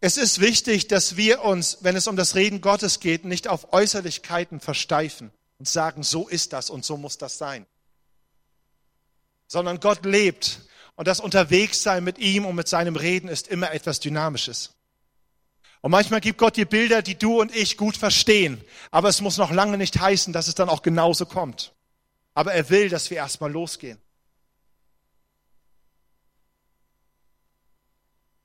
es 0.00 0.16
ist 0.16 0.40
wichtig, 0.40 0.88
dass 0.88 1.16
wir 1.16 1.42
uns, 1.42 1.78
wenn 1.80 1.96
es 1.96 2.06
um 2.06 2.16
das 2.16 2.34
Reden 2.34 2.60
Gottes 2.60 3.00
geht, 3.00 3.24
nicht 3.24 3.48
auf 3.48 3.72
Äußerlichkeiten 3.72 4.60
versteifen 4.60 5.32
und 5.58 5.68
sagen, 5.68 6.02
so 6.02 6.28
ist 6.28 6.52
das 6.52 6.70
und 6.70 6.84
so 6.84 6.96
muss 6.96 7.18
das 7.18 7.38
sein. 7.38 7.66
Sondern 9.48 9.80
Gott 9.80 10.04
lebt 10.04 10.60
und 10.94 11.08
das 11.08 11.20
Unterwegssein 11.20 12.04
mit 12.04 12.18
ihm 12.18 12.46
und 12.46 12.54
mit 12.54 12.68
seinem 12.68 12.96
Reden 12.96 13.28
ist 13.28 13.48
immer 13.48 13.72
etwas 13.72 13.98
Dynamisches. 14.00 14.74
Und 15.80 15.92
manchmal 15.92 16.20
gibt 16.20 16.38
Gott 16.38 16.56
dir 16.56 16.66
Bilder, 16.66 17.02
die 17.02 17.14
du 17.14 17.40
und 17.40 17.54
ich 17.54 17.76
gut 17.76 17.96
verstehen. 17.96 18.62
Aber 18.90 19.08
es 19.08 19.20
muss 19.20 19.36
noch 19.36 19.50
lange 19.50 19.78
nicht 19.78 19.98
heißen, 19.98 20.32
dass 20.32 20.48
es 20.48 20.54
dann 20.54 20.68
auch 20.68 20.82
genauso 20.82 21.26
kommt. 21.26 21.72
Aber 22.34 22.52
er 22.52 22.68
will, 22.70 22.88
dass 22.88 23.10
wir 23.10 23.18
erstmal 23.18 23.52
losgehen. 23.52 24.00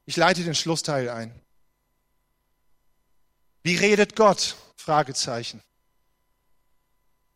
Ich 0.06 0.18
leite 0.18 0.44
den 0.44 0.56
Schlussteil 0.56 1.10
ein. 1.10 1.34
Wie 3.64 3.78
redet 3.78 4.16
Gott? 4.16 4.56
Fragezeichen. 4.76 5.62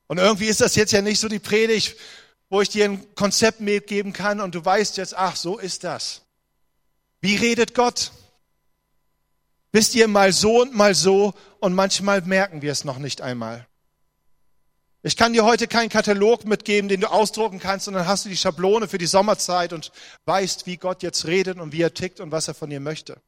Und 0.08 0.18
irgendwie 0.18 0.48
ist 0.48 0.62
das 0.62 0.76
jetzt 0.76 0.92
ja 0.92 1.02
nicht 1.02 1.20
so 1.20 1.30
die 1.30 1.40
Predigt, 1.40 1.96
wo 2.50 2.62
ich 2.62 2.70
dir 2.70 2.86
ein 2.86 3.16
Konzept 3.16 3.62
mitgeben 3.62 4.14
kann 4.14 4.42
und 4.42 4.56
du 4.56 4.64
weißt 4.64 4.98
jetzt, 4.98 5.16
ach, 5.16 5.36
so 5.36 5.58
ist 5.58 5.84
das. 5.84 6.22
Wie 7.22 7.36
redet 7.36 7.74
Gott? 7.74 8.12
Wisst 9.78 9.94
ihr, 9.94 10.08
mal 10.08 10.34
so 10.34 10.62
und 10.64 10.74
mal 10.74 10.96
so 10.96 11.36
und 11.60 11.76
manchmal 11.76 12.24
merken 12.24 12.64
wir 12.64 12.72
es 12.72 12.84
noch 12.84 12.98
nicht 12.98 13.22
einmal. 13.22 13.68
Ich 15.04 15.16
kann 15.16 15.34
dir 15.34 15.46
heute 15.46 15.68
keinen 15.68 15.90
Katalog 15.90 16.46
mitgeben, 16.46 16.90
den 16.90 17.02
du 17.02 17.12
ausdrucken 17.12 17.60
kannst 17.60 17.88
und 17.88 17.94
dann 17.94 18.08
hast 18.08 18.26
du 18.26 18.30
die 18.30 18.38
Schablone 18.38 18.88
für 18.88 18.98
die 18.98 19.06
Sommerzeit 19.06 19.74
und 19.74 19.92
weißt, 20.26 20.66
wie 20.66 20.78
Gott 20.78 21.04
jetzt 21.04 21.28
redet 21.28 21.60
und 21.60 21.74
wie 21.74 21.84
er 21.84 21.94
tickt 21.94 22.20
und 22.20 22.32
was 22.32 22.48
er 22.48 22.56
von 22.56 22.72
dir 22.72 22.80
möchte. 22.80 23.22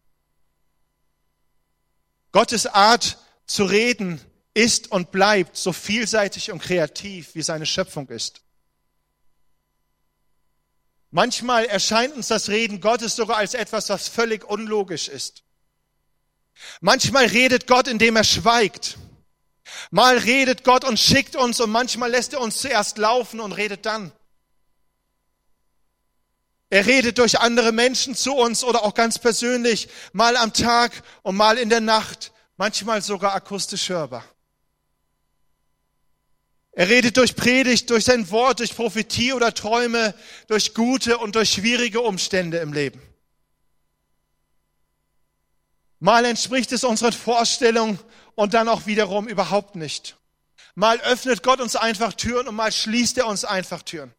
Gottes 2.32 2.66
Art 2.66 3.20
zu 3.46 3.66
reden 3.66 4.20
ist 4.56 4.92
und 4.92 5.12
bleibt 5.12 5.56
so 5.56 5.72
vielseitig 5.72 6.52
und 6.52 6.64
kreativ, 6.64 7.36
wie 7.36 7.44
seine 7.44 7.68
Schöpfung 7.68 8.10
ist. 8.10 8.42
Manchmal 11.12 11.66
erscheint 11.66 12.16
uns 12.16 12.28
das 12.28 12.50
Reden 12.50 12.82
Gottes 12.82 13.16
sogar 13.16 13.38
als 13.38 13.54
etwas, 13.54 13.90
was 13.90 14.08
völlig 14.08 14.46
unlogisch 14.46 15.10
ist. 15.10 15.44
Manchmal 16.82 17.26
redet 17.26 17.68
Gott, 17.68 17.88
indem 17.88 18.16
er 18.16 18.24
schweigt. 18.24 18.98
Mal 19.92 20.18
redet 20.18 20.64
Gott 20.64 20.84
und 20.84 21.00
schickt 21.00 21.36
uns 21.36 21.60
und 21.60 21.72
manchmal 21.72 22.12
lässt 22.12 22.34
er 22.34 22.42
uns 22.42 22.58
zuerst 22.58 22.98
laufen 22.98 23.40
und 23.40 23.54
redet 23.54 23.86
dann. 23.86 24.12
Er 26.70 26.86
redet 26.86 27.18
durch 27.18 27.40
andere 27.40 27.72
Menschen 27.72 28.16
zu 28.16 28.34
uns 28.34 28.64
oder 28.64 28.84
auch 28.84 28.94
ganz 28.94 29.18
persönlich, 29.18 29.90
mal 30.14 30.38
am 30.38 30.54
Tag 30.54 30.92
und 31.24 31.36
mal 31.36 31.58
in 31.58 31.70
der 31.70 31.82
Nacht, 31.82 32.32
manchmal 32.58 33.02
sogar 33.02 33.34
akustisch 33.34 33.90
hörbar. 33.90 34.24
Er 36.72 36.88
redet 36.88 37.18
durch 37.18 37.36
Predigt, 37.36 37.90
durch 37.90 38.06
sein 38.06 38.30
Wort, 38.30 38.60
durch 38.60 38.76
Prophetie 38.76 39.34
oder 39.34 39.54
Träume, 39.54 40.14
durch 40.48 40.76
gute 40.76 41.18
und 41.18 41.36
durch 41.36 41.50
schwierige 41.50 42.02
Umstände 42.02 42.60
im 42.60 42.72
Leben. 42.72 43.02
Mal 46.00 46.26
entspricht 46.26 46.72
es 46.72 46.84
unseren 46.84 47.14
Vorstellungen 47.14 48.00
und 48.36 48.54
dann 48.54 48.70
auch 48.70 48.86
wiederum 48.86 49.28
überhaupt 49.28 49.76
nicht. 49.76 50.18
Mal 50.76 51.00
öffnet 51.02 51.44
Gott 51.44 51.60
uns 51.60 51.76
einfach 51.76 52.14
Türen 52.14 52.48
und 52.48 52.56
mal 52.56 52.72
schließt 52.72 53.18
er 53.18 53.28
uns 53.28 53.44
einfach 53.44 53.84
Türen. 53.84 54.14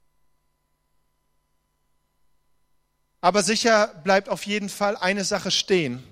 Aber 3.22 3.42
sicher 3.42 3.88
bleibt 4.04 4.28
auf 4.28 4.46
jeden 4.46 4.68
Fall 4.68 4.96
eine 4.96 5.24
Sache 5.24 5.50
stehen, 5.50 6.02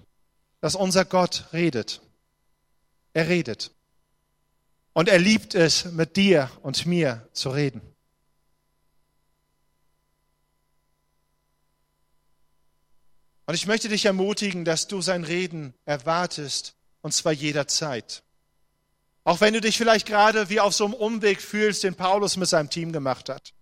dass 0.61 0.75
unser 0.75 1.05
Gott 1.05 1.45
redet. 1.53 2.01
Er 3.12 3.29
redet. 3.29 3.73
Und 4.93 5.09
er 5.09 5.19
liebt 5.19 5.55
es, 5.55 5.87
mit 5.87 6.16
dir 6.16 6.51
und 6.62 6.87
mir 6.87 7.29
zu 7.33 7.51
reden. 7.51 7.83
Und 13.49 13.55
ich 13.55 13.67
möchte 13.67 13.89
dich 13.89 14.05
ermutigen, 14.05 14.67
dass 14.67 14.89
du 14.89 15.01
sein 15.01 15.25
Reden 15.25 15.73
erwartest, 15.87 16.75
und 17.01 17.15
zwar 17.15 17.33
jederzeit. 17.33 18.23
Auch 19.25 19.41
wenn 19.41 19.55
du 19.55 19.63
dich 19.63 19.79
vielleicht 19.79 20.07
gerade 20.07 20.51
wie 20.51 20.61
auf 20.61 20.75
so 20.75 20.85
einem 20.85 20.93
Umweg 20.93 21.41
fühlst, 21.41 21.83
den 21.83 21.95
Paulus 21.95 22.37
mit 22.37 22.47
seinem 22.47 22.69
Team 22.69 22.93
gemacht 22.93 23.31
hat. 23.31 23.55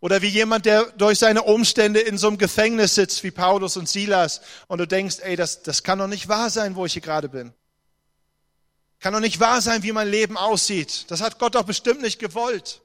Oder 0.00 0.22
wie 0.22 0.28
jemand, 0.28 0.64
der 0.64 0.84
durch 0.92 1.18
seine 1.18 1.42
Umstände 1.42 2.00
in 2.00 2.16
so 2.16 2.28
einem 2.28 2.38
Gefängnis 2.38 2.94
sitzt, 2.94 3.22
wie 3.22 3.30
Paulus 3.30 3.76
und 3.76 3.86
Silas, 3.86 4.40
und 4.66 4.78
du 4.78 4.86
denkst, 4.86 5.16
ey, 5.20 5.36
das, 5.36 5.62
das 5.62 5.82
kann 5.82 5.98
doch 5.98 6.06
nicht 6.08 6.28
wahr 6.28 6.48
sein, 6.48 6.74
wo 6.74 6.86
ich 6.86 6.94
hier 6.94 7.02
gerade 7.02 7.28
bin. 7.28 7.52
Kann 8.98 9.12
doch 9.12 9.20
nicht 9.20 9.40
wahr 9.40 9.60
sein, 9.60 9.82
wie 9.82 9.92
mein 9.92 10.08
Leben 10.08 10.38
aussieht. 10.38 11.10
Das 11.10 11.20
hat 11.20 11.38
Gott 11.38 11.54
doch 11.54 11.64
bestimmt 11.64 12.00
nicht 12.00 12.18
gewollt. 12.18 12.80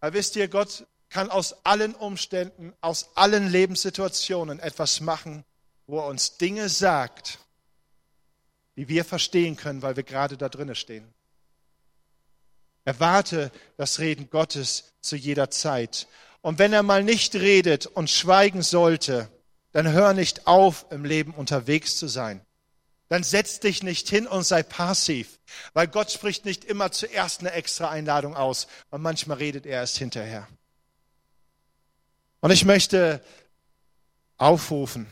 Aber 0.00 0.14
wisst 0.14 0.34
ihr, 0.34 0.48
Gott 0.48 0.84
kann 1.14 1.30
aus 1.30 1.64
allen 1.64 1.94
Umständen, 1.94 2.74
aus 2.80 3.10
allen 3.14 3.48
Lebenssituationen 3.48 4.58
etwas 4.58 5.00
machen, 5.00 5.44
wo 5.86 6.00
er 6.00 6.06
uns 6.06 6.38
Dinge 6.38 6.68
sagt, 6.68 7.38
die 8.74 8.88
wir 8.88 9.04
verstehen 9.04 9.54
können, 9.54 9.80
weil 9.80 9.94
wir 9.94 10.02
gerade 10.02 10.36
da 10.36 10.48
drinnen 10.48 10.74
stehen. 10.74 11.14
Erwarte 12.84 13.52
das 13.76 14.00
Reden 14.00 14.28
Gottes 14.28 14.92
zu 15.02 15.14
jeder 15.14 15.50
Zeit. 15.50 16.08
Und 16.40 16.58
wenn 16.58 16.72
er 16.72 16.82
mal 16.82 17.04
nicht 17.04 17.36
redet 17.36 17.86
und 17.86 18.10
schweigen 18.10 18.62
sollte, 18.62 19.30
dann 19.70 19.92
hör 19.92 20.14
nicht 20.14 20.48
auf, 20.48 20.86
im 20.90 21.04
Leben 21.04 21.32
unterwegs 21.32 21.96
zu 21.96 22.08
sein. 22.08 22.44
Dann 23.08 23.22
setz 23.22 23.60
dich 23.60 23.84
nicht 23.84 24.08
hin 24.08 24.26
und 24.26 24.42
sei 24.42 24.64
passiv, 24.64 25.38
weil 25.74 25.86
Gott 25.86 26.10
spricht 26.10 26.44
nicht 26.44 26.64
immer 26.64 26.90
zuerst 26.90 27.38
eine 27.38 27.52
extra 27.52 27.88
Einladung 27.88 28.34
aus, 28.34 28.66
und 28.90 29.00
manchmal 29.00 29.36
redet 29.36 29.64
er 29.64 29.78
erst 29.78 29.98
hinterher. 29.98 30.48
Und 32.44 32.50
ich 32.50 32.66
möchte 32.66 33.24
aufrufen. 34.36 35.06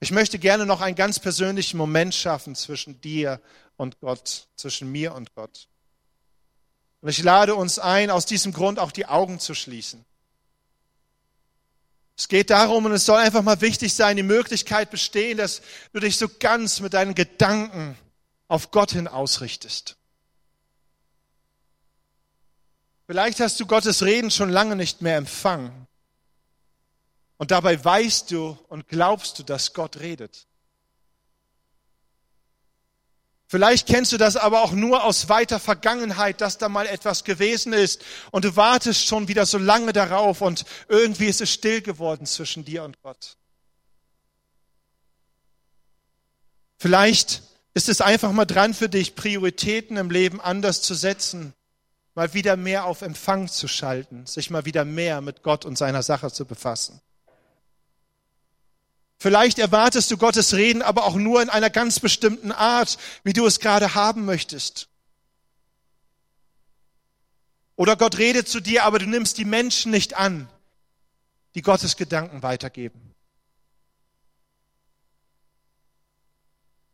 Ich 0.00 0.10
möchte 0.10 0.36
gerne 0.40 0.66
noch 0.66 0.80
einen 0.80 0.96
ganz 0.96 1.20
persönlichen 1.20 1.76
Moment 1.76 2.12
schaffen 2.12 2.56
zwischen 2.56 3.00
dir 3.00 3.40
und 3.76 4.00
Gott, 4.00 4.48
zwischen 4.56 4.90
mir 4.90 5.14
und 5.14 5.32
Gott. 5.36 5.68
Und 7.02 7.08
ich 7.08 7.22
lade 7.22 7.54
uns 7.54 7.78
ein, 7.78 8.10
aus 8.10 8.26
diesem 8.26 8.52
Grund 8.52 8.80
auch 8.80 8.90
die 8.90 9.06
Augen 9.06 9.38
zu 9.38 9.54
schließen. 9.54 10.04
Es 12.18 12.26
geht 12.26 12.50
darum, 12.50 12.84
und 12.84 12.90
es 12.90 13.06
soll 13.06 13.20
einfach 13.20 13.42
mal 13.42 13.60
wichtig 13.60 13.94
sein, 13.94 14.16
die 14.16 14.24
Möglichkeit 14.24 14.90
bestehen, 14.90 15.38
dass 15.38 15.62
du 15.92 16.00
dich 16.00 16.16
so 16.16 16.28
ganz 16.40 16.80
mit 16.80 16.94
deinen 16.94 17.14
Gedanken 17.14 17.96
auf 18.48 18.72
Gott 18.72 18.90
hin 18.90 19.06
ausrichtest. 19.06 19.98
Vielleicht 23.06 23.38
hast 23.38 23.60
du 23.60 23.66
Gottes 23.66 24.02
Reden 24.02 24.32
schon 24.32 24.50
lange 24.50 24.74
nicht 24.74 25.00
mehr 25.00 25.16
empfangen. 25.16 25.86
Und 27.40 27.52
dabei 27.52 27.82
weißt 27.82 28.32
du 28.32 28.58
und 28.68 28.86
glaubst 28.86 29.38
du, 29.38 29.42
dass 29.42 29.72
Gott 29.72 30.00
redet. 30.00 30.46
Vielleicht 33.46 33.86
kennst 33.86 34.12
du 34.12 34.18
das 34.18 34.36
aber 34.36 34.60
auch 34.60 34.72
nur 34.72 35.04
aus 35.04 35.30
weiter 35.30 35.58
Vergangenheit, 35.58 36.42
dass 36.42 36.58
da 36.58 36.68
mal 36.68 36.86
etwas 36.86 37.24
gewesen 37.24 37.72
ist 37.72 38.02
und 38.30 38.44
du 38.44 38.56
wartest 38.56 39.06
schon 39.06 39.26
wieder 39.28 39.46
so 39.46 39.56
lange 39.56 39.94
darauf 39.94 40.42
und 40.42 40.66
irgendwie 40.88 41.28
ist 41.28 41.40
es 41.40 41.50
still 41.50 41.80
geworden 41.80 42.26
zwischen 42.26 42.66
dir 42.66 42.84
und 42.84 43.00
Gott. 43.00 43.38
Vielleicht 46.76 47.42
ist 47.72 47.88
es 47.88 48.02
einfach 48.02 48.32
mal 48.32 48.44
dran 48.44 48.74
für 48.74 48.90
dich, 48.90 49.14
Prioritäten 49.14 49.96
im 49.96 50.10
Leben 50.10 50.42
anders 50.42 50.82
zu 50.82 50.92
setzen, 50.92 51.54
mal 52.14 52.34
wieder 52.34 52.56
mehr 52.56 52.84
auf 52.84 53.00
Empfang 53.00 53.48
zu 53.48 53.66
schalten, 53.66 54.26
sich 54.26 54.50
mal 54.50 54.66
wieder 54.66 54.84
mehr 54.84 55.22
mit 55.22 55.42
Gott 55.42 55.64
und 55.64 55.78
seiner 55.78 56.02
Sache 56.02 56.30
zu 56.30 56.44
befassen. 56.44 57.00
Vielleicht 59.22 59.58
erwartest 59.58 60.10
du 60.10 60.16
Gottes 60.16 60.54
Reden 60.54 60.80
aber 60.80 61.04
auch 61.04 61.14
nur 61.14 61.42
in 61.42 61.50
einer 61.50 61.68
ganz 61.68 62.00
bestimmten 62.00 62.52
Art, 62.52 62.96
wie 63.22 63.34
du 63.34 63.44
es 63.44 63.60
gerade 63.60 63.94
haben 63.94 64.24
möchtest. 64.24 64.88
Oder 67.76 67.96
Gott 67.96 68.16
redet 68.16 68.48
zu 68.48 68.60
dir, 68.60 68.84
aber 68.84 68.98
du 68.98 69.06
nimmst 69.06 69.36
die 69.36 69.44
Menschen 69.44 69.90
nicht 69.90 70.16
an, 70.16 70.48
die 71.54 71.60
Gottes 71.60 71.98
Gedanken 71.98 72.42
weitergeben. 72.42 73.14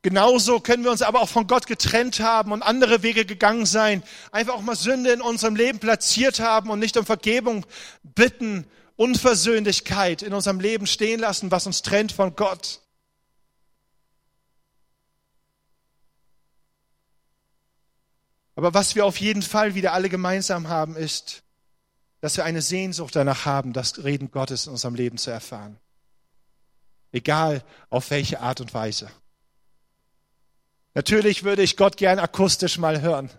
Genauso 0.02 0.58
können 0.58 0.82
wir 0.82 0.90
uns 0.90 1.02
aber 1.02 1.20
auch 1.20 1.28
von 1.28 1.46
Gott 1.46 1.68
getrennt 1.68 2.18
haben 2.18 2.50
und 2.50 2.62
andere 2.62 3.04
Wege 3.04 3.24
gegangen 3.24 3.66
sein, 3.66 4.02
einfach 4.32 4.54
auch 4.54 4.62
mal 4.62 4.74
Sünde 4.74 5.12
in 5.12 5.20
unserem 5.20 5.54
Leben 5.54 5.78
platziert 5.78 6.40
haben 6.40 6.70
und 6.70 6.80
nicht 6.80 6.96
um 6.96 7.06
Vergebung 7.06 7.66
bitten 8.02 8.66
Unversöhnlichkeit 8.96 10.22
in 10.22 10.32
unserem 10.32 10.58
Leben 10.58 10.86
stehen 10.86 11.20
lassen, 11.20 11.50
was 11.50 11.66
uns 11.66 11.82
trennt 11.82 12.12
von 12.12 12.34
Gott. 12.34 12.80
Aber 18.54 18.72
was 18.72 18.94
wir 18.94 19.04
auf 19.04 19.20
jeden 19.20 19.42
Fall 19.42 19.74
wieder 19.74 19.92
alle 19.92 20.08
gemeinsam 20.08 20.68
haben, 20.68 20.96
ist, 20.96 21.42
dass 22.20 22.38
wir 22.38 22.44
eine 22.44 22.62
Sehnsucht 22.62 23.14
danach 23.14 23.44
haben, 23.44 23.74
das 23.74 24.02
Reden 24.02 24.30
Gottes 24.30 24.66
in 24.66 24.72
unserem 24.72 24.94
Leben 24.94 25.18
zu 25.18 25.30
erfahren. 25.30 25.78
Egal 27.12 27.62
auf 27.90 28.10
welche 28.10 28.40
Art 28.40 28.62
und 28.62 28.72
Weise. 28.72 29.10
Natürlich 30.94 31.44
würde 31.44 31.62
ich 31.62 31.76
Gott 31.76 31.98
gern 31.98 32.18
akustisch 32.18 32.78
mal 32.78 33.02
hören, 33.02 33.30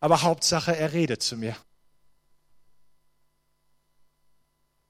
aber 0.00 0.22
Hauptsache, 0.22 0.76
er 0.76 0.92
redet 0.92 1.22
zu 1.22 1.36
mir. 1.36 1.56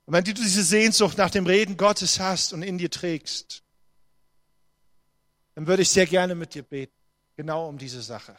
Und 0.06 0.12
wenn 0.12 0.24
du 0.24 0.34
diese 0.34 0.62
Sehnsucht 0.62 1.16
nach 1.16 1.30
dem 1.30 1.46
Reden 1.46 1.76
Gottes 1.76 2.20
hast 2.20 2.52
und 2.52 2.62
in 2.62 2.78
dir 2.78 2.90
trägst, 2.90 3.62
dann 5.54 5.66
würde 5.66 5.82
ich 5.82 5.90
sehr 5.90 6.06
gerne 6.06 6.34
mit 6.34 6.54
dir 6.54 6.62
beten, 6.62 6.94
genau 7.36 7.68
um 7.68 7.78
diese 7.78 8.02
Sache. 8.02 8.32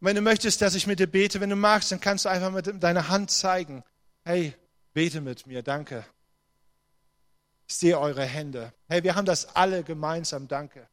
Und 0.00 0.08
wenn 0.08 0.16
du 0.16 0.22
möchtest, 0.22 0.60
dass 0.60 0.74
ich 0.74 0.86
mit 0.86 0.98
dir 0.98 1.06
bete, 1.06 1.40
wenn 1.40 1.50
du 1.50 1.56
magst, 1.56 1.90
dann 1.90 2.00
kannst 2.00 2.26
du 2.26 2.28
einfach 2.28 2.50
mit 2.50 2.82
deiner 2.82 3.08
Hand 3.08 3.30
zeigen, 3.30 3.82
hey, 4.24 4.54
bete 4.92 5.20
mit 5.22 5.46
mir, 5.46 5.62
danke. 5.62 6.04
Ich 7.68 7.76
sehe 7.76 7.98
eure 7.98 8.24
Hände. 8.24 8.72
Hey, 8.88 9.02
wir 9.02 9.14
haben 9.14 9.24
das 9.24 9.56
alle 9.56 9.82
gemeinsam, 9.82 10.46
danke. 10.46 10.88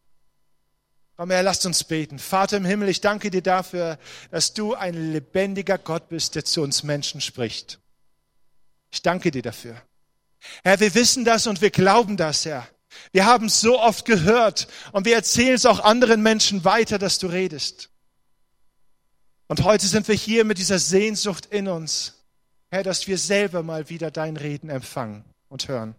Komm 1.18 1.30
her, 1.30 1.44
lasst 1.44 1.66
uns 1.66 1.84
beten. 1.84 2.18
Vater 2.18 2.58
im 2.58 2.66
Himmel, 2.66 2.90
ich 2.90 3.02
danke 3.02 3.30
dir 3.30 3.44
dafür, 3.44 4.00
dass 4.32 4.54
du 4.54 4.74
ein 4.74 5.12
lebendiger 5.12 5.78
Gott 5.78 6.10
bist, 6.10 6.36
der 6.36 6.46
zu 6.46 6.62
uns 6.62 6.84
Menschen 6.84 7.22
spricht. 7.22 7.83
Ich 8.94 9.02
danke 9.02 9.32
dir 9.32 9.41
dafür. 9.41 9.82
Herr, 10.64 10.80
wir 10.80 10.94
wissen 10.94 11.26
das 11.26 11.48
und 11.48 11.62
wir 11.62 11.72
glauben 11.72 12.16
das, 12.16 12.46
Herr. 12.46 12.68
Wir 13.12 13.26
haben 13.26 13.48
es 13.48 13.60
so 13.60 13.82
oft 13.82 14.06
gehört 14.06 14.68
und 14.91 15.06
wir 15.06 15.16
erzählen 15.16 15.56
es 15.56 15.66
auch 15.66 15.80
anderen 15.80 16.22
Menschen 16.22 16.64
weiter, 16.64 17.00
dass 17.00 17.18
du 17.18 17.26
redest. 17.26 17.89
Und 19.48 19.64
heute 19.64 19.88
sind 19.88 20.08
wir 20.08 20.14
hier 20.14 20.46
mit 20.46 20.60
dieser 20.60 20.78
Sehnsucht 20.78 21.48
in 21.48 21.68
uns, 21.68 22.24
Herr, 22.70 22.84
dass 22.84 23.08
wir 23.08 23.18
selber 23.18 23.64
mal 23.64 23.89
wieder 23.89 24.12
dein 24.12 24.38
Reden 24.38 24.70
empfangen 24.70 25.26
und 25.50 25.68
hören. 25.68 25.96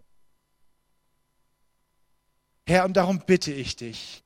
Herr, 2.65 2.85
und 2.85 2.97
darum 2.97 3.25
bitte 3.27 3.53
ich 3.53 3.75
dich, 3.75 4.23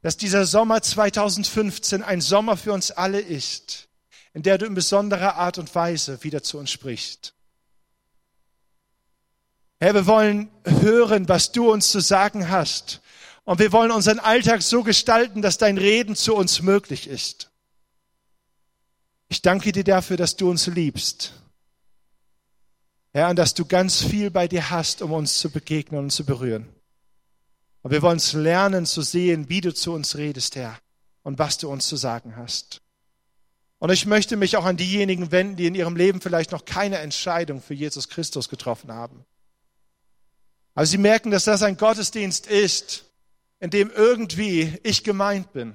dass 0.00 0.16
dieser 0.16 0.46
Sommer 0.46 0.80
2015 0.80 2.04
ein 2.04 2.20
Sommer 2.20 2.56
für 2.56 2.72
uns 2.72 2.92
alle 2.92 3.20
ist, 3.20 3.88
in 4.32 4.44
der 4.44 4.58
du 4.58 4.66
in 4.66 4.74
besonderer 4.74 5.34
Art 5.34 5.58
und 5.58 5.74
Weise 5.74 6.22
wieder 6.22 6.44
zu 6.44 6.58
uns 6.58 6.70
sprichst. 6.70 7.34
Herr, 9.82 9.94
wir 9.94 10.06
wollen 10.06 10.48
hören, 10.64 11.28
was 11.28 11.50
du 11.50 11.72
uns 11.72 11.90
zu 11.90 11.98
sagen 11.98 12.50
hast. 12.50 13.00
Und 13.42 13.58
wir 13.58 13.72
wollen 13.72 13.90
unseren 13.90 14.20
Alltag 14.20 14.62
so 14.62 14.84
gestalten, 14.84 15.42
dass 15.42 15.58
dein 15.58 15.76
Reden 15.76 16.14
zu 16.14 16.36
uns 16.36 16.62
möglich 16.62 17.08
ist. 17.08 17.50
Ich 19.28 19.42
danke 19.42 19.72
dir 19.72 19.82
dafür, 19.82 20.16
dass 20.16 20.36
du 20.36 20.48
uns 20.48 20.68
liebst. 20.68 21.32
Herr, 23.12 23.28
und 23.28 23.34
dass 23.40 23.54
du 23.54 23.64
ganz 23.64 24.00
viel 24.00 24.30
bei 24.30 24.46
dir 24.46 24.70
hast, 24.70 25.02
um 25.02 25.10
uns 25.10 25.40
zu 25.40 25.50
begegnen 25.50 25.98
und 25.98 26.10
zu 26.10 26.24
berühren. 26.24 26.68
Und 27.82 27.90
wir 27.90 28.02
wollen 28.02 28.18
es 28.18 28.34
lernen 28.34 28.86
zu 28.86 29.02
sehen, 29.02 29.48
wie 29.48 29.62
du 29.62 29.74
zu 29.74 29.92
uns 29.94 30.16
redest, 30.16 30.54
Herr, 30.54 30.78
und 31.24 31.40
was 31.40 31.58
du 31.58 31.68
uns 31.68 31.88
zu 31.88 31.96
sagen 31.96 32.36
hast. 32.36 32.82
Und 33.80 33.90
ich 33.90 34.06
möchte 34.06 34.36
mich 34.36 34.56
auch 34.56 34.64
an 34.64 34.76
diejenigen 34.76 35.32
wenden, 35.32 35.56
die 35.56 35.66
in 35.66 35.74
ihrem 35.74 35.96
Leben 35.96 36.20
vielleicht 36.20 36.52
noch 36.52 36.66
keine 36.66 36.98
Entscheidung 36.98 37.60
für 37.60 37.74
Jesus 37.74 38.08
Christus 38.08 38.48
getroffen 38.48 38.92
haben. 38.92 39.24
Aber 40.74 40.86
sie 40.86 40.98
merken, 40.98 41.30
dass 41.30 41.44
das 41.44 41.62
ein 41.62 41.76
Gottesdienst 41.76 42.46
ist, 42.46 43.04
in 43.60 43.70
dem 43.70 43.90
irgendwie 43.90 44.78
ich 44.82 45.04
gemeint 45.04 45.52
bin. 45.52 45.74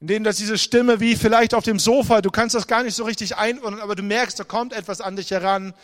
In 0.00 0.06
dem 0.06 0.24
dass 0.24 0.36
diese 0.36 0.58
Stimme 0.58 1.00
wie 1.00 1.16
vielleicht 1.16 1.54
auf 1.54 1.64
dem 1.64 1.78
Sofa, 1.78 2.22
du 2.22 2.30
kannst 2.30 2.54
das 2.54 2.66
gar 2.66 2.82
nicht 2.82 2.94
so 2.94 3.04
richtig 3.04 3.36
einordnen, 3.36 3.80
aber 3.80 3.94
du 3.94 4.02
merkst, 4.02 4.38
da 4.38 4.44
kommt 4.44 4.72
etwas 4.72 5.00
an 5.00 5.16
dich 5.16 5.30
heran. 5.30 5.74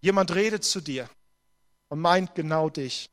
Jemand 0.00 0.34
redet 0.34 0.64
zu 0.64 0.80
dir 0.80 1.08
und 1.88 2.00
meint 2.00 2.34
genau 2.34 2.68
dich. 2.68 3.10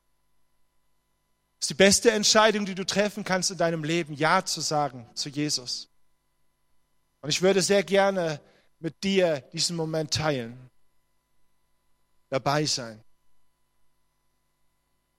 Das 1.58 1.66
ist 1.66 1.70
die 1.70 1.84
beste 1.84 2.12
Entscheidung, 2.12 2.66
die 2.66 2.76
du 2.76 2.86
treffen 2.86 3.24
kannst 3.24 3.50
in 3.50 3.58
deinem 3.58 3.84
Leben, 3.84 4.14
Ja 4.14 4.46
zu 4.46 4.62
sagen 4.62 5.08
zu 5.16 5.30
Jesus. 5.30 5.88
Und 7.22 7.30
ich 7.30 7.42
würde 7.42 7.62
sehr 7.62 7.84
gerne 7.84 8.40
mit 8.80 9.04
dir 9.04 9.42
diesen 9.54 9.76
Moment 9.76 10.14
teilen, 10.14 10.70
dabei 12.30 12.66
sein. 12.66 13.05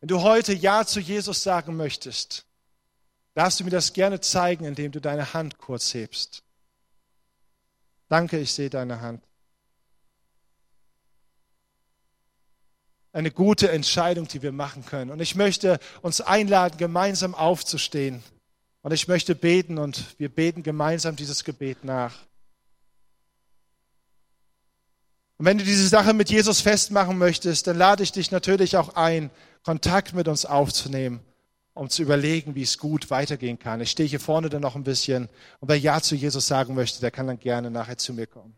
Wenn 0.00 0.08
du 0.08 0.22
heute 0.22 0.52
Ja 0.52 0.84
zu 0.84 1.00
Jesus 1.00 1.42
sagen 1.42 1.76
möchtest, 1.76 2.46
darfst 3.34 3.60
du 3.60 3.64
mir 3.64 3.70
das 3.70 3.92
gerne 3.92 4.20
zeigen, 4.20 4.64
indem 4.64 4.92
du 4.92 5.00
deine 5.00 5.34
Hand 5.34 5.58
kurz 5.58 5.92
hebst. 5.94 6.42
Danke, 8.08 8.38
ich 8.38 8.52
sehe 8.52 8.70
deine 8.70 9.00
Hand. 9.00 9.26
eine 13.16 13.30
gute 13.30 13.70
Entscheidung, 13.70 14.28
die 14.28 14.42
wir 14.42 14.52
machen 14.52 14.84
können. 14.84 15.10
Und 15.10 15.20
ich 15.20 15.34
möchte 15.34 15.80
uns 16.02 16.20
einladen, 16.20 16.76
gemeinsam 16.76 17.34
aufzustehen. 17.34 18.22
Und 18.82 18.92
ich 18.92 19.08
möchte 19.08 19.34
beten 19.34 19.78
und 19.78 20.18
wir 20.18 20.28
beten 20.28 20.62
gemeinsam 20.62 21.16
dieses 21.16 21.42
Gebet 21.42 21.82
nach. 21.82 22.25
Und 25.38 25.44
wenn 25.44 25.58
du 25.58 25.64
diese 25.64 25.86
Sache 25.88 26.14
mit 26.14 26.30
Jesus 26.30 26.60
festmachen 26.60 27.18
möchtest, 27.18 27.66
dann 27.66 27.76
lade 27.76 28.02
ich 28.02 28.12
dich 28.12 28.30
natürlich 28.30 28.76
auch 28.76 28.94
ein, 28.94 29.30
Kontakt 29.62 30.14
mit 30.14 30.28
uns 30.28 30.46
aufzunehmen, 30.46 31.20
um 31.74 31.90
zu 31.90 32.02
überlegen, 32.02 32.54
wie 32.54 32.62
es 32.62 32.78
gut 32.78 33.10
weitergehen 33.10 33.58
kann. 33.58 33.80
Ich 33.80 33.90
stehe 33.90 34.08
hier 34.08 34.20
vorne 34.20 34.48
dann 34.48 34.62
noch 34.62 34.76
ein 34.76 34.84
bisschen. 34.84 35.28
Und 35.58 35.68
wer 35.68 35.78
Ja 35.78 36.00
zu 36.00 36.14
Jesus 36.14 36.46
sagen 36.46 36.74
möchte, 36.74 37.00
der 37.00 37.10
kann 37.10 37.26
dann 37.26 37.40
gerne 37.40 37.70
nachher 37.70 37.98
zu 37.98 38.14
mir 38.14 38.28
kommen. 38.28 38.54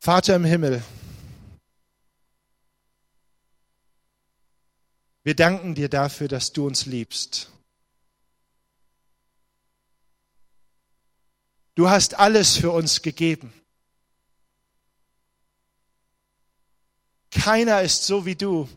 Vater 0.00 0.34
im 0.34 0.44
Himmel, 0.44 0.82
Wir 5.24 5.34
danken 5.34 5.74
dir 5.74 5.88
dafür, 5.88 6.28
dass 6.28 6.52
du 6.52 6.66
uns 6.66 6.84
liebst. 6.84 7.50
Du 11.74 11.88
hast 11.88 12.18
alles 12.18 12.58
für 12.58 12.70
uns 12.70 13.00
gegeben. 13.00 13.52
Keiner 17.34 17.82
ist 17.82 18.06
so 18.06 18.24
wie 18.24 18.36
du. 18.36 18.68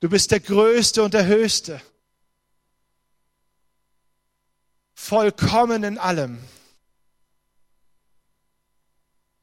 Du 0.00 0.08
bist 0.08 0.30
der 0.30 0.40
Größte 0.40 1.02
und 1.02 1.12
der 1.12 1.26
Höchste. 1.26 1.80
Vollkommen 4.94 5.84
in 5.84 5.98
allem. 5.98 6.42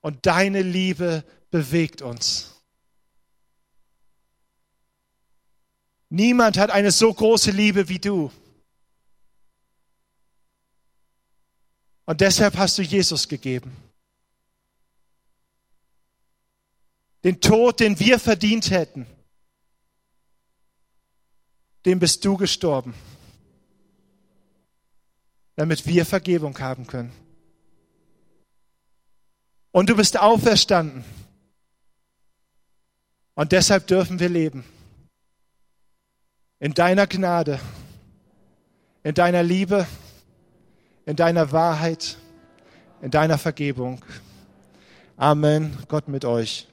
Und 0.02 0.26
deine 0.26 0.62
Liebe 0.62 1.24
bewegt 1.52 2.02
uns. 2.02 2.52
Niemand 6.10 6.58
hat 6.58 6.72
eine 6.72 6.92
so 6.92 7.14
große 7.14 7.52
Liebe 7.52 7.88
wie 7.88 8.00
du. 8.00 8.32
Und 12.06 12.22
deshalb 12.22 12.58
hast 12.58 12.78
du 12.78 12.82
Jesus 12.82 13.28
gegeben. 13.28 13.85
Den 17.26 17.42
Tod, 17.42 17.80
den 17.80 18.00
wir 18.00 18.20
verdient 18.20 18.70
hätten, 18.70 19.08
dem 21.84 21.98
bist 21.98 22.24
du 22.24 22.38
gestorben, 22.38 22.94
damit 25.56 25.88
wir 25.88 26.06
Vergebung 26.06 26.60
haben 26.60 26.86
können. 26.86 27.12
Und 29.72 29.90
du 29.90 29.96
bist 29.96 30.20
auferstanden. 30.20 31.04
Und 33.34 33.52
deshalb 33.52 33.88
dürfen 33.88 34.20
wir 34.20 34.30
leben 34.30 34.64
in 36.60 36.76
deiner 36.76 37.08
Gnade, 37.08 37.60
in 39.02 39.16
deiner 39.16 39.42
Liebe, 39.42 39.88
in 41.08 41.16
deiner 41.16 41.52
Wahrheit, 41.52 42.18
in 43.02 43.10
deiner 43.10 43.40
Vergebung. 43.40 44.06
Amen. 45.18 45.76
Gott 45.88 46.08
mit 46.08 46.24
euch. 46.24 46.68